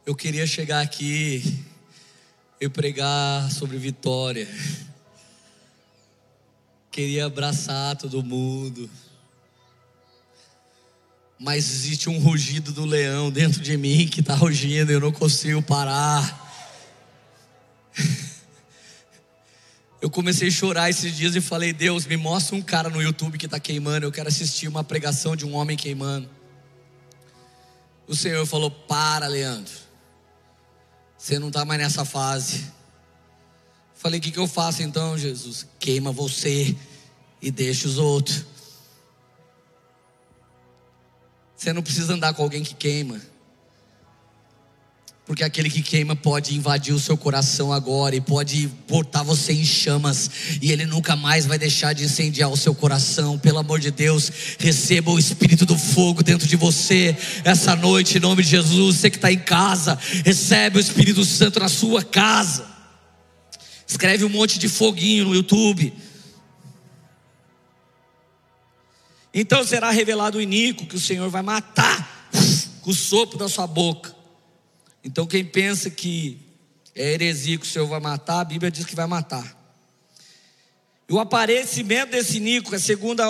Eu 0.05 0.13
queria 0.13 0.45
chegar 0.45 0.81
aqui 0.81 1.67
eu 2.59 2.69
pregar 2.69 3.49
sobre 3.51 3.77
vitória. 3.77 4.47
Queria 6.91 7.25
abraçar 7.25 7.95
todo 7.95 8.23
mundo. 8.23 8.89
Mas 11.39 11.71
existe 11.71 12.09
um 12.09 12.19
rugido 12.19 12.73
do 12.73 12.83
leão 12.83 13.31
dentro 13.31 13.61
de 13.61 13.77
mim 13.77 14.07
que 14.07 14.19
está 14.19 14.35
rugindo, 14.35 14.91
eu 14.91 14.99
não 14.99 15.11
consigo 15.11 15.61
parar. 15.61 16.47
Eu 20.01 20.09
comecei 20.09 20.47
a 20.47 20.51
chorar 20.51 20.89
esses 20.89 21.15
dias 21.15 21.35
e 21.35 21.41
falei: 21.41 21.73
Deus, 21.73 22.05
me 22.05 22.15
mostra 22.15 22.55
um 22.55 22.61
cara 22.61 22.89
no 22.89 23.01
YouTube 23.01 23.37
que 23.37 23.45
está 23.45 23.59
queimando. 23.59 24.05
Eu 24.05 24.11
quero 24.11 24.29
assistir 24.29 24.67
uma 24.67 24.83
pregação 24.83 25.35
de 25.35 25.45
um 25.45 25.53
homem 25.53 25.75
queimando. 25.75 26.29
O 28.07 28.15
Senhor 28.15 28.45
falou: 28.45 28.71
Para, 28.71 29.27
Leandro. 29.27 29.88
Você 31.19 31.37
não 31.37 31.49
está 31.49 31.65
mais 31.65 31.81
nessa 31.81 32.05
fase. 32.05 32.71
Falei: 33.93 34.19
O 34.19 34.23
que, 34.23 34.31
que 34.31 34.39
eu 34.39 34.47
faço 34.47 34.81
então, 34.81 35.17
Jesus? 35.17 35.67
Queima 35.77 36.13
você 36.13 36.73
e 37.41 37.51
deixa 37.51 37.89
os 37.89 37.97
outros. 37.97 38.45
Você 41.57 41.73
não 41.73 41.83
precisa 41.83 42.13
andar 42.13 42.33
com 42.33 42.41
alguém 42.41 42.63
que 42.63 42.73
queima. 42.73 43.21
Porque 45.29 45.43
aquele 45.43 45.69
que 45.69 45.83
queima 45.83 46.15
pode 46.15 46.55
invadir 46.55 46.91
o 46.91 46.99
seu 46.99 47.15
coração 47.15 47.71
agora 47.71 48.15
e 48.15 48.19
pode 48.19 48.65
botar 48.87 49.21
você 49.21 49.53
em 49.53 49.63
chamas, 49.63 50.27
e 50.59 50.71
ele 50.71 50.87
nunca 50.87 51.15
mais 51.15 51.45
vai 51.45 51.59
deixar 51.59 51.93
de 51.93 52.03
incendiar 52.03 52.49
o 52.49 52.57
seu 52.57 52.73
coração. 52.73 53.37
Pelo 53.37 53.59
amor 53.59 53.79
de 53.79 53.91
Deus, 53.91 54.31
receba 54.57 55.11
o 55.11 55.19
espírito 55.19 55.67
do 55.67 55.77
fogo 55.77 56.23
dentro 56.23 56.47
de 56.47 56.55
você 56.55 57.15
essa 57.43 57.75
noite, 57.75 58.17
em 58.17 58.19
nome 58.19 58.41
de 58.41 58.49
Jesus. 58.49 58.95
Você 58.95 59.11
que 59.11 59.17
está 59.17 59.31
em 59.31 59.37
casa, 59.37 59.99
recebe 60.25 60.79
o 60.79 60.81
Espírito 60.81 61.23
Santo 61.23 61.59
na 61.59 61.69
sua 61.69 62.03
casa. 62.03 62.65
Escreve 63.85 64.25
um 64.25 64.29
monte 64.29 64.57
de 64.57 64.67
foguinho 64.67 65.25
no 65.25 65.35
YouTube. 65.35 65.93
Então 69.31 69.63
será 69.63 69.91
revelado 69.91 70.39
o 70.39 70.41
iníquo 70.41 70.87
que 70.87 70.95
o 70.95 70.99
Senhor 70.99 71.29
vai 71.29 71.43
matar 71.43 72.31
com 72.81 72.89
o 72.89 72.95
sopro 72.95 73.37
da 73.37 73.47
sua 73.47 73.67
boca. 73.67 74.17
Então, 75.09 75.25
quem 75.25 75.43
pensa 75.43 75.89
que 75.89 76.37
é 76.93 77.13
heresia 77.13 77.57
que 77.57 77.65
o 77.65 77.67
Senhor 77.67 77.87
vai 77.87 77.99
matar, 77.99 78.41
a 78.41 78.45
Bíblia 78.45 78.69
diz 78.69 78.85
que 78.85 78.95
vai 78.95 79.07
matar. 79.07 79.57
E 81.09 81.13
o 81.13 81.17
aparecimento 81.19 82.11
desse 82.11 82.39
Nico 82.39 82.75
é 82.75 82.77
segundo 82.77 83.21
a, 83.21 83.25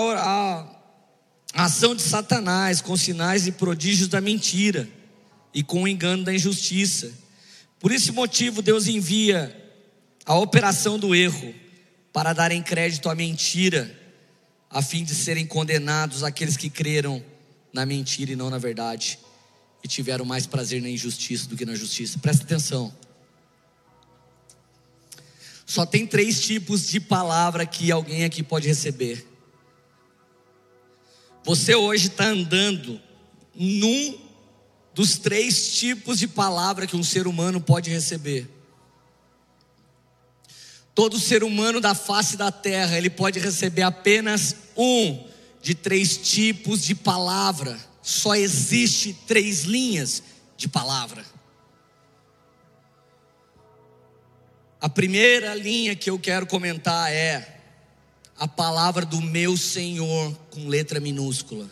a, 1.54 1.64
ação 1.64 1.96
de 1.96 2.02
Satanás, 2.02 2.82
com 2.82 2.98
sinais 2.98 3.48
e 3.48 3.54
prodígios 3.54 4.10
da 4.10 4.20
mentira 4.20 4.90
e 5.54 5.64
com 5.64 5.84
o 5.84 5.88
engano 5.88 6.26
da 6.26 6.34
injustiça. 6.34 7.14
Por 7.80 7.94
esse 7.94 8.12
motivo, 8.12 8.62
Deus 8.62 8.88
envia 8.88 9.56
a 10.26 10.36
operação 10.36 11.00
do 11.00 11.16
erro 11.16 11.56
para 12.12 12.34
darem 12.34 12.62
crédito 12.62 13.10
à 13.10 13.16
mentira, 13.16 13.90
a 14.70 14.82
fim 14.82 15.06
de 15.06 15.16
serem 15.16 15.48
condenados 15.48 16.26
aqueles 16.26 16.58
que 16.58 16.70
creram 16.70 17.24
na 17.72 17.86
mentira 17.86 18.34
e 18.34 18.36
não 18.36 18.50
na 18.50 18.58
verdade 18.58 19.18
e 19.84 19.88
tiveram 19.88 20.26
mais 20.26 20.46
prazer 20.46 20.82
na 20.82 20.90
injustiça 20.90 21.48
do 21.48 21.56
que 21.56 21.66
na 21.66 21.76
justiça. 21.76 22.20
Presta 22.20 22.44
atenção. 22.44 22.94
Só 25.66 25.86
tem 25.86 26.08
três 26.08 26.42
tipos 26.42 26.88
de 26.88 27.00
palavra 27.00 27.66
que 27.66 27.92
alguém 27.92 28.24
aqui 28.24 28.42
pode 28.42 28.68
receber: 28.68 29.26
Você 31.44 31.76
hoje 31.76 32.08
está 32.08 32.26
andando 32.26 33.00
num 33.54 34.20
dos 34.94 35.18
três 35.18 35.78
tipos 35.78 36.20
de 36.20 36.28
palavra 36.28 36.88
que 36.88 36.96
um 36.96 37.04
ser 37.04 37.28
humano 37.28 37.62
pode 37.62 37.90
receber. 37.90 38.50
Todo 40.94 41.20
ser 41.20 41.44
humano 41.44 41.80
da 41.80 41.96
face 41.96 42.36
da 42.36 42.52
terra, 42.52 42.98
ele 42.98 43.10
pode 43.10 43.40
receber 43.40 43.84
apenas 43.84 44.56
um 44.76 45.26
de 45.62 45.74
três 45.74 46.18
tipos 46.18 46.84
de 46.84 46.94
palavra. 46.94 47.80
Só 48.02 48.36
existe 48.36 49.14
três 49.28 49.64
linhas 49.64 50.24
de 50.56 50.68
palavra. 50.68 51.26
A 54.82 54.88
primeira 54.88 55.54
linha 55.54 55.96
que 55.96 56.10
eu 56.10 56.18
quero 56.18 56.48
comentar 56.48 57.12
é 57.12 57.60
a 58.38 58.48
palavra 58.48 59.06
do 59.06 59.22
meu 59.22 59.58
Senhor 59.58 60.34
com 60.50 60.68
letra 60.68 61.00
minúscula. 61.02 61.70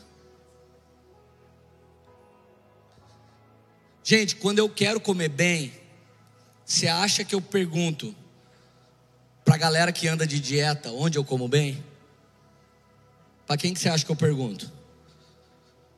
Gente, 4.03 4.35
quando 4.35 4.59
eu 4.59 4.69
quero 4.69 4.99
comer 4.99 5.29
bem, 5.29 5.73
você 6.65 6.87
acha 6.87 7.23
que 7.23 7.33
eu 7.33 7.41
pergunto 7.41 8.13
para 9.43 9.55
a 9.55 9.57
galera 9.57 9.93
que 9.93 10.07
anda 10.07 10.27
de 10.27 10.39
dieta 10.39 10.91
onde 10.91 11.17
eu 11.17 11.23
como 11.23 11.47
bem? 11.47 11.81
Para 13.45 13.55
quem 13.55 13.73
que 13.73 13.79
você 13.79 13.87
acha 13.87 14.05
que 14.05 14.11
eu 14.11 14.15
pergunto? 14.15 14.69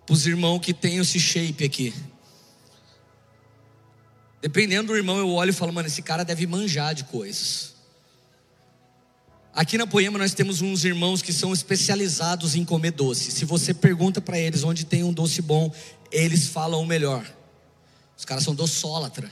Para 0.10 0.16
os 0.16 0.26
irmãos 0.26 0.57
que 0.57 0.74
tem 0.74 0.97
esse 0.97 1.20
shape 1.20 1.64
aqui. 1.64 1.93
Dependendo 4.41 4.88
do 4.88 4.97
irmão, 4.97 5.20
eu 5.20 5.30
olho 5.30 5.51
e 5.51 5.53
falo, 5.53 5.72
mano, 5.72 5.88
esse 5.88 6.01
cara 6.01 6.26
deve 6.26 6.47
manjar 6.47 6.95
de 6.95 7.03
coisas. 7.03 7.76
Aqui 9.53 9.78
na 9.78 9.86
Poema 9.86 10.18
nós 10.18 10.34
temos 10.34 10.64
uns 10.64 10.84
irmãos 10.84 11.22
que 11.22 11.32
são 11.32 11.53
especializados 11.53 12.55
em 12.55 12.66
comer 12.66 12.89
doce. 12.89 13.30
Se 13.30 13.45
você 13.45 13.72
pergunta 13.72 14.20
para 14.20 14.39
eles 14.39 14.64
onde 14.64 14.84
tem 14.84 15.03
um 15.03 15.14
doce 15.14 15.43
bom, 15.43 15.72
eles 16.12 16.47
falam 16.47 16.82
o 16.82 16.88
melhor. 16.88 17.24
Os 18.18 18.26
caras 18.26 18.43
são 18.43 18.55
doçólatra. 18.55 19.32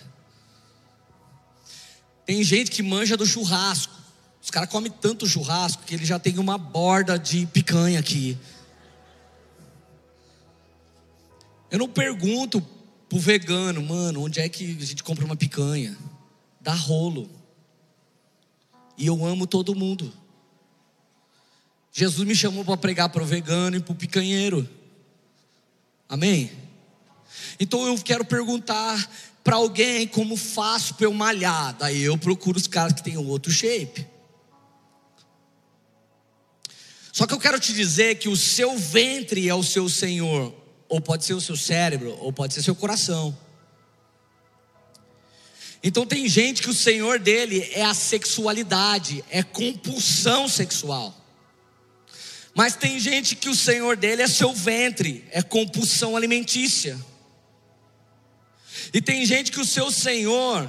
Tem 2.23 2.43
gente 2.43 2.69
que 2.69 2.83
manja 2.83 3.17
do 3.17 3.25
churrasco. 3.25 3.95
Os 4.39 4.51
caras 4.51 4.69
comem 4.69 4.91
tanto 4.91 5.25
churrasco 5.25 5.81
que 5.87 5.95
ele 5.95 6.05
já 6.05 6.19
tem 6.19 6.37
uma 6.37 6.59
borda 6.59 7.17
de 7.17 7.47
picanha 7.47 7.99
aqui. 7.99 8.37
Eu 11.69 11.79
não 11.79 11.89
pergunto 11.89 12.61
pro 13.09 13.19
vegano, 13.19 13.81
mano, 13.81 14.23
onde 14.23 14.39
é 14.39 14.47
que 14.49 14.77
a 14.79 14.85
gente 14.85 15.03
compra 15.03 15.25
uma 15.25 15.35
picanha? 15.35 15.97
Dá 16.61 16.73
rolo. 16.73 17.29
E 18.97 19.05
eu 19.05 19.25
amo 19.25 19.45
todo 19.45 19.75
mundo. 19.75 20.11
Jesus 21.91 22.27
me 22.27 22.35
chamou 22.35 22.63
para 22.63 22.77
pregar 22.77 23.09
para 23.09 23.23
o 23.23 23.25
vegano 23.25 23.77
e 23.77 23.79
para 23.79 23.91
o 23.91 23.95
picanheiro. 23.95 24.67
Amém? 26.07 26.51
Então 27.59 27.85
eu 27.85 27.97
quero 27.97 28.23
perguntar 28.23 29.09
para 29.43 29.55
alguém 29.55 30.07
como 30.07 30.35
faço 30.35 30.93
para 30.95 31.05
eu 31.05 31.13
malhar. 31.13 31.75
Daí 31.77 32.03
eu 32.03 32.17
procuro 32.17 32.57
os 32.57 32.67
caras 32.67 32.93
que 32.93 33.03
têm 33.03 33.17
outro 33.17 33.51
shape. 33.51 34.05
Só 37.11 37.25
que 37.25 37.33
eu 37.33 37.39
quero 37.39 37.59
te 37.59 37.73
dizer 37.73 38.19
que 38.19 38.29
o 38.29 38.37
seu 38.37 38.77
ventre 38.77 39.49
é 39.49 39.55
o 39.55 39.63
seu 39.63 39.89
Senhor, 39.89 40.53
ou 40.89 41.01
pode 41.01 41.25
ser 41.25 41.33
o 41.33 41.41
seu 41.41 41.55
cérebro, 41.55 42.17
ou 42.21 42.31
pode 42.31 42.53
ser 42.53 42.63
seu 42.63 42.75
coração. 42.75 43.37
Então 45.83 46.05
tem 46.05 46.27
gente 46.27 46.61
que 46.61 46.69
o 46.69 46.73
Senhor 46.73 47.19
dele 47.19 47.69
é 47.73 47.83
a 47.83 47.93
sexualidade, 47.93 49.23
é 49.29 49.43
compulsão 49.43 50.47
sexual. 50.47 51.15
Mas 52.55 52.75
tem 52.75 52.99
gente 52.99 53.35
que 53.35 53.49
o 53.49 53.55
Senhor 53.55 53.95
dele 53.95 54.23
é 54.23 54.27
seu 54.27 54.51
ventre, 54.51 55.23
é 55.31 55.43
compulsão 55.43 56.17
alimentícia. 56.17 56.97
E 58.93 59.01
tem 59.01 59.25
gente 59.25 59.51
que 59.51 59.59
o 59.59 59.65
seu 59.65 59.91
Senhor 59.91 60.67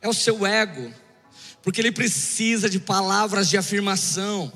é 0.00 0.08
o 0.08 0.14
seu 0.14 0.46
ego, 0.46 0.92
porque 1.62 1.80
ele 1.80 1.90
precisa 1.90 2.70
de 2.70 2.78
palavras 2.78 3.48
de 3.48 3.56
afirmação. 3.56 4.52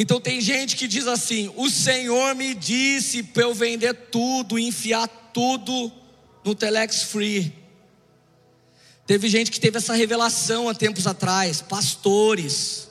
Então 0.00 0.20
tem 0.20 0.40
gente 0.40 0.76
que 0.76 0.86
diz 0.86 1.08
assim: 1.08 1.52
o 1.56 1.68
Senhor 1.68 2.32
me 2.36 2.54
disse 2.54 3.20
para 3.20 3.42
eu 3.42 3.52
vender 3.52 3.92
tudo, 3.92 4.56
enfiar 4.56 5.08
tudo 5.34 5.90
no 6.44 6.54
Telex 6.54 7.02
Free. 7.02 7.52
Teve 9.08 9.28
gente 9.28 9.50
que 9.50 9.58
teve 9.58 9.78
essa 9.78 9.94
revelação 9.94 10.68
há 10.68 10.74
tempos 10.74 11.04
atrás, 11.08 11.60
pastores. 11.60 12.86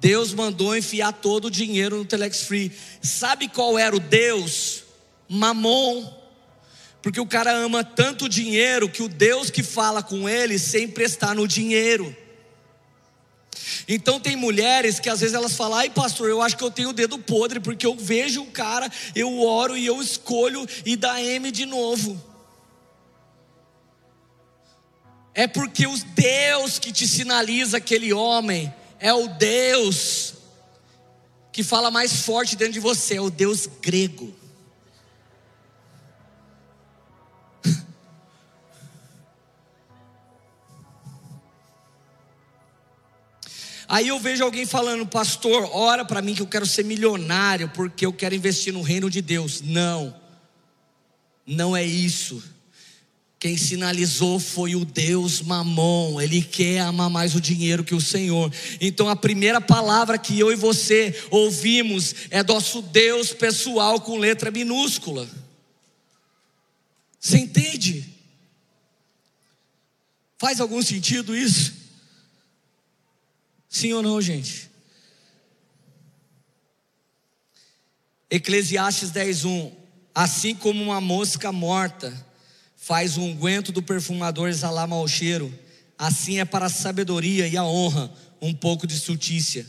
Deus 0.00 0.34
mandou 0.34 0.76
enfiar 0.76 1.12
todo 1.12 1.44
o 1.44 1.50
dinheiro 1.50 1.98
no 1.98 2.04
Telex 2.04 2.42
Free. 2.42 2.72
Sabe 3.00 3.46
qual 3.46 3.78
era 3.78 3.94
o 3.94 4.00
Deus? 4.00 4.82
Mamon. 5.28 6.12
Porque 7.02 7.20
o 7.20 7.26
cara 7.26 7.52
ama 7.52 7.84
tanto 7.84 8.28
dinheiro 8.28 8.88
que 8.88 9.02
o 9.02 9.08
Deus 9.08 9.48
que 9.48 9.62
fala 9.62 10.02
com 10.02 10.28
ele 10.28 10.58
sempre 10.58 11.04
está 11.04 11.32
no 11.32 11.46
dinheiro. 11.46 12.16
Então 13.88 14.20
tem 14.20 14.36
mulheres 14.36 15.00
que 15.00 15.08
às 15.08 15.20
vezes 15.20 15.34
elas 15.34 15.56
falam, 15.56 15.78
ai 15.78 15.90
pastor, 15.90 16.28
eu 16.28 16.42
acho 16.42 16.56
que 16.56 16.64
eu 16.64 16.70
tenho 16.70 16.90
o 16.90 16.92
dedo 16.92 17.18
podre, 17.18 17.60
porque 17.60 17.86
eu 17.86 17.96
vejo 17.96 18.42
o 18.42 18.50
cara, 18.50 18.90
eu 19.14 19.40
oro 19.40 19.76
e 19.76 19.86
eu 19.86 20.00
escolho 20.00 20.66
e 20.84 20.96
dá 20.96 21.22
M 21.22 21.50
de 21.50 21.66
novo. 21.66 22.20
É 25.34 25.46
porque 25.46 25.86
o 25.86 25.96
Deus 26.14 26.78
que 26.78 26.92
te 26.92 27.06
sinaliza 27.06 27.76
aquele 27.76 28.12
homem 28.12 28.72
é 28.98 29.12
o 29.12 29.28
Deus 29.28 30.34
que 31.52 31.62
fala 31.62 31.90
mais 31.90 32.20
forte 32.20 32.54
dentro 32.54 32.74
de 32.74 32.80
você, 32.80 33.14
é 33.14 33.20
o 33.20 33.30
Deus 33.30 33.66
grego. 33.80 34.35
Aí 43.88 44.08
eu 44.08 44.18
vejo 44.18 44.42
alguém 44.42 44.66
falando, 44.66 45.06
pastor, 45.06 45.68
ora 45.72 46.04
para 46.04 46.20
mim 46.20 46.34
que 46.34 46.42
eu 46.42 46.46
quero 46.46 46.66
ser 46.66 46.84
milionário 46.84 47.68
porque 47.68 48.04
eu 48.04 48.12
quero 48.12 48.34
investir 48.34 48.72
no 48.72 48.82
reino 48.82 49.08
de 49.08 49.22
Deus. 49.22 49.60
Não, 49.60 50.14
não 51.46 51.76
é 51.76 51.84
isso. 51.84 52.42
Quem 53.38 53.56
sinalizou 53.56 54.40
foi 54.40 54.74
o 54.74 54.84
Deus 54.84 55.42
Mamon, 55.42 56.20
ele 56.20 56.42
quer 56.42 56.80
amar 56.80 57.10
mais 57.10 57.34
o 57.34 57.40
dinheiro 57.40 57.84
que 57.84 57.94
o 57.94 58.00
Senhor. 58.00 58.52
Então 58.80 59.08
a 59.08 59.14
primeira 59.14 59.60
palavra 59.60 60.18
que 60.18 60.38
eu 60.38 60.50
e 60.50 60.56
você 60.56 61.14
ouvimos 61.30 62.14
é 62.30 62.42
nosso 62.42 62.82
Deus 62.82 63.32
pessoal 63.32 64.00
com 64.00 64.18
letra 64.18 64.50
minúscula. 64.50 65.28
Você 67.20 67.38
entende? 67.38 68.04
Faz 70.38 70.60
algum 70.60 70.82
sentido 70.82 71.36
isso? 71.36 71.85
Sim 73.76 73.92
ou 73.92 74.02
não, 74.02 74.22
gente? 74.22 74.70
Eclesiastes 78.30 79.10
10:1 79.10 79.70
Assim 80.14 80.54
como 80.54 80.82
uma 80.82 80.98
mosca 80.98 81.52
morta 81.52 82.10
faz 82.74 83.18
o 83.18 83.20
unguento 83.20 83.70
do 83.72 83.82
perfumador 83.82 84.48
exalar 84.48 84.88
mau 84.88 85.06
cheiro, 85.06 85.52
assim 85.98 86.38
é 86.38 86.44
para 86.46 86.66
a 86.66 86.70
sabedoria 86.70 87.46
e 87.46 87.54
a 87.54 87.64
honra 87.64 88.10
um 88.40 88.54
pouco 88.54 88.86
de 88.86 88.94
estultícia. 88.94 89.66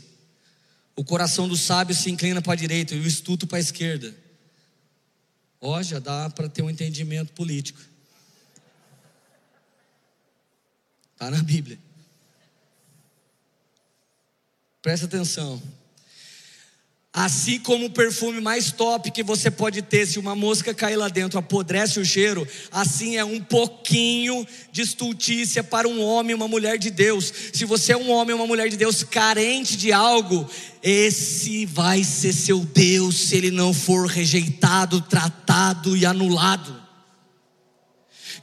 O 0.95 1.03
coração 1.03 1.45
do 1.45 1.58
sábio 1.58 1.93
se 1.93 2.10
inclina 2.10 2.41
para 2.41 2.53
a 2.53 2.55
direita 2.55 2.95
e 2.95 2.99
o 2.99 3.05
estuto 3.05 3.45
para 3.45 3.58
a 3.58 3.60
esquerda. 3.60 4.16
Ó, 5.60 5.84
já 5.84 5.99
dá 5.99 6.30
para 6.30 6.47
ter 6.47 6.62
um 6.62 6.70
entendimento 6.70 7.34
político. 7.34 7.82
Está 11.14 11.30
na 11.30 11.43
Bíblia. 11.43 11.87
Presta 14.88 15.06
atenção. 15.06 15.62
Assim 17.12 17.60
como 17.60 17.88
o 17.88 17.90
perfume 17.90 18.40
mais 18.40 18.72
top 18.72 19.12
que 19.12 19.22
você 19.22 19.52
pode 19.52 19.82
ter, 19.82 20.08
se 20.08 20.18
uma 20.18 20.34
mosca 20.34 20.74
cair 20.74 20.96
lá 20.96 21.10
dentro, 21.10 21.38
apodrece 21.38 22.00
o 22.00 22.06
cheiro, 22.06 22.48
assim 22.72 23.18
é 23.18 23.26
um 23.26 23.42
pouquinho 23.42 24.48
de 24.72 24.82
estultícia 24.84 25.62
para 25.62 25.90
um 25.90 26.02
homem 26.02 26.32
e 26.32 26.36
uma 26.36 26.48
mulher 26.48 26.78
de 26.78 26.90
Deus. 26.90 27.34
Se 27.52 27.66
você 27.66 27.92
é 27.92 27.98
um 27.98 28.10
homem 28.10 28.34
ou 28.34 28.40
uma 28.40 28.48
mulher 28.48 28.70
de 28.70 28.78
Deus 28.78 29.04
carente 29.04 29.76
de 29.76 29.92
algo, 29.92 30.50
esse 30.82 31.66
vai 31.66 32.02
ser 32.06 32.32
seu 32.32 32.60
Deus 32.60 33.28
se 33.28 33.36
ele 33.36 33.52
não 33.52 33.74
for 33.74 34.08
rejeitado, 34.08 35.02
tratado 35.02 35.98
e 35.98 36.06
anulado. 36.06 36.87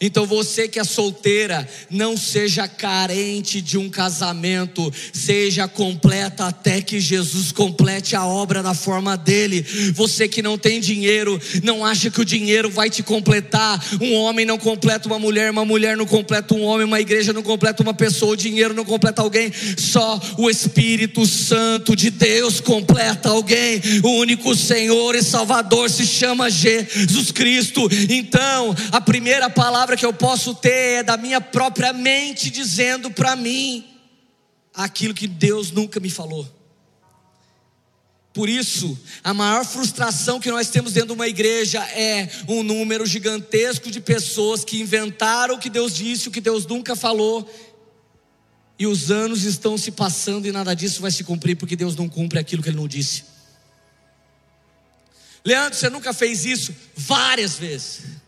Então 0.01 0.26
você 0.26 0.68
que 0.68 0.78
é 0.78 0.84
solteira, 0.84 1.68
não 1.90 2.16
seja 2.16 2.66
carente 2.66 3.61
de 3.61 3.78
um 3.78 3.88
casamento, 3.88 4.92
seja 5.12 5.68
completa 5.68 6.47
até 6.47 6.80
que 6.80 7.01
Jesus 7.01 7.53
complete 7.53 8.16
a 8.16 8.24
obra 8.24 8.62
da 8.62 8.74
forma 8.74 9.16
dele. 9.16 9.64
Você 9.95 10.26
que 10.28 10.42
não 10.42 10.59
tem 10.59 10.80
dinheiro, 10.80 11.40
não 11.62 11.84
acha 11.84 12.11
que 12.11 12.20
o 12.20 12.24
dinheiro 12.24 12.70
vai 12.70 12.90
te 12.90 13.03
completar. 13.03 13.82
Um 14.01 14.14
homem 14.14 14.45
não 14.45 14.59
completa 14.59 15.09
uma 15.09 15.18
mulher, 15.18 15.51
uma 15.51 15.64
mulher 15.64 15.97
não 15.97 16.07
completa 16.07 16.55
um 16.55 16.62
homem, 16.62 16.86
uma 16.86 17.01
igreja 17.01 17.32
não 17.32 17.42
completa 17.42 17.82
uma 17.82 17.95
pessoa, 17.95 18.32
o 18.32 18.36
dinheiro 18.36 18.74
não 18.74 18.84
completa 18.84 19.22
alguém. 19.22 19.53
Só 19.76 20.20
o 20.38 20.51
Espírito 20.51 21.26
Santo 21.26 21.95
de 21.95 22.11
Deus 22.11 22.61
completa 22.61 23.28
alguém. 23.28 23.80
O 24.03 24.20
único 24.20 24.55
Senhor 24.55 25.14
e 25.14 25.22
Salvador 25.22 25.90
se 25.90 26.07
chama 26.07 26.51
Jesus 26.51 27.30
Cristo. 27.30 27.88
Então, 28.09 28.74
a 28.90 29.01
primeira 29.01 29.51
palavra 29.51 29.84
palavra 29.85 29.97
que 29.99 30.07
eu 30.07 30.14
posso 30.14 30.55
ter 30.55 31.01
é 31.01 31.03
da 31.03 31.18
minha 31.18 31.43
própria 31.43 31.93
mente 31.93 32.49
dizendo 32.49 33.11
para 33.11 33.37
mim 33.37 33.85
aquilo 34.72 35.12
que 35.12 35.26
Deus 35.26 35.70
nunca 35.70 36.01
me 36.01 36.09
falou. 36.09 36.51
Por 38.32 38.49
isso, 38.49 38.99
a 39.22 39.35
maior 39.35 39.62
frustração 39.62 40.41
que 40.41 40.51
nós 40.51 40.70
temos 40.70 40.95
dentro 40.95 41.09
de 41.09 41.12
uma 41.12 41.28
igreja 41.28 41.85
é 41.91 42.30
um 42.49 42.62
número 42.62 43.05
gigantesco 43.05 43.91
de 43.91 44.01
pessoas 44.01 44.64
que 44.64 44.80
inventaram 44.80 45.57
o 45.57 45.59
que 45.59 45.68
Deus 45.68 45.95
disse, 45.95 46.28
o 46.28 46.32
que 46.32 46.41
Deus 46.41 46.64
nunca 46.66 46.97
falou, 46.97 47.47
e 48.78 48.87
os 48.87 49.11
anos 49.11 49.45
estão 49.45 49.76
se 49.76 49.91
passando 49.91 50.49
e 50.49 50.53
nada 50.53 50.74
disso 50.74 51.03
vai 51.03 51.11
se 51.11 51.22
cumprir, 51.22 51.57
porque 51.57 51.76
Deus 51.76 51.95
não 51.95 52.09
cumpre 52.09 52.39
aquilo 52.39 52.62
que 52.62 52.70
Ele 52.70 52.78
não 52.78 52.89
disse. 52.89 53.24
Leandro, 55.45 55.78
você 55.78 55.91
nunca 55.91 56.14
fez 56.14 56.47
isso? 56.47 56.74
Várias 56.97 57.59
vezes 57.59 58.23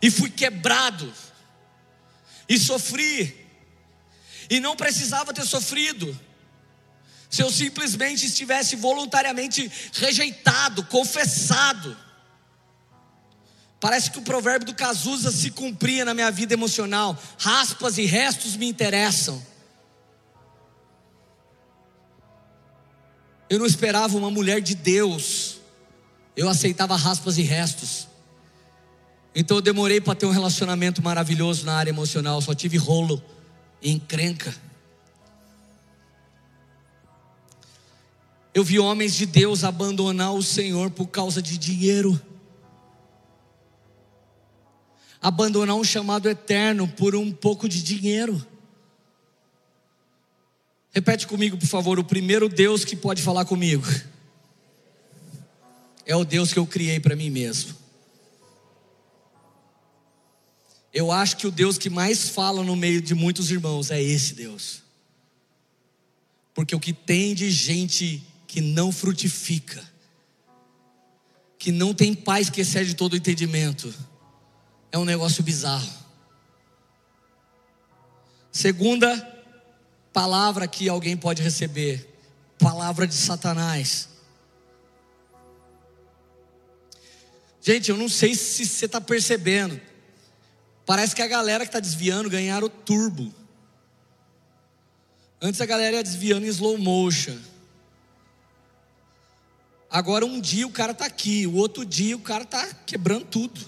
e 0.00 0.10
fui 0.10 0.30
quebrado, 0.30 1.12
e 2.48 2.58
sofri, 2.58 3.46
e 4.48 4.60
não 4.60 4.76
precisava 4.76 5.32
ter 5.32 5.44
sofrido, 5.44 6.18
se 7.28 7.42
eu 7.42 7.50
simplesmente 7.50 8.26
estivesse 8.26 8.76
voluntariamente 8.76 9.70
rejeitado, 9.94 10.84
confessado. 10.84 11.96
Parece 13.80 14.10
que 14.10 14.18
o 14.18 14.22
provérbio 14.22 14.66
do 14.66 14.74
Cazuza 14.74 15.30
se 15.30 15.50
cumpria 15.50 16.04
na 16.04 16.14
minha 16.14 16.30
vida 16.30 16.54
emocional: 16.54 17.20
raspas 17.38 17.98
e 17.98 18.06
restos 18.06 18.56
me 18.56 18.66
interessam. 18.66 19.44
Eu 23.48 23.58
não 23.58 23.66
esperava 23.66 24.16
uma 24.16 24.30
mulher 24.30 24.60
de 24.60 24.74
Deus, 24.74 25.58
eu 26.36 26.48
aceitava 26.48 26.96
raspas 26.96 27.38
e 27.38 27.42
restos. 27.42 28.08
Então 29.38 29.58
eu 29.58 29.60
demorei 29.60 30.00
para 30.00 30.14
ter 30.14 30.24
um 30.24 30.30
relacionamento 30.30 31.02
maravilhoso 31.02 31.66
na 31.66 31.74
área 31.74 31.90
emocional, 31.90 32.40
só 32.40 32.54
tive 32.54 32.78
rolo 32.78 33.22
e 33.82 33.92
encrenca. 33.92 34.56
Eu 38.54 38.64
vi 38.64 38.78
homens 38.78 39.14
de 39.14 39.26
Deus 39.26 39.62
abandonar 39.62 40.32
o 40.32 40.42
Senhor 40.42 40.90
por 40.90 41.08
causa 41.08 41.42
de 41.42 41.58
dinheiro. 41.58 42.18
Abandonar 45.20 45.76
um 45.76 45.84
chamado 45.84 46.30
eterno 46.30 46.88
por 46.88 47.14
um 47.14 47.30
pouco 47.30 47.68
de 47.68 47.82
dinheiro. 47.82 48.42
Repete 50.92 51.26
comigo, 51.26 51.58
por 51.58 51.66
favor, 51.66 51.98
o 51.98 52.04
primeiro 52.04 52.48
Deus 52.48 52.86
que 52.86 52.96
pode 52.96 53.20
falar 53.20 53.44
comigo 53.44 53.86
é 56.06 56.16
o 56.16 56.24
Deus 56.24 56.54
que 56.54 56.58
eu 56.58 56.66
criei 56.66 56.98
para 56.98 57.14
mim 57.14 57.28
mesmo. 57.28 57.85
Eu 60.96 61.12
acho 61.12 61.36
que 61.36 61.46
o 61.46 61.50
Deus 61.50 61.76
que 61.76 61.90
mais 61.90 62.30
fala 62.30 62.64
no 62.64 62.74
meio 62.74 63.02
de 63.02 63.14
muitos 63.14 63.50
irmãos 63.50 63.90
é 63.90 64.02
esse 64.02 64.32
Deus. 64.32 64.82
Porque 66.54 66.74
o 66.74 66.80
que 66.80 66.94
tem 66.94 67.34
de 67.34 67.50
gente 67.50 68.26
que 68.46 68.62
não 68.62 68.90
frutifica, 68.90 69.84
que 71.58 71.70
não 71.70 71.92
tem 71.92 72.14
paz 72.14 72.48
que 72.48 72.62
excede 72.62 72.94
todo 72.94 73.12
o 73.12 73.16
entendimento, 73.16 73.94
é 74.90 74.96
um 74.96 75.04
negócio 75.04 75.42
bizarro. 75.42 75.92
Segunda 78.50 79.14
palavra 80.14 80.66
que 80.66 80.88
alguém 80.88 81.14
pode 81.14 81.42
receber, 81.42 82.08
palavra 82.58 83.06
de 83.06 83.14
Satanás. 83.14 84.08
Gente, 87.60 87.90
eu 87.90 87.98
não 87.98 88.08
sei 88.08 88.34
se 88.34 88.64
você 88.64 88.86
está 88.86 88.98
percebendo, 88.98 89.78
Parece 90.86 91.16
que 91.16 91.20
a 91.20 91.26
galera 91.26 91.64
que 91.64 91.68
está 91.68 91.80
desviando 91.80 92.30
ganharam 92.30 92.68
o 92.68 92.70
turbo. 92.70 93.34
Antes 95.42 95.60
a 95.60 95.66
galera 95.66 95.96
ia 95.96 96.02
desviando 96.02 96.46
em 96.46 96.48
slow 96.48 96.78
motion. 96.78 97.36
Agora 99.90 100.24
um 100.24 100.40
dia 100.40 100.66
o 100.66 100.70
cara 100.70 100.92
está 100.92 101.04
aqui, 101.04 101.46
o 101.46 101.56
outro 101.56 101.84
dia 101.84 102.16
o 102.16 102.20
cara 102.20 102.44
está 102.44 102.64
quebrando 102.86 103.24
tudo. 103.24 103.60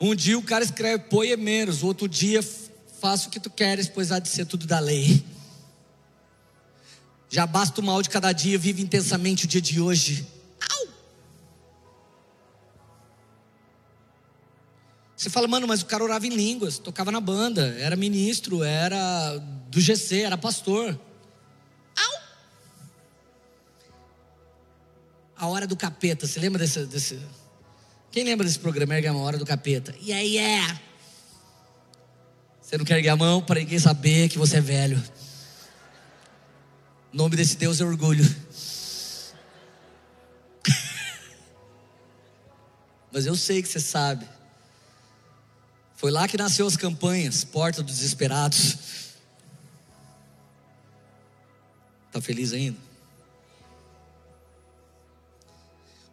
Um 0.00 0.14
dia 0.14 0.38
o 0.38 0.42
cara 0.42 0.64
escreve 0.64 1.04
poemeros, 1.04 1.82
o 1.82 1.86
outro 1.86 2.08
dia 2.08 2.40
faça 3.00 3.28
o 3.28 3.30
que 3.30 3.40
tu 3.40 3.50
queres, 3.50 3.88
pois 3.88 4.10
há 4.10 4.18
de 4.18 4.28
ser 4.28 4.46
tudo 4.46 4.66
da 4.66 4.78
lei. 4.78 5.22
Já 7.28 7.46
basta 7.46 7.80
o 7.80 7.84
mal 7.84 8.00
de 8.00 8.08
cada 8.08 8.32
dia, 8.32 8.58
vive 8.58 8.82
intensamente 8.82 9.44
o 9.44 9.48
dia 9.48 9.60
de 9.60 9.80
hoje. 9.80 10.26
Você 15.18 15.28
fala, 15.28 15.48
mano, 15.48 15.66
mas 15.66 15.82
o 15.82 15.86
cara 15.86 16.04
orava 16.04 16.28
em 16.28 16.30
línguas, 16.30 16.78
tocava 16.78 17.10
na 17.10 17.20
banda, 17.20 17.76
era 17.80 17.96
ministro, 17.96 18.62
era 18.62 19.36
do 19.68 19.80
GC, 19.80 20.20
era 20.20 20.38
pastor. 20.38 20.96
Au! 21.96 22.20
A 25.36 25.48
Hora 25.48 25.66
do 25.66 25.74
Capeta, 25.74 26.24
você 26.24 26.38
lembra 26.38 26.60
desse. 26.60 26.86
desse... 26.86 27.18
Quem 28.12 28.22
lembra 28.22 28.46
desse 28.46 28.60
programa? 28.60 28.94
Ergue 28.94 29.08
a 29.08 29.12
mão, 29.12 29.22
Hora 29.22 29.38
do 29.38 29.44
Capeta. 29.44 29.92
E 30.00 30.12
aí 30.12 30.38
é. 30.38 30.80
Você 32.62 32.78
não 32.78 32.84
quer 32.84 32.98
erguer 32.98 33.08
a 33.08 33.16
mão 33.16 33.42
para 33.42 33.58
ninguém 33.58 33.80
saber 33.80 34.28
que 34.28 34.38
você 34.38 34.58
é 34.58 34.60
velho. 34.60 35.02
O 37.12 37.16
nome 37.16 37.34
desse 37.34 37.56
Deus 37.56 37.80
é 37.80 37.84
orgulho. 37.84 38.24
Mas 43.10 43.26
eu 43.26 43.34
sei 43.34 43.60
que 43.60 43.68
você 43.68 43.80
sabe. 43.80 44.37
Foi 45.98 46.12
lá 46.12 46.28
que 46.28 46.36
nasceu 46.36 46.64
as 46.64 46.76
campanhas, 46.76 47.42
Porta 47.42 47.82
dos 47.82 47.96
Desesperados. 47.96 48.78
Está 52.06 52.20
feliz 52.20 52.52
ainda? 52.52 52.78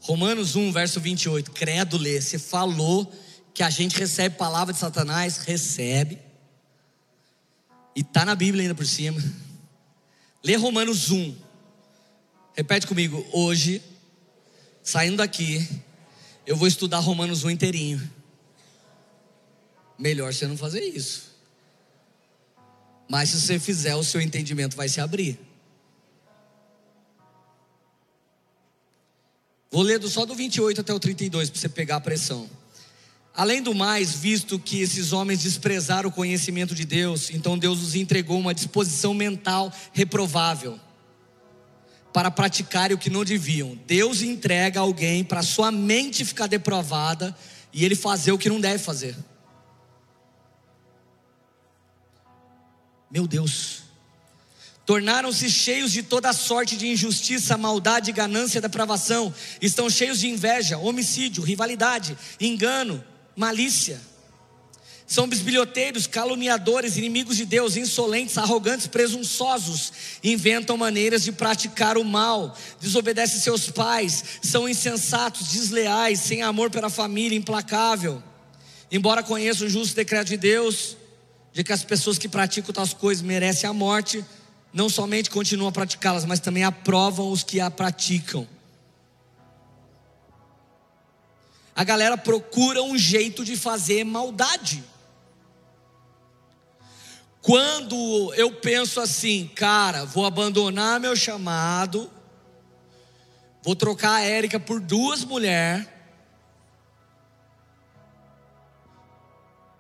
Romanos 0.02 0.56
1, 0.56 0.72
verso 0.72 1.00
28. 1.00 1.52
Credo 1.52 2.00
lê, 2.00 2.20
você 2.20 2.40
falou 2.40 3.14
que 3.54 3.62
a 3.62 3.70
gente 3.70 3.96
recebe 3.96 4.38
palavra 4.38 4.74
de 4.74 4.80
Satanás, 4.80 5.38
recebe. 5.38 6.20
E 7.96 8.02
está 8.02 8.26
na 8.26 8.34
Bíblia 8.34 8.64
ainda 8.64 8.74
por 8.74 8.88
cima. 8.88 9.24
Lê 10.44 10.56
Romanos 10.56 11.12
1. 11.12 11.38
Repete 12.56 12.88
comigo, 12.88 13.24
hoje, 13.32 13.84
saindo 14.82 15.18
daqui, 15.18 15.64
eu 16.44 16.58
vou 16.58 16.68
estudar 16.68 16.98
Romanos 17.02 17.44
1 17.44 17.52
inteirinho 17.52 18.25
melhor 19.98 20.34
você 20.34 20.48
não 20.48 20.58
fazer 20.58 20.82
isso. 20.82 21.36
Mas 23.08 23.30
se 23.30 23.42
você 23.42 23.60
fizer, 23.60 23.96
o 23.96 24.04
seu 24.04 24.20
entendimento 24.20 24.76
vai 24.76 24.90
se 24.90 25.00
abrir. 25.00 25.40
Vou 29.72 29.84
ler 29.84 30.02
só 30.08 30.26
do 30.26 30.34
28 30.34 30.82
até 30.82 30.94
o 30.94 31.00
32 31.00 31.50
para 31.50 31.60
você 31.60 31.70
pegar 31.70 31.98
a 31.98 32.02
pressão. 32.02 32.50
Além 33.36 33.62
do 33.62 33.76
mais, 33.76 34.16
visto 34.16 34.58
que 34.58 34.80
esses 34.80 35.12
homens 35.12 35.44
desprezaram 35.44 36.10
o 36.10 36.14
conhecimento 36.14 36.74
de 36.74 36.86
Deus, 36.86 37.30
então 37.30 37.58
Deus 37.58 37.82
os 37.82 37.94
entregou 37.94 38.40
uma 38.40 38.54
disposição 38.54 39.14
mental 39.14 39.74
reprovável 39.92 40.80
para 42.14 42.32
praticarem 42.32 42.96
o 42.96 42.98
que 42.98 43.10
não 43.10 43.26
deviam. 43.26 43.78
Deus 43.86 44.22
entrega 44.22 44.80
alguém 44.80 45.22
para 45.22 45.44
sua 45.44 45.70
mente 45.70 46.24
ficar 46.24 46.48
deprovada 46.48 47.36
e 47.74 47.84
ele 47.84 47.94
fazer 47.94 48.32
o 48.32 48.38
que 48.38 48.48
não 48.48 48.62
deve 48.62 48.82
fazer. 48.82 49.14
Meu 53.16 53.26
Deus. 53.26 53.84
Tornaram-se 54.86 55.50
cheios 55.50 55.94
de 55.94 56.04
toda 56.04 56.34
sorte 56.34 56.76
de 56.76 56.90
injustiça, 56.90 57.58
maldade, 57.58 58.12
ganância, 58.12 58.60
depravação. 58.60 59.34
Estão 59.62 59.90
cheios 59.90 60.20
de 60.20 60.28
inveja, 60.28 60.78
homicídio, 60.78 61.42
rivalidade, 61.42 62.18
engano, 62.42 63.02
malícia. 63.34 64.02
São 65.08 65.30
bisbilhoteiros, 65.30 66.08
caluniadores, 66.08 66.98
inimigos 66.98 67.38
de 67.38 67.46
Deus, 67.46 67.78
insolentes, 67.78 68.38
arrogantes, 68.38 68.86
presunçosos, 68.86 69.94
inventam 70.22 70.76
maneiras 70.76 71.24
de 71.24 71.32
praticar 71.32 71.98
o 71.98 72.04
mal, 72.04 72.54
desobedecem 72.82 73.40
seus 73.40 73.72
pais, 73.72 74.26
são 74.42 74.68
insensatos, 74.68 75.54
desleais, 75.54 76.20
sem 76.20 76.42
amor 76.42 76.70
pela 76.70 76.90
família, 76.90 77.38
implacável 77.38 78.22
Embora 78.92 79.24
conheça 79.24 79.66
o 79.66 79.70
justo 79.70 79.96
decreto 79.96 80.28
de 80.30 80.38
Deus, 80.38 80.96
de 81.56 81.64
que 81.64 81.72
as 81.72 81.86
pessoas 81.86 82.18
que 82.18 82.28
praticam 82.28 82.74
tais 82.74 82.94
coisas 82.94 83.24
merecem 83.24 83.70
a 83.70 83.72
morte, 83.72 84.26
não 84.74 84.90
somente 84.90 85.30
continuam 85.30 85.70
a 85.70 85.72
praticá-las, 85.72 86.26
mas 86.26 86.42
também 86.42 86.66
aprovam 86.66 87.32
os 87.32 87.44
que 87.44 87.62
a 87.62 87.72
praticam. 87.72 88.46
A 91.74 91.82
galera 91.86 92.18
procura 92.18 92.84
um 92.84 92.98
jeito 92.98 93.46
de 93.46 93.56
fazer 93.56 94.04
maldade. 94.04 94.84
Quando 97.42 98.34
eu 98.34 98.52
penso 98.52 99.00
assim, 99.00 99.50
cara, 99.56 100.04
vou 100.04 100.26
abandonar 100.26 101.00
meu 101.00 101.16
chamado, 101.16 102.12
vou 103.64 103.78
trocar 103.78 104.16
a 104.16 104.22
Érica 104.22 104.60
por 104.60 104.82
duas 104.82 105.24
mulheres, 105.24 105.88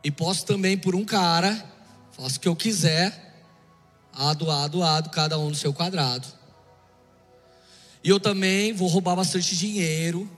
e 0.05 0.11
posso 0.11 0.45
também 0.45 0.77
por 0.77 0.93
um 0.93 1.03
cara, 1.03 1.67
faço 2.11 2.37
o 2.37 2.39
que 2.39 2.47
eu 2.47 2.55
quiser, 2.55 3.43
ado, 4.13 4.51
ado, 4.51 5.09
cada 5.09 5.39
um 5.39 5.49
no 5.49 5.55
seu 5.55 5.73
quadrado. 5.73 6.27
E 8.03 8.09
eu 8.09 8.19
também 8.19 8.71
vou 8.71 8.87
roubar 8.87 9.15
bastante 9.15 9.57
dinheiro, 9.57 10.29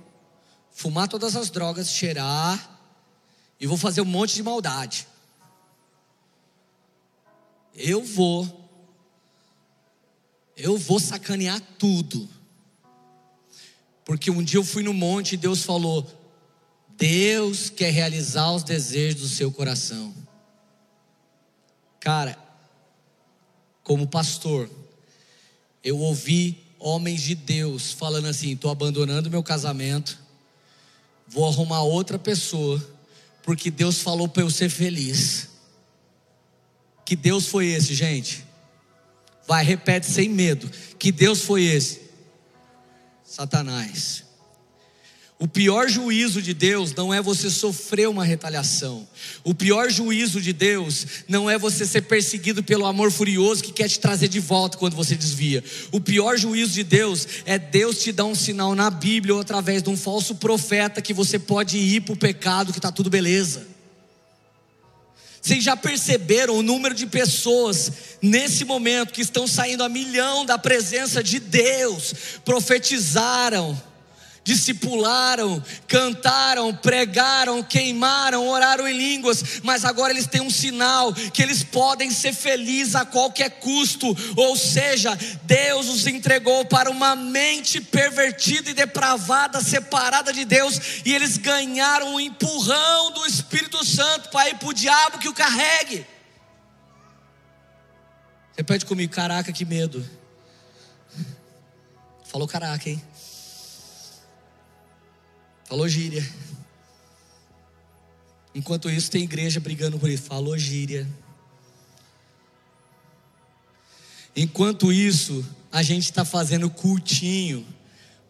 fumar 0.71 1.09
todas 1.09 1.35
as 1.35 1.49
drogas, 1.49 1.89
cheirar, 1.89 2.79
e 3.59 3.67
vou 3.67 3.75
fazer 3.75 3.99
um 3.99 4.05
monte 4.05 4.35
de 4.35 4.41
maldade. 4.41 5.05
Eu 7.75 8.01
vou, 8.01 8.71
eu 10.55 10.77
vou 10.77 10.97
sacanear 10.97 11.59
tudo. 11.77 12.29
Porque 14.05 14.31
um 14.31 14.41
dia 14.41 14.59
eu 14.59 14.63
fui 14.63 14.81
no 14.81 14.93
monte 14.93 15.33
e 15.33 15.37
Deus 15.37 15.63
falou: 15.63 16.09
Deus 16.97 17.69
quer 17.69 17.91
realizar 17.91 18.51
os 18.51 18.63
desejos 18.63 19.21
do 19.21 19.29
seu 19.29 19.51
coração. 19.51 20.13
Cara, 21.99 22.37
como 23.83 24.07
pastor, 24.07 24.69
eu 25.83 25.97
ouvi 25.99 26.57
homens 26.79 27.21
de 27.21 27.35
Deus 27.35 27.91
falando 27.91 28.27
assim: 28.27 28.53
estou 28.53 28.71
abandonando 28.71 29.29
meu 29.29 29.43
casamento, 29.43 30.17
vou 31.27 31.47
arrumar 31.47 31.83
outra 31.83 32.17
pessoa, 32.17 32.83
porque 33.43 33.69
Deus 33.69 34.01
falou 34.01 34.27
para 34.27 34.43
eu 34.43 34.49
ser 34.49 34.69
feliz. 34.69 35.49
Que 37.05 37.15
Deus 37.15 37.47
foi 37.47 37.67
esse, 37.67 37.93
gente? 37.93 38.43
Vai, 39.47 39.63
repete 39.63 40.07
sem 40.07 40.27
medo. 40.27 40.69
Que 40.99 41.09
Deus 41.09 41.41
foi 41.43 41.63
esse? 41.63 42.01
Satanás. 43.23 44.26
O 45.39 45.47
pior 45.47 45.87
juízo 45.87 46.41
de 46.41 46.51
Deus 46.51 46.95
não 46.95 47.13
é 47.13 47.21
você 47.21 47.47
sofrer 47.47 48.09
uma 48.09 48.25
retaliação. 48.25 49.07
O 49.43 49.53
pior 49.53 49.87
juízo 49.91 50.41
de 50.41 50.51
Deus 50.51 51.05
não 51.27 51.47
é 51.47 51.59
você 51.59 51.85
ser 51.85 52.01
perseguido 52.01 52.63
pelo 52.63 52.87
amor 52.87 53.11
furioso 53.11 53.63
que 53.63 53.71
quer 53.71 53.87
te 53.87 53.99
trazer 53.99 54.29
de 54.29 54.39
volta 54.39 54.79
quando 54.79 54.95
você 54.95 55.15
desvia. 55.15 55.63
O 55.91 56.01
pior 56.01 56.37
juízo 56.37 56.73
de 56.73 56.83
Deus 56.83 57.27
é 57.45 57.59
Deus 57.59 57.99
te 57.99 58.11
dar 58.11 58.25
um 58.25 58.33
sinal 58.33 58.73
na 58.73 58.89
Bíblia 58.89 59.35
ou 59.35 59.41
através 59.41 59.83
de 59.83 59.91
um 59.91 59.97
falso 59.97 60.33
profeta 60.35 61.03
que 61.03 61.13
você 61.13 61.37
pode 61.37 61.77
ir 61.77 62.01
para 62.01 62.13
o 62.13 62.17
pecado, 62.17 62.71
que 62.71 62.79
está 62.79 62.91
tudo 62.91 63.07
beleza. 63.07 63.67
Vocês 65.39 65.63
já 65.63 65.77
perceberam 65.77 66.57
o 66.57 66.63
número 66.63 66.95
de 66.95 67.05
pessoas 67.05 67.91
nesse 68.23 68.65
momento 68.65 69.13
que 69.13 69.21
estão 69.21 69.45
saindo 69.47 69.83
a 69.83 69.87
milhão 69.87 70.47
da 70.47 70.57
presença 70.57 71.21
de 71.23 71.39
Deus, 71.39 72.13
profetizaram, 72.43 73.79
discipularam, 74.47 75.61
cantaram, 75.89 76.73
pregaram, 76.73 77.61
queimaram, 77.61 78.47
oraram 78.47 78.87
em 78.87 78.97
línguas, 78.97 79.59
mas 79.61 79.83
agora 79.83 80.13
eles 80.13 80.25
têm 80.25 80.39
um 80.39 80.49
sinal 80.49 81.13
que 81.13 81.43
eles 81.43 81.65
podem 81.65 82.09
ser 82.09 82.33
felizes 82.33 82.95
a 82.95 83.03
qualquer 83.03 83.59
custo, 83.59 84.07
ou 84.37 84.55
seja, 84.55 85.13
Deus 85.43 85.89
os 85.89 86.07
entregou 86.07 86.63
para 86.63 86.89
uma 86.89 87.13
mente 87.13 87.81
pervertida 87.81 88.69
e 88.69 88.73
depravada, 88.73 89.59
separada 89.59 90.31
de 90.31 90.45
Deus, 90.45 91.01
e 91.03 91.13
eles 91.13 91.35
ganharam 91.35 92.15
um 92.15 92.19
empurrão 92.19 93.11
do 93.11 93.25
Espírito 93.25 93.83
Santo 93.83 94.29
para 94.29 94.49
ir 94.49 94.55
para 94.55 94.69
o 94.69 94.73
diabo 94.73 95.19
que 95.19 95.27
o 95.27 95.33
carregue. 95.33 96.07
Repete 98.55 98.85
comigo, 98.85 99.11
caraca, 99.11 99.51
que 99.51 99.65
medo. 99.65 100.09
Falou 102.23 102.47
caraca, 102.47 102.89
hein? 102.89 103.03
Falou 105.67 105.87
gíria. 105.87 106.25
Enquanto 108.55 108.89
isso, 108.89 109.11
tem 109.11 109.23
igreja 109.23 109.59
brigando 109.59 109.99
por 109.99 110.09
isso. 110.09 110.23
Falou 110.23 110.57
gíria. 110.57 111.07
Enquanto 114.35 114.91
isso, 114.91 115.45
a 115.71 115.83
gente 115.83 116.05
está 116.05 116.23
fazendo 116.23 116.69
cultinho 116.69 117.67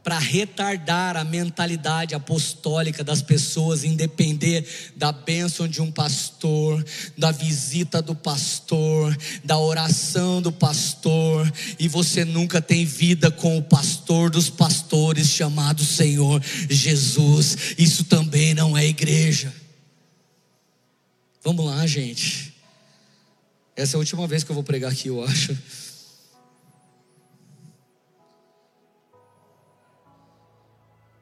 para 0.08 0.20
retardar 0.20 1.18
a 1.18 1.26
mentalidade 1.26 2.16
apostólica 2.16 3.04
das 3.04 3.22
pessoas 3.22 3.84
em 3.84 3.94
depender 3.94 4.66
da 4.96 5.12
bênção 5.12 5.68
de 5.68 5.82
um 5.82 5.92
pastor, 5.92 6.82
da 7.18 7.30
visita 7.30 8.02
do 8.02 8.16
pastor, 8.16 9.14
da 9.44 9.60
oração 9.60 10.42
do 10.42 10.50
pastor, 10.50 11.52
e 11.78 11.90
você 11.90 12.24
nunca 12.24 12.62
tem 12.62 12.86
vida 12.86 13.30
com 13.30 13.58
o 13.58 13.62
pastor 13.62 14.30
dos 14.30 14.50
pastores 14.50 15.28
chamado 15.28 15.84
Senhor 15.84 16.42
Jesus. 16.70 17.76
Isso 17.78 18.06
também 18.06 18.54
não 18.54 18.78
é 18.78 18.86
igreja. 18.86 19.54
Vamos 21.44 21.66
lá, 21.66 21.86
gente. 21.86 22.54
Essa 23.76 23.96
é 23.96 23.98
a 23.98 24.00
última 24.00 24.26
vez 24.26 24.42
que 24.46 24.52
eu 24.52 24.56
vou 24.56 24.64
pregar 24.64 24.90
aqui, 24.90 25.10
eu 25.10 25.22
acho. 25.22 25.58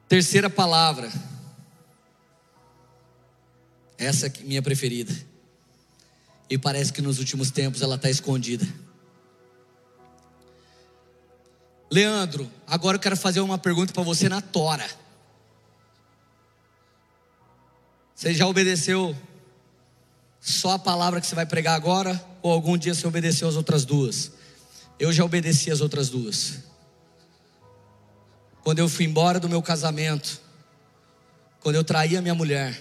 Terceira 0.08 0.48
palavra. 0.48 1.10
Essa 3.98 4.26
é 4.26 4.32
minha 4.42 4.62
preferida. 4.62 5.12
E 6.48 6.56
parece 6.56 6.92
que 6.92 7.02
nos 7.02 7.18
últimos 7.18 7.50
tempos 7.50 7.82
ela 7.82 7.96
está 7.96 8.08
escondida. 8.08 8.66
Leandro, 11.90 12.50
agora 12.66 12.96
eu 12.96 13.00
quero 13.00 13.16
fazer 13.16 13.40
uma 13.40 13.58
pergunta 13.58 13.92
para 13.92 14.02
você 14.02 14.28
na 14.28 14.40
tora. 14.40 14.88
Você 18.14 18.32
já 18.32 18.46
obedeceu 18.46 19.16
só 20.40 20.72
a 20.72 20.78
palavra 20.78 21.20
que 21.20 21.26
você 21.26 21.34
vai 21.34 21.46
pregar 21.46 21.74
agora? 21.74 22.24
Ou 22.42 22.52
algum 22.52 22.78
dia 22.78 22.94
você 22.94 23.06
obedeceu 23.06 23.48
as 23.48 23.56
outras 23.56 23.84
duas? 23.84 24.32
Eu 24.98 25.12
já 25.12 25.24
obedeci 25.24 25.70
as 25.70 25.80
outras 25.80 26.08
duas. 26.08 26.58
Quando 28.66 28.80
eu 28.80 28.88
fui 28.88 29.04
embora 29.04 29.38
do 29.38 29.48
meu 29.48 29.62
casamento, 29.62 30.40
quando 31.60 31.76
eu 31.76 31.84
traí 31.84 32.16
a 32.16 32.20
minha 32.20 32.34
mulher, 32.34 32.76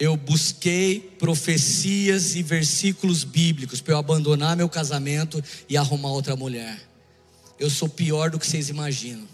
eu 0.00 0.16
busquei 0.16 0.98
profecias 0.98 2.34
e 2.34 2.42
versículos 2.42 3.22
bíblicos 3.22 3.80
para 3.80 3.94
eu 3.94 3.98
abandonar 3.98 4.56
meu 4.56 4.68
casamento 4.68 5.40
e 5.68 5.76
arrumar 5.76 6.08
outra 6.08 6.34
mulher. 6.34 6.76
Eu 7.56 7.70
sou 7.70 7.88
pior 7.88 8.30
do 8.30 8.38
que 8.40 8.48
vocês 8.48 8.68
imaginam. 8.68 9.28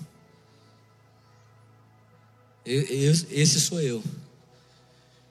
esse 2.67 3.59
sou 3.59 3.81
eu. 3.81 4.05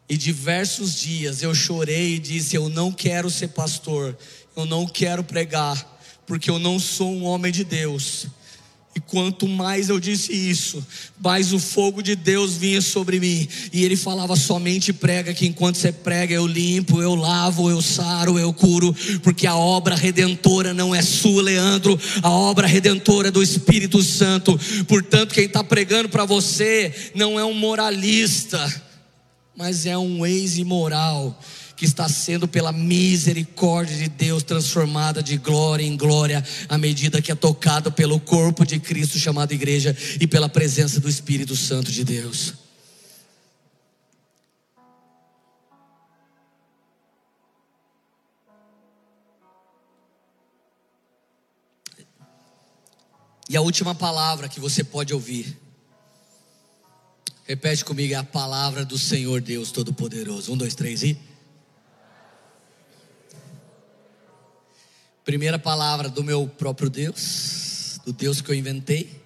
E 0.10 0.18
diversos 0.18 0.96
dias 0.96 1.44
eu 1.44 1.54
chorei 1.54 2.16
e 2.16 2.20
disse: 2.20 2.56
Eu 2.56 2.68
não 2.68 2.92
quero 2.92 3.30
ser 3.30 3.50
pastor, 3.50 4.18
eu 4.56 4.66
não 4.66 4.88
quero 4.88 5.24
pregar, 5.24 6.00
porque 6.26 6.50
eu 6.50 6.58
não 6.58 6.80
sou 6.80 7.14
um 7.14 7.26
homem 7.26 7.52
de 7.52 7.64
Deus. 7.64 8.28
E 8.98 9.00
quanto 9.00 9.48
mais 9.48 9.90
eu 9.90 10.00
disse 10.00 10.34
isso, 10.34 10.84
mais 11.20 11.54
o 11.54 11.60
fogo 11.60 12.02
de 12.02 12.16
Deus 12.16 12.56
vinha 12.56 12.82
sobre 12.82 13.20
mim. 13.20 13.48
E 13.72 13.86
ele 13.86 13.96
falava: 13.96 14.36
somente 14.36 14.92
prega, 14.92 15.36
que 15.36 15.46
enquanto 15.46 15.76
você 15.76 15.92
prega, 15.92 16.34
eu 16.34 16.48
limpo, 16.48 17.00
eu 17.00 17.14
lavo, 17.14 17.70
eu 17.70 17.80
saro, 17.80 18.40
eu 18.40 18.52
curo. 18.52 18.96
Porque 19.22 19.46
a 19.46 19.56
obra 19.56 19.94
redentora 19.94 20.74
não 20.74 20.96
é 20.96 21.04
sua, 21.04 21.44
Leandro. 21.44 21.96
A 22.24 22.32
obra 22.32 22.66
redentora 22.66 23.28
é 23.28 23.32
do 23.32 23.44
Espírito 23.44 24.02
Santo. 24.02 24.60
Portanto, 24.88 25.36
quem 25.36 25.46
está 25.46 25.64
pregando 25.64 26.10
para 26.10 26.26
você 26.26 26.92
não 27.14 27.40
é 27.40 27.46
um 27.46 27.54
moralista, 27.54 28.84
mas 29.56 29.86
é 29.86 29.96
um 29.96 30.26
ex-imoral 30.26 31.40
que 31.78 31.86
está 31.86 32.10
sendo 32.10 32.48
pela 32.48 32.74
misericórdia 32.74 33.96
de 33.96 34.10
Deus 34.10 34.44
transformada 34.44 35.24
de 35.24 35.38
glória 35.38 35.86
em 35.86 35.96
glória 35.96 36.44
à 36.68 36.78
medida 36.78 37.22
que 37.22 37.32
é 37.32 37.36
tocado 37.36 37.92
pelo 37.92 38.20
corpo 38.20 38.66
de 38.66 38.80
Cristo 38.80 39.18
chamado 39.18 39.54
igreja 39.54 39.96
e 40.20 40.28
pela 40.28 40.50
presença 40.50 41.00
do 41.00 41.08
Espírito 41.08 41.56
Santo 41.56 41.92
de 41.92 42.04
Deus. 42.04 42.56
E 53.50 53.56
a 53.56 53.62
última 53.62 53.96
palavra 53.96 54.50
que 54.50 54.60
você 54.60 54.84
pode 54.84 55.14
ouvir 55.14 55.56
Repete 57.48 57.86
comigo, 57.86 58.14
é 58.14 58.18
a 58.18 58.26
palavra 58.26 58.84
do 58.84 59.00
Senhor 59.00 59.40
Deus 59.40 59.72
Todo-Poderoso. 59.72 60.52
Um, 60.52 60.58
dois, 60.58 60.76
três 60.76 61.02
e. 61.02 61.18
Primeira 65.28 65.60
palavra 65.60 66.08
do 66.08 66.24
meu 66.24 66.48
próprio 66.48 66.90
Deus, 66.90 68.00
do 68.06 68.14
Deus 68.14 68.40
que 68.40 68.50
eu 68.50 68.56
inventei. 68.56 69.22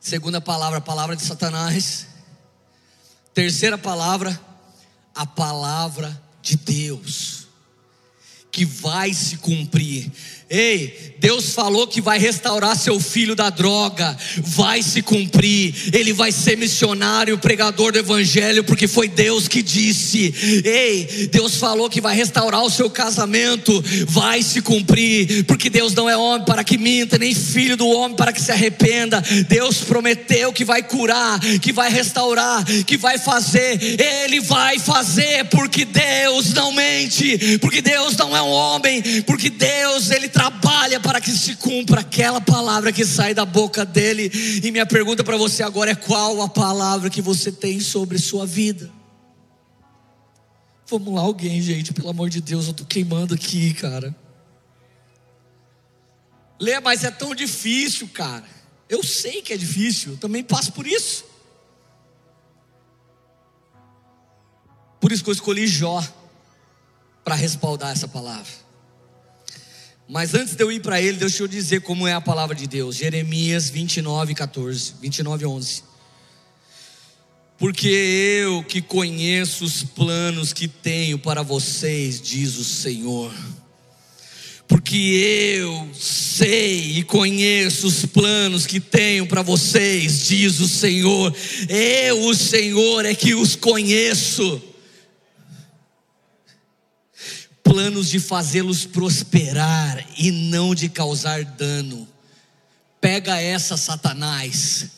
Segunda 0.00 0.40
palavra, 0.40 0.78
a 0.78 0.80
palavra 0.80 1.14
de 1.14 1.22
Satanás. 1.22 2.06
Terceira 3.34 3.76
palavra, 3.76 4.40
a 5.14 5.26
palavra 5.26 6.18
de 6.40 6.56
Deus, 6.56 7.41
que 8.52 8.66
vai 8.66 9.14
se 9.14 9.38
cumprir. 9.38 10.12
Ei, 10.54 11.14
Deus 11.18 11.54
falou 11.54 11.86
que 11.86 12.02
vai 12.02 12.18
restaurar 12.18 12.76
seu 12.76 13.00
filho 13.00 13.34
da 13.34 13.48
droga, 13.48 14.14
vai 14.42 14.82
se 14.82 15.00
cumprir. 15.00 15.74
Ele 15.94 16.12
vai 16.12 16.30
ser 16.30 16.58
missionário, 16.58 17.38
pregador 17.38 17.92
do 17.92 17.98
evangelho, 17.98 18.62
porque 18.62 18.86
foi 18.86 19.08
Deus 19.08 19.48
que 19.48 19.62
disse. 19.62 20.62
Ei, 20.62 21.28
Deus 21.32 21.56
falou 21.56 21.88
que 21.88 22.02
vai 22.02 22.14
restaurar 22.14 22.62
o 22.62 22.68
seu 22.68 22.90
casamento, 22.90 23.82
vai 24.08 24.42
se 24.42 24.60
cumprir, 24.60 25.44
porque 25.44 25.70
Deus 25.70 25.94
não 25.94 26.10
é 26.10 26.18
homem 26.18 26.44
para 26.44 26.62
que 26.62 26.76
minta, 26.76 27.16
nem 27.16 27.34
filho 27.34 27.74
do 27.74 27.88
homem 27.88 28.14
para 28.14 28.30
que 28.30 28.42
se 28.42 28.52
arrependa. 28.52 29.22
Deus 29.48 29.78
prometeu 29.78 30.52
que 30.52 30.66
vai 30.66 30.82
curar, 30.82 31.40
que 31.62 31.72
vai 31.72 31.90
restaurar, 31.90 32.62
que 32.84 32.98
vai 32.98 33.16
fazer. 33.16 33.80
Ele 33.98 34.38
vai 34.40 34.78
fazer, 34.78 35.46
porque 35.46 35.86
Deus 35.86 36.52
não 36.52 36.74
mente, 36.74 37.58
porque 37.58 37.80
Deus 37.80 38.14
não 38.18 38.36
é 38.36 38.41
um 38.42 38.50
homem, 38.50 39.22
porque 39.22 39.50
Deus 39.50 40.10
ele 40.10 40.28
trabalha 40.28 41.00
para 41.00 41.20
que 41.20 41.30
se 41.30 41.56
cumpra 41.56 42.00
aquela 42.00 42.40
palavra 42.40 42.92
que 42.92 43.04
sai 43.04 43.34
da 43.34 43.44
boca 43.44 43.84
dele. 43.84 44.30
E 44.62 44.70
minha 44.70 44.86
pergunta 44.86 45.22
para 45.24 45.36
você 45.36 45.62
agora 45.62 45.90
é: 45.90 45.94
qual 45.94 46.40
a 46.42 46.48
palavra 46.48 47.10
que 47.10 47.22
você 47.22 47.50
tem 47.50 47.80
sobre 47.80 48.18
sua 48.18 48.46
vida? 48.46 48.90
Vamos 50.86 51.14
lá, 51.14 51.22
alguém, 51.22 51.60
gente, 51.62 51.92
pelo 51.92 52.10
amor 52.10 52.28
de 52.28 52.40
Deus, 52.40 52.66
eu 52.66 52.72
estou 52.72 52.86
queimando 52.86 53.34
aqui, 53.34 53.72
cara. 53.74 54.14
Lê, 56.60 56.78
mas 56.80 57.02
é 57.02 57.10
tão 57.10 57.34
difícil, 57.34 58.08
cara. 58.08 58.44
Eu 58.88 59.02
sei 59.02 59.40
que 59.42 59.52
é 59.52 59.56
difícil, 59.56 60.12
eu 60.12 60.18
também 60.18 60.44
passo 60.44 60.72
por 60.72 60.86
isso. 60.86 61.24
Por 65.00 65.10
isso 65.10 65.24
que 65.24 65.30
eu 65.30 65.34
escolhi 65.34 65.66
Jó 65.66 66.00
para 67.24 67.34
respaldar 67.34 67.92
essa 67.92 68.08
palavra. 68.08 68.62
Mas 70.08 70.34
antes 70.34 70.54
de 70.54 70.62
eu 70.62 70.70
ir 70.70 70.80
para 70.80 71.00
ele, 71.00 71.16
deixa 71.16 71.42
eu 71.42 71.48
dizer 71.48 71.80
como 71.80 72.06
é 72.06 72.12
a 72.12 72.20
palavra 72.20 72.54
de 72.54 72.66
Deus. 72.66 72.96
Jeremias 72.96 73.70
29, 73.70 74.34
14, 74.34 74.94
29, 75.00 75.46
11. 75.46 75.82
Porque 77.56 77.88
eu 77.88 78.64
que 78.64 78.82
conheço 78.82 79.64
os 79.64 79.84
planos 79.84 80.52
que 80.52 80.66
tenho 80.66 81.18
para 81.18 81.42
vocês, 81.42 82.20
diz 82.20 82.56
o 82.58 82.64
Senhor. 82.64 83.32
Porque 84.66 84.96
eu 84.96 85.88
sei 85.94 86.98
e 86.98 87.02
conheço 87.04 87.86
os 87.86 88.04
planos 88.04 88.66
que 88.66 88.80
tenho 88.80 89.26
para 89.26 89.42
vocês, 89.42 90.26
diz 90.26 90.60
o 90.60 90.68
Senhor. 90.68 91.34
Eu, 91.68 92.26
o 92.26 92.34
Senhor, 92.34 93.06
é 93.06 93.14
que 93.14 93.34
os 93.34 93.54
conheço 93.54 94.60
planos 97.72 98.10
de 98.10 98.20
fazê-los 98.20 98.84
prosperar 98.84 100.04
e 100.18 100.30
não 100.30 100.74
de 100.74 100.90
causar 100.90 101.42
dano. 101.42 102.06
Pega 103.00 103.40
essa, 103.40 103.78
Satanás. 103.78 104.88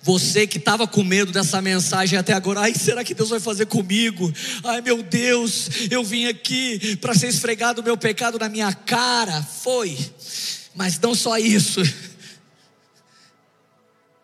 Você 0.00 0.46
que 0.46 0.58
estava 0.58 0.86
com 0.86 1.02
medo 1.02 1.32
dessa 1.32 1.60
mensagem 1.60 2.16
até 2.16 2.32
agora, 2.32 2.60
ai, 2.60 2.72
será 2.72 3.02
que 3.02 3.14
Deus 3.14 3.30
vai 3.30 3.40
fazer 3.40 3.66
comigo? 3.66 4.32
Ai, 4.62 4.80
meu 4.80 5.02
Deus, 5.02 5.68
eu 5.90 6.04
vim 6.04 6.26
aqui 6.26 6.94
para 6.98 7.16
ser 7.16 7.26
esfregado 7.26 7.80
o 7.80 7.84
meu 7.84 7.96
pecado 7.96 8.38
na 8.38 8.48
minha 8.48 8.72
cara. 8.72 9.42
Foi, 9.42 9.98
mas 10.72 11.00
não 11.00 11.16
só 11.16 11.36
isso 11.36 11.82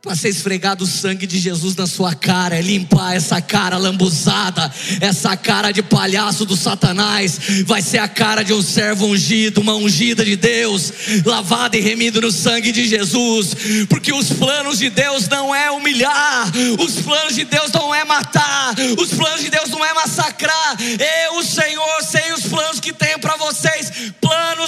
para 0.03 0.17
ser 0.17 0.31
esfregado 0.31 0.85
o 0.85 0.87
sangue 0.87 1.27
de 1.27 1.39
Jesus 1.39 1.77
na 1.77 1.87
sua 1.87 2.15
cara, 2.15 2.57
é 2.57 2.63
limpar 2.63 3.15
essa 3.15 3.39
cara 3.43 3.77
lambuzada, 3.77 4.73
essa 4.99 5.37
cara 5.37 5.73
de 5.73 5.83
palhaço 5.83 6.47
do 6.47 6.57
Satanás, 6.57 7.39
vai 7.67 7.83
ser 7.83 7.99
a 7.99 8.09
cara 8.09 8.43
de 8.43 8.55
um 8.55 8.63
servo 8.63 9.07
ungido, 9.07 9.61
uma 9.61 9.75
ungida 9.75 10.25
de 10.25 10.37
Deus, 10.37 10.91
lavada 11.27 11.77
e 11.77 11.83
remida 11.83 12.19
no 12.19 12.33
sangue 12.33 12.73
de 12.73 12.89
Jesus, 12.89 13.55
porque 13.91 14.11
os 14.11 14.31
planos 14.31 14.79
de 14.79 14.89
Deus 14.89 15.29
não 15.29 15.55
é 15.55 15.71
humilhar, 15.71 16.51
os 16.79 16.95
planos 17.03 17.35
de 17.35 17.45
Deus 17.45 17.71
não 17.71 17.95
é 17.95 18.03
matar, 18.03 18.75
os 18.99 19.11
planos 19.11 19.43
de 19.43 19.51
Deus 19.51 19.69
não 19.69 19.85
é 19.85 19.93
massacrar. 19.93 20.79
Eu, 21.27 21.39
o 21.41 21.45
Senhor, 21.45 22.03
sei 22.11 22.33
os 22.33 22.45
planos 22.45 22.81
que 22.81 22.95
tenho 22.95 23.19
para 23.19 23.37
vocês, 23.37 23.93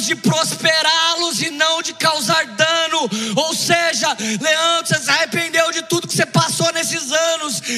planos 0.02 0.06
de 0.06 0.16
prosperá-los 0.16 1.42
e 1.42 1.50
não 1.50 1.82
de 1.82 1.92
causar 1.94 2.44
dano. 2.46 3.08
Ou 3.36 3.54
seja, 3.54 4.16
Leandro, 4.40 4.86
você 4.86 5.10
arrependeu 5.10 5.70
de 5.70 5.82
tudo 5.82 6.08
que 6.08 6.14
você 6.14 6.26
passou 6.26 6.70
nesses 6.72 7.10
anos. 7.12 7.21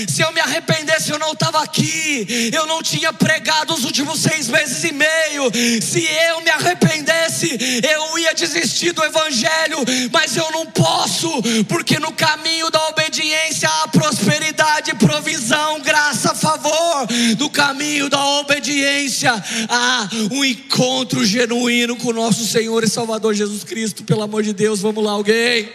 Se 0.09 0.22
eu 0.22 0.33
me 0.33 0.41
arrependesse, 0.41 1.11
eu 1.11 1.18
não 1.18 1.33
estava 1.33 1.62
aqui. 1.62 2.51
Eu 2.53 2.66
não 2.66 2.83
tinha 2.83 3.12
pregado 3.12 3.75
os 3.75 3.85
últimos 3.85 4.20
seis 4.20 4.49
meses 4.49 4.83
e 4.85 4.93
meio. 4.93 5.51
Se 5.83 6.05
eu 6.29 6.41
me 6.43 6.51
arrependesse, 6.51 7.59
eu 7.83 8.18
ia 8.18 8.35
desistir 8.35 8.93
do 8.93 9.03
Evangelho. 9.03 9.79
Mas 10.12 10.37
eu 10.37 10.51
não 10.53 10.66
posso, 10.66 11.31
porque 11.68 11.99
no 11.99 12.12
caminho 12.12 12.70
da 12.70 12.89
obediência 12.89 13.68
há 13.68 13.89
prosperidade, 13.89 14.95
provisão, 14.95 15.81
graça, 15.81 16.35
favor. 16.35 17.07
No 17.39 17.51
caminho 17.51 18.09
da 18.09 18.25
obediência 18.41 19.33
há 19.68 20.09
um 20.31 20.45
encontro 20.45 21.25
genuíno 21.25 21.97
com 21.97 22.09
o 22.09 22.12
nosso 22.12 22.47
Senhor 22.47 22.85
e 22.85 22.89
Salvador 22.89 23.35
Jesus 23.35 23.64
Cristo. 23.64 24.05
Pelo 24.05 24.22
amor 24.22 24.43
de 24.43 24.53
Deus, 24.53 24.81
vamos 24.81 25.03
lá, 25.03 25.12
alguém. 25.12 25.68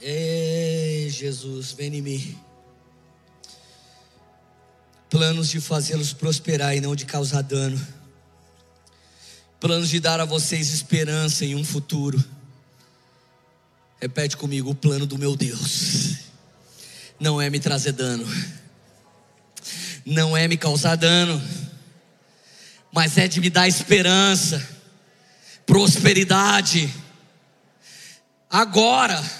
Ei, 0.00 1.10
Jesus, 1.10 1.72
vem 1.72 1.94
em 1.94 2.00
mim. 2.00 2.38
Planos 5.10 5.50
de 5.50 5.60
fazê-los 5.60 6.14
prosperar 6.14 6.74
e 6.74 6.80
não 6.80 6.96
de 6.96 7.04
causar 7.04 7.42
dano. 7.42 7.78
Planos 9.58 9.90
de 9.90 10.00
dar 10.00 10.18
a 10.18 10.24
vocês 10.24 10.72
esperança 10.72 11.44
em 11.44 11.54
um 11.54 11.62
futuro. 11.62 12.22
Repete 14.00 14.38
comigo: 14.38 14.70
o 14.70 14.74
plano 14.74 15.04
do 15.04 15.18
meu 15.18 15.36
Deus 15.36 16.16
não 17.18 17.38
é 17.38 17.50
me 17.50 17.60
trazer 17.60 17.92
dano, 17.92 18.26
não 20.06 20.34
é 20.34 20.48
me 20.48 20.56
causar 20.56 20.96
dano, 20.96 21.42
mas 22.90 23.18
é 23.18 23.28
de 23.28 23.38
me 23.38 23.50
dar 23.50 23.68
esperança, 23.68 24.66
prosperidade. 25.66 26.90
Agora 28.48 29.39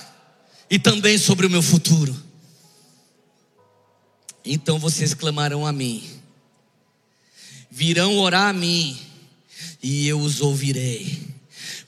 e 0.70 0.78
também 0.78 1.18
sobre 1.18 1.46
o 1.46 1.50
meu 1.50 1.62
futuro. 1.62 2.16
Então 4.44 4.78
vocês 4.78 5.12
clamarão 5.12 5.66
a 5.66 5.72
mim, 5.72 6.02
virão 7.70 8.16
orar 8.18 8.48
a 8.48 8.52
mim, 8.52 8.96
e 9.82 10.06
eu 10.08 10.18
os 10.18 10.40
ouvirei. 10.40 11.28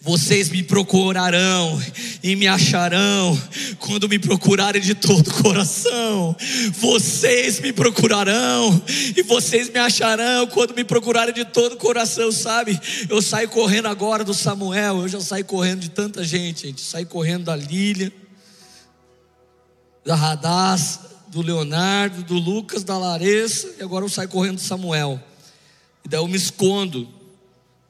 Vocês 0.01 0.49
me 0.49 0.65
procurarão 0.65 1.81
e 2.25 2.35
me 2.35 2.49
acharão 2.49 3.41
quando 3.79 4.09
me 4.09 4.19
procurarem 4.19 4.83
de 4.83 4.97
todo 4.97 5.29
o 5.29 5.43
coração. 5.43 6.37
Vocês 6.73 7.61
me 7.61 7.73
procurarão 7.73 8.83
e 9.17 9.23
vocês 9.23 9.71
me 9.71 9.79
acharão 9.79 10.49
quando 10.49 10.75
me 10.75 10.83
procurarem 10.83 11.33
de 11.33 11.45
todo 11.45 11.75
o 11.75 11.77
coração, 11.77 12.33
sabe? 12.33 12.79
Eu 13.09 13.23
saio 13.23 13.49
correndo 13.49 13.87
agora 13.87 14.25
do 14.25 14.35
Samuel, 14.35 15.03
eu 15.03 15.09
já 15.09 15.21
saí 15.21 15.45
correndo 15.45 15.81
de 15.81 15.91
tanta 15.91 16.25
gente, 16.25 16.67
gente. 16.67 16.81
Saí 16.81 17.05
correndo 17.05 17.45
da 17.45 17.55
Lília, 17.55 18.13
da 20.05 20.15
Radaz, 20.15 21.01
do 21.29 21.41
Leonardo, 21.41 22.23
do 22.23 22.35
Lucas, 22.35 22.85
da 22.85 22.99
Larissa, 22.99 23.75
e 23.79 23.83
agora 23.83 24.05
eu 24.05 24.09
saio 24.09 24.29
correndo 24.29 24.57
do 24.57 24.61
Samuel. 24.61 25.23
E 26.05 26.09
daí 26.09 26.21
eu 26.21 26.29
me 26.29 26.37
escondo 26.37 27.09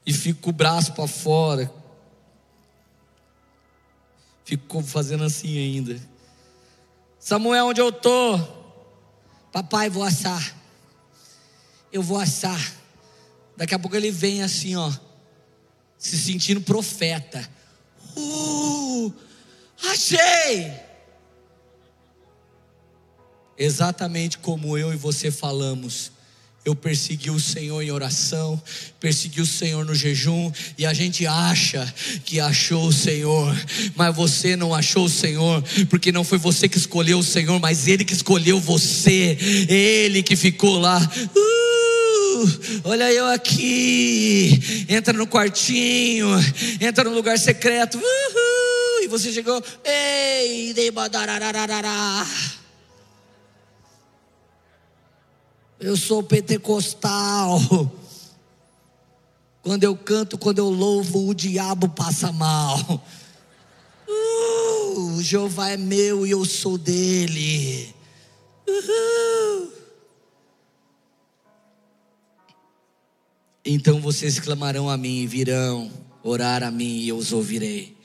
e 0.05 0.13
fico 0.13 0.41
com 0.41 0.51
o 0.51 0.53
braço 0.53 0.93
para 0.93 1.09
fora. 1.09 1.73
Fico 4.45 4.83
fazendo 4.83 5.25
assim 5.25 5.59
ainda. 5.59 6.01
Samuel, 7.19 7.67
onde 7.67 7.81
eu 7.81 7.91
tô? 7.91 8.39
Papai, 9.51 9.89
vou 9.89 10.03
assar. 10.03 10.55
Eu 11.93 12.03
vou 12.03 12.19
assar. 12.19 12.61
Daqui 13.57 13.75
a 13.75 13.79
pouco 13.79 13.97
ele 13.97 14.11
vem 14.11 14.43
assim, 14.43 14.77
ó, 14.77 14.93
se 15.99 16.19
sentindo 16.19 16.61
profeta. 16.61 17.49
Uh, 18.17 19.13
achei! 19.91 20.92
Exatamente 23.59 24.39
como 24.39 24.77
eu 24.79 24.93
e 24.93 24.97
você 24.97 25.31
falamos 25.31 26.11
Eu 26.65 26.77
persegui 26.77 27.29
o 27.29 27.41
Senhor 27.41 27.83
em 27.83 27.91
oração, 27.91 28.61
persegui 29.01 29.41
o 29.41 29.47
Senhor 29.47 29.85
no 29.85 29.97
jejum, 29.97 30.53
e 30.79 30.87
a 30.87 30.95
gente 30.95 31.27
acha 31.27 31.93
que 32.25 32.39
achou 32.39 32.87
o 32.87 32.93
Senhor, 32.93 33.53
mas 33.97 34.15
você 34.15 34.55
não 34.55 34.73
achou 34.73 35.07
o 35.07 35.09
Senhor, 35.09 35.61
porque 35.91 36.13
não 36.13 36.23
foi 36.23 36.39
você 36.39 36.69
que 36.69 36.79
escolheu 36.79 37.19
o 37.19 37.25
Senhor, 37.25 37.59
mas 37.59 37.89
Ele 37.89 38.05
que 38.05 38.13
escolheu 38.13 38.61
você, 38.61 39.37
Ele 39.69 40.23
que 40.23 40.37
ficou 40.37 40.79
lá. 40.79 41.01
Uh, 41.35 42.83
olha 42.85 43.13
eu 43.13 43.27
aqui, 43.27 44.87
entra 44.89 45.13
no 45.13 45.27
quartinho, 45.27 46.29
entra 46.81 47.03
no 47.03 47.13
lugar 47.13 47.41
secreto, 47.41 47.99
uhul, 47.99 49.03
e 49.03 49.09
você 49.09 49.33
chegou, 49.33 49.61
ei, 49.85 50.73
Eu 55.83 55.97
sou 55.97 56.23
pentecostal. 56.23 57.59
Quando 59.63 59.83
eu 59.83 59.97
canto, 59.97 60.39
quando 60.39 60.59
eu 60.59 60.71
louvo, 60.71 61.29
o 61.29 61.35
diabo 61.35 61.89
passa 61.89 62.31
mal. 62.31 62.79
Uh, 64.09 65.21
Jeová 65.21 65.71
é 65.71 65.77
meu 65.77 66.25
e 66.25 66.31
eu 66.31 66.45
sou 66.45 66.79
dele. 66.79 67.93
Uhul. 68.67 69.73
Então 73.65 74.01
vocês 74.01 74.39
clamarão 74.39 74.89
a 74.89 74.97
mim 74.97 75.23
e 75.23 75.27
virão 75.27 75.91
orar 76.23 76.63
a 76.63 76.71
mim 76.71 76.99
e 76.99 77.09
eu 77.09 77.17
os 77.17 77.33
ouvirei. 77.33 77.97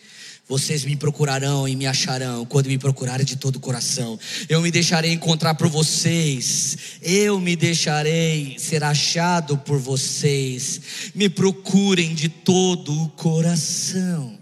Vocês 0.47 0.85
me 0.85 0.95
procurarão 0.95 1.67
e 1.67 1.75
me 1.75 1.85
acharão 1.85 2.45
quando 2.45 2.67
me 2.67 2.77
procurarem 2.77 3.25
de 3.25 3.35
todo 3.35 3.57
o 3.57 3.59
coração. 3.59 4.17
Eu 4.47 4.61
me 4.61 4.71
deixarei 4.71 5.11
encontrar 5.11 5.55
por 5.55 5.67
vocês. 5.67 6.77
Eu 7.01 7.39
me 7.39 7.55
deixarei 7.55 8.57
ser 8.57 8.81
achado 8.81 9.57
por 9.57 9.77
vocês. 9.77 11.11
Me 11.13 11.27
procurem 11.27 12.15
de 12.15 12.29
todo 12.29 12.93
o 12.93 13.09
coração. 13.09 14.39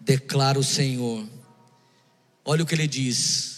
Declara 0.00 0.58
o 0.58 0.64
Senhor. 0.64 1.26
Olha 2.42 2.62
o 2.62 2.66
que 2.66 2.74
ele 2.74 2.86
diz 2.86 3.57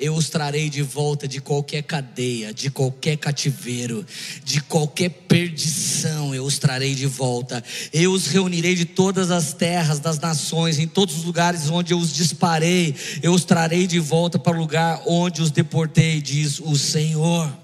eu 0.00 0.14
os 0.14 0.30
trarei 0.30 0.70
de 0.70 0.80
volta 0.80 1.28
de 1.28 1.42
qualquer 1.42 1.82
cadeia, 1.82 2.54
de 2.54 2.70
qualquer 2.70 3.18
cativeiro, 3.18 4.04
de 4.42 4.62
qualquer 4.62 5.10
perdição, 5.10 6.34
eu 6.34 6.42
os 6.42 6.58
trarei 6.58 6.94
de 6.94 7.06
volta. 7.06 7.62
Eu 7.92 8.12
os 8.12 8.26
reunirei 8.26 8.74
de 8.74 8.86
todas 8.86 9.30
as 9.30 9.52
terras 9.52 10.00
das 10.00 10.18
nações, 10.18 10.78
em 10.78 10.88
todos 10.88 11.18
os 11.18 11.24
lugares 11.24 11.68
onde 11.68 11.92
eu 11.92 11.98
os 11.98 12.14
disparei, 12.14 12.96
eu 13.22 13.34
os 13.34 13.44
trarei 13.44 13.86
de 13.86 14.00
volta 14.00 14.38
para 14.38 14.56
o 14.56 14.60
lugar 14.60 15.02
onde 15.06 15.42
os 15.42 15.50
deportei, 15.50 16.22
diz 16.22 16.58
o 16.60 16.74
Senhor. 16.76 17.54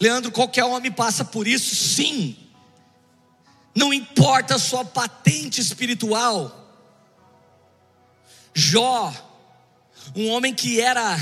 Leandro, 0.00 0.30
qualquer 0.30 0.64
homem 0.64 0.92
passa 0.92 1.24
por 1.24 1.48
isso, 1.48 1.74
sim. 1.74 2.36
Não 3.74 3.92
importa 3.92 4.54
a 4.54 4.58
sua 4.60 4.84
patente 4.84 5.60
espiritual. 5.60 6.60
Jó, 8.54 9.12
um 10.14 10.28
homem 10.30 10.54
que 10.54 10.80
era 10.80 11.16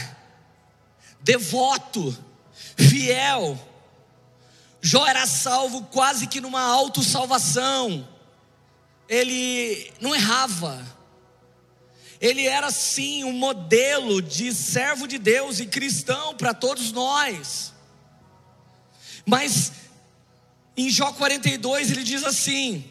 devoto, 1.21 2.17
fiel. 2.77 3.59
Jó 4.81 5.07
era 5.07 5.27
salvo 5.27 5.85
quase 5.85 6.27
que 6.27 6.41
numa 6.41 6.63
autossalvação. 6.63 8.09
Ele 9.09 9.93
não 10.01 10.15
errava. 10.15 10.85
Ele 12.21 12.47
era 12.47 12.71
sim 12.71 13.25
um 13.25 13.33
modelo 13.33 14.21
de 14.21 14.55
servo 14.55 15.09
de 15.09 15.19
Deus 15.19 15.59
e 15.59 15.67
cristão 15.67 16.37
para 16.37 16.53
todos 16.53 16.93
nós. 16.93 17.73
Mas 19.25 19.73
em 20.77 20.91
Jó 20.91 21.13
42 21.13 21.91
ele 21.91 22.03
diz 22.03 22.25
assim: 22.25 22.85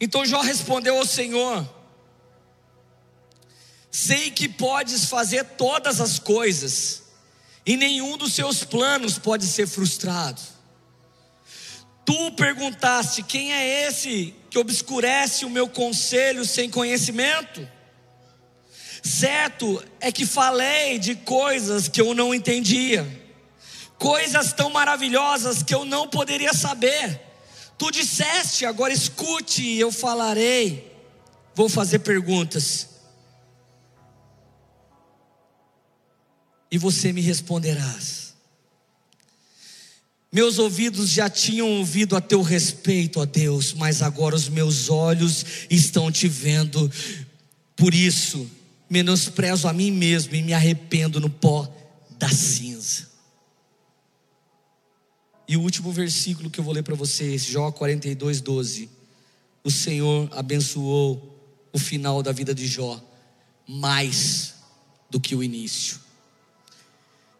Então 0.00 0.26
Jó 0.26 0.40
respondeu 0.40 0.98
ao 0.98 1.06
Senhor: 1.06 1.68
Sei 3.94 4.30
que 4.30 4.48
podes 4.48 5.04
fazer 5.04 5.44
todas 5.44 6.00
as 6.00 6.18
coisas, 6.18 7.02
e 7.64 7.76
nenhum 7.76 8.16
dos 8.16 8.32
seus 8.32 8.64
planos 8.64 9.18
pode 9.18 9.46
ser 9.46 9.68
frustrado. 9.68 10.40
Tu 12.02 12.32
perguntaste: 12.32 13.22
quem 13.22 13.52
é 13.52 13.86
esse 13.86 14.34
que 14.48 14.58
obscurece 14.58 15.44
o 15.44 15.50
meu 15.50 15.68
conselho 15.68 16.42
sem 16.46 16.70
conhecimento? 16.70 17.68
Certo 19.04 19.84
é 20.00 20.10
que 20.10 20.24
falei 20.24 20.98
de 20.98 21.14
coisas 21.14 21.86
que 21.86 22.00
eu 22.00 22.14
não 22.14 22.34
entendia, 22.34 23.06
coisas 23.98 24.54
tão 24.54 24.70
maravilhosas 24.70 25.62
que 25.62 25.74
eu 25.74 25.84
não 25.84 26.08
poderia 26.08 26.54
saber. 26.54 27.20
Tu 27.76 27.90
disseste, 27.90 28.64
agora 28.64 28.92
escute, 28.92 29.76
eu 29.76 29.92
falarei. 29.92 30.90
Vou 31.54 31.68
fazer 31.68 31.98
perguntas 31.98 32.91
e 36.72 36.78
você 36.78 37.12
me 37.12 37.20
responderás. 37.20 38.32
Meus 40.32 40.58
ouvidos 40.58 41.10
já 41.10 41.28
tinham 41.28 41.70
ouvido 41.70 42.16
a 42.16 42.20
teu 42.22 42.40
respeito, 42.40 43.20
ó 43.20 43.26
Deus, 43.26 43.74
mas 43.74 44.00
agora 44.00 44.34
os 44.34 44.48
meus 44.48 44.88
olhos 44.88 45.44
estão 45.68 46.10
te 46.10 46.26
vendo. 46.26 46.90
Por 47.76 47.92
isso, 47.92 48.50
menosprezo 48.88 49.68
a 49.68 49.72
mim 49.74 49.90
mesmo 49.90 50.34
e 50.34 50.42
me 50.42 50.54
arrependo 50.54 51.20
no 51.20 51.28
pó 51.28 51.70
da 52.18 52.30
cinza. 52.30 53.06
E 55.46 55.58
o 55.58 55.60
último 55.60 55.92
versículo 55.92 56.48
que 56.48 56.58
eu 56.58 56.64
vou 56.64 56.72
ler 56.72 56.82
para 56.82 56.94
vocês, 56.94 57.44
Jó 57.44 57.70
42, 57.70 58.40
12. 58.40 58.88
O 59.62 59.70
Senhor 59.70 60.30
abençoou 60.32 61.38
o 61.70 61.78
final 61.78 62.22
da 62.22 62.32
vida 62.32 62.54
de 62.54 62.66
Jó 62.66 62.98
mais 63.68 64.54
do 65.10 65.20
que 65.20 65.34
o 65.34 65.42
início. 65.44 66.01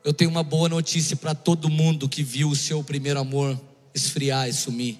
Eu 0.04 0.12
tenho 0.12 0.30
uma 0.30 0.42
boa 0.42 0.68
notícia 0.68 1.14
para 1.14 1.34
todo 1.34 1.70
mundo 1.70 2.08
que 2.08 2.24
viu 2.24 2.48
o 2.48 2.56
seu 2.56 2.82
primeiro 2.82 3.20
amor 3.20 3.60
esfriar 3.94 4.48
e 4.48 4.52
sumir. 4.52 4.98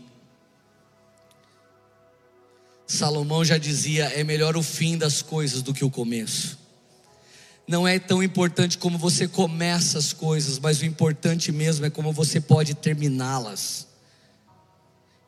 Salomão 2.87 3.45
já 3.45 3.59
dizia: 3.59 4.05
é 4.05 4.23
melhor 4.23 4.57
o 4.57 4.63
fim 4.63 4.97
das 4.97 5.21
coisas 5.21 5.61
do 5.61 5.75
que 5.75 5.85
o 5.85 5.91
começo. 5.91 6.59
Não 7.67 7.87
é 7.87 7.99
tão 7.99 8.23
importante 8.23 8.79
como 8.79 8.99
você 8.99 9.27
começa 9.27 9.99
as 9.99 10.13
coisas, 10.13 10.59
mas 10.59 10.81
o 10.81 10.85
importante 10.85 11.51
mesmo 11.51 11.87
é 11.87 11.91
como 11.91 12.13
você 12.13 12.41
pode 12.41 12.75
terminá-las. 12.75 13.89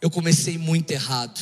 Eu 0.01 0.11
comecei 0.11 0.59
muito 0.59 0.91
errado. 0.91 1.41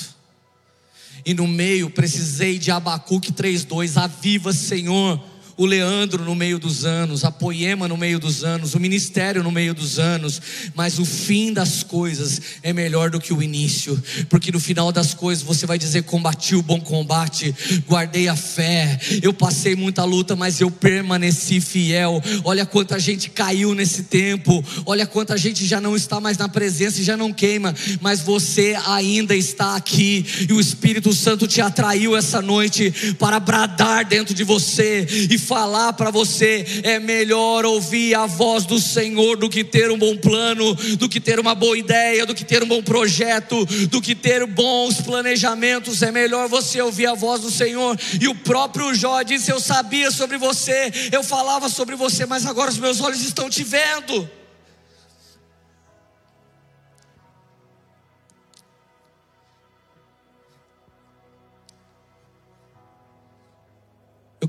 E 1.25 1.35
no 1.35 1.47
meio 1.47 1.91
precisei 1.91 2.59
de 2.59 2.71
Abacuque 2.71 3.33
3:2, 3.33 3.97
aviva, 3.97 4.53
Senhor, 4.53 5.23
o 5.63 5.67
Leandro 5.67 6.25
no 6.25 6.35
meio 6.35 6.59
dos 6.59 6.85
anos, 6.85 7.25
a 7.25 7.31
Poema 7.31 7.87
no 7.87 7.97
meio 7.97 8.19
dos 8.19 8.43
anos, 8.43 8.75
o 8.75 8.81
ministério 8.81 9.45
no 9.45 9.51
meio 9.53 9.73
dos 9.73 10.01
anos, 10.01 10.43
mas 10.75 10.99
o 10.99 11.05
fim 11.05 11.53
das 11.53 11.85
coisas 11.85 12.41
é 12.65 12.73
melhor 12.73 13.11
do 13.11 13.21
que 13.21 13.33
o 13.33 13.41
início, 13.41 14.01
porque 14.29 14.51
no 14.51 14.59
final 14.59 14.91
das 14.91 15.15
coisas 15.15 15.45
você 15.45 15.65
vai 15.65 15.79
dizer: 15.79 16.03
combati 16.03 16.57
o 16.57 16.63
bom 16.63 16.81
combate, 16.81 17.55
guardei 17.87 18.27
a 18.27 18.35
fé, 18.35 18.99
eu 19.23 19.33
passei 19.33 19.77
muita 19.77 20.03
luta, 20.03 20.35
mas 20.35 20.61
eu 20.61 20.69
permaneci 20.69 21.61
fiel. 21.61 22.21
Olha 22.43 22.67
quanta 22.67 22.99
gente 22.99 23.31
caiu 23.31 23.73
nesse 23.73 24.03
tempo, 24.05 24.65
olha 24.85 25.07
quanta 25.07 25.39
gente 25.39 25.65
já 25.65 25.81
não 25.81 25.95
está 25.95 26.19
mais 26.19 26.37
na 26.37 26.49
presença 26.49 27.01
e 27.01 27.05
já 27.05 27.17
não 27.17 27.33
queima, 27.33 27.73
mas 28.01 28.21
você 28.21 28.77
ainda 28.85 29.37
está 29.37 29.77
aqui 29.77 30.27
e 30.49 30.53
o 30.53 30.61
Espírito 30.61 31.13
Santo 31.13 31.47
te 31.47 31.61
atraiu 31.61 32.17
essa 32.17 32.43
noite 32.43 33.15
para 33.17 33.39
bradar 33.39 34.05
dentro 34.05 34.35
de 34.35 34.43
você 34.43 35.07
e 35.31 35.39
falar 35.53 35.93
para 35.93 36.11
você: 36.11 36.65
é 36.83 36.99
melhor 36.99 37.67
ouvir 37.67 38.15
a 38.15 38.25
voz 38.25 38.65
do 38.65 38.79
Senhor 38.79 39.37
do 39.37 39.51
que 39.51 39.63
ter 39.63 39.91
um 39.91 39.99
bom 39.99 40.17
plano, 40.17 40.75
do 40.97 41.09
que 41.11 41.21
ter 41.21 41.39
uma 41.39 41.55
boa 41.55 41.77
ideia, 41.77 42.25
do 42.25 42.35
que 42.35 42.45
ter 42.45 42.63
um 42.63 42.67
bom 42.67 42.83
projeto, 42.83 43.67
do 43.89 44.01
que 44.01 44.15
ter 44.15 44.47
bons 44.47 45.03
planejamentos. 45.03 46.01
É 46.03 46.11
melhor 46.11 46.49
você 46.49 46.81
ouvir 46.81 47.07
a 47.07 47.15
voz 47.15 47.43
do 47.43 47.51
Senhor. 47.51 47.99
E 48.19 48.29
o 48.29 48.35
próprio 48.35 48.95
Jó 48.95 49.21
disse: 49.21 49.53
Eu 49.53 49.61
sabia 49.61 50.11
sobre 50.11 50.39
você, 50.39 50.91
eu 51.13 51.23
falava 51.23 51.69
sobre 51.69 51.97
você, 51.97 52.25
mas 52.25 52.47
agora 52.47 52.71
os 52.71 52.79
meus 52.79 53.03
olhos 53.03 53.21
estão 53.21 53.51
te 53.51 53.63
vendo. 53.63 54.42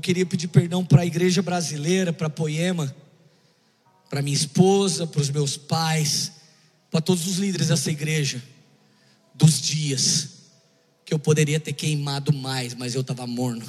Queria 0.04 0.26
pedir 0.26 0.48
perdão 0.48 0.84
para 0.84 1.00
a 1.00 1.06
igreja 1.06 1.40
brasileira, 1.40 2.12
para 2.12 2.28
Poema, 2.28 2.94
para 4.10 4.20
minha 4.20 4.36
esposa, 4.36 5.06
para 5.06 5.22
os 5.22 5.30
meus 5.30 5.56
pais, 5.56 6.32
para 6.90 7.00
todos 7.00 7.26
os 7.26 7.38
líderes 7.38 7.68
dessa 7.68 7.90
igreja, 7.90 8.42
dos 9.34 9.62
dias 9.62 10.28
que 11.06 11.14
eu 11.14 11.18
poderia 11.18 11.58
ter 11.58 11.72
queimado 11.72 12.34
mais, 12.34 12.74
mas 12.74 12.94
eu 12.94 13.00
estava 13.00 13.26
morno. 13.26 13.64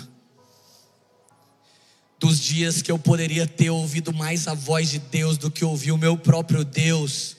dos 2.20 2.40
dias 2.40 2.82
que 2.82 2.92
eu 2.92 3.00
poderia 3.00 3.48
ter 3.48 3.70
ouvido 3.70 4.12
mais 4.12 4.48
a 4.48 4.54
voz 4.54 4.90
de 4.90 5.00
Deus 5.00 5.38
do 5.38 5.50
que 5.50 5.64
ouvir 5.64 5.94
o 5.94 5.98
meu 5.98 6.18
próprio 6.18 6.66
Deus, 6.66 7.38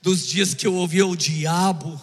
dos 0.00 0.24
dias 0.24 0.54
que 0.54 0.66
eu 0.66 0.74
ouvia 0.74 1.06
o 1.06 1.16
diabo, 1.16 2.00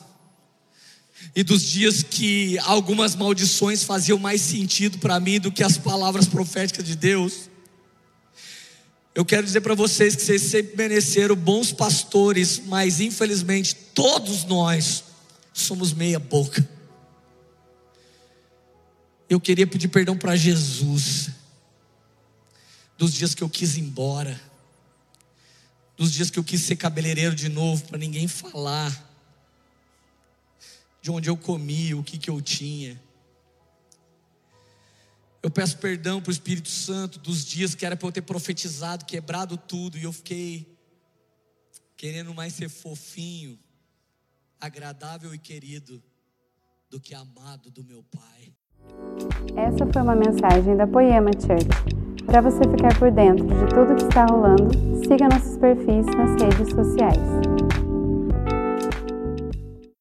e 1.33 1.43
dos 1.43 1.63
dias 1.63 2.03
que 2.03 2.59
algumas 2.59 3.15
maldições 3.15 3.83
faziam 3.83 4.17
mais 4.17 4.41
sentido 4.41 4.97
para 4.97 5.19
mim 5.19 5.39
do 5.39 5.51
que 5.51 5.63
as 5.63 5.77
palavras 5.77 6.27
proféticas 6.27 6.85
de 6.85 6.95
Deus. 6.95 7.49
Eu 9.13 9.23
quero 9.23 9.45
dizer 9.45 9.61
para 9.61 9.75
vocês 9.75 10.15
que 10.15 10.21
vocês 10.21 10.41
sempre 10.41 10.75
mereceram 10.75 11.35
bons 11.35 11.71
pastores, 11.71 12.61
mas 12.65 12.99
infelizmente 12.99 13.73
todos 13.93 14.43
nós 14.43 15.05
somos 15.53 15.93
meia 15.93 16.19
boca. 16.19 16.67
Eu 19.29 19.39
queria 19.39 19.65
pedir 19.65 19.87
perdão 19.87 20.17
para 20.17 20.35
Jesus 20.35 21.29
dos 22.97 23.13
dias 23.13 23.33
que 23.33 23.41
eu 23.41 23.49
quis 23.49 23.77
ir 23.77 23.81
embora, 23.81 24.39
dos 25.97 26.11
dias 26.11 26.29
que 26.29 26.39
eu 26.39 26.43
quis 26.43 26.61
ser 26.61 26.75
cabeleireiro 26.75 27.35
de 27.35 27.49
novo 27.49 27.83
para 27.85 27.97
ninguém 27.97 28.27
falar, 28.27 29.04
de 31.05 31.11
onde 31.11 31.29
eu 31.29 31.37
comia, 31.37 31.95
o 31.95 32.03
que, 32.03 32.17
que 32.17 32.31
eu 32.31 32.41
tinha. 32.41 32.99
Eu 35.43 35.51
peço 35.51 35.77
perdão 35.77 36.19
para 36.19 36.29
o 36.29 36.31
Espírito 36.31 36.67
Santo 36.67 37.19
dos 37.19 37.45
dias 37.45 37.75
que 37.75 37.85
era 37.85 37.95
para 37.95 38.07
eu 38.07 38.11
ter 38.11 38.23
profetizado, 38.23 39.05
quebrado 39.05 39.55
tudo, 39.55 39.99
e 39.99 40.03
eu 40.03 40.11
fiquei 40.11 40.75
querendo 41.95 42.33
mais 42.33 42.53
ser 42.53 42.69
fofinho, 42.69 43.59
agradável 44.59 45.31
e 45.31 45.37
querido 45.37 46.01
do 46.89 46.99
que 46.99 47.13
amado 47.13 47.69
do 47.69 47.83
meu 47.83 48.01
Pai. 48.01 48.51
Essa 49.55 49.85
foi 49.85 50.01
uma 50.01 50.15
mensagem 50.15 50.75
da 50.75 50.87
Poema 50.87 51.29
Church. 51.33 52.25
Para 52.25 52.41
você 52.41 52.63
ficar 52.63 52.97
por 52.97 53.11
dentro 53.11 53.45
de 53.45 53.69
tudo 53.75 53.95
que 53.95 54.05
está 54.05 54.25
rolando, 54.25 54.73
siga 55.07 55.29
nossos 55.29 55.55
perfis 55.59 56.07
nas 56.07 56.41
redes 56.41 56.73
sociais. 56.73 57.74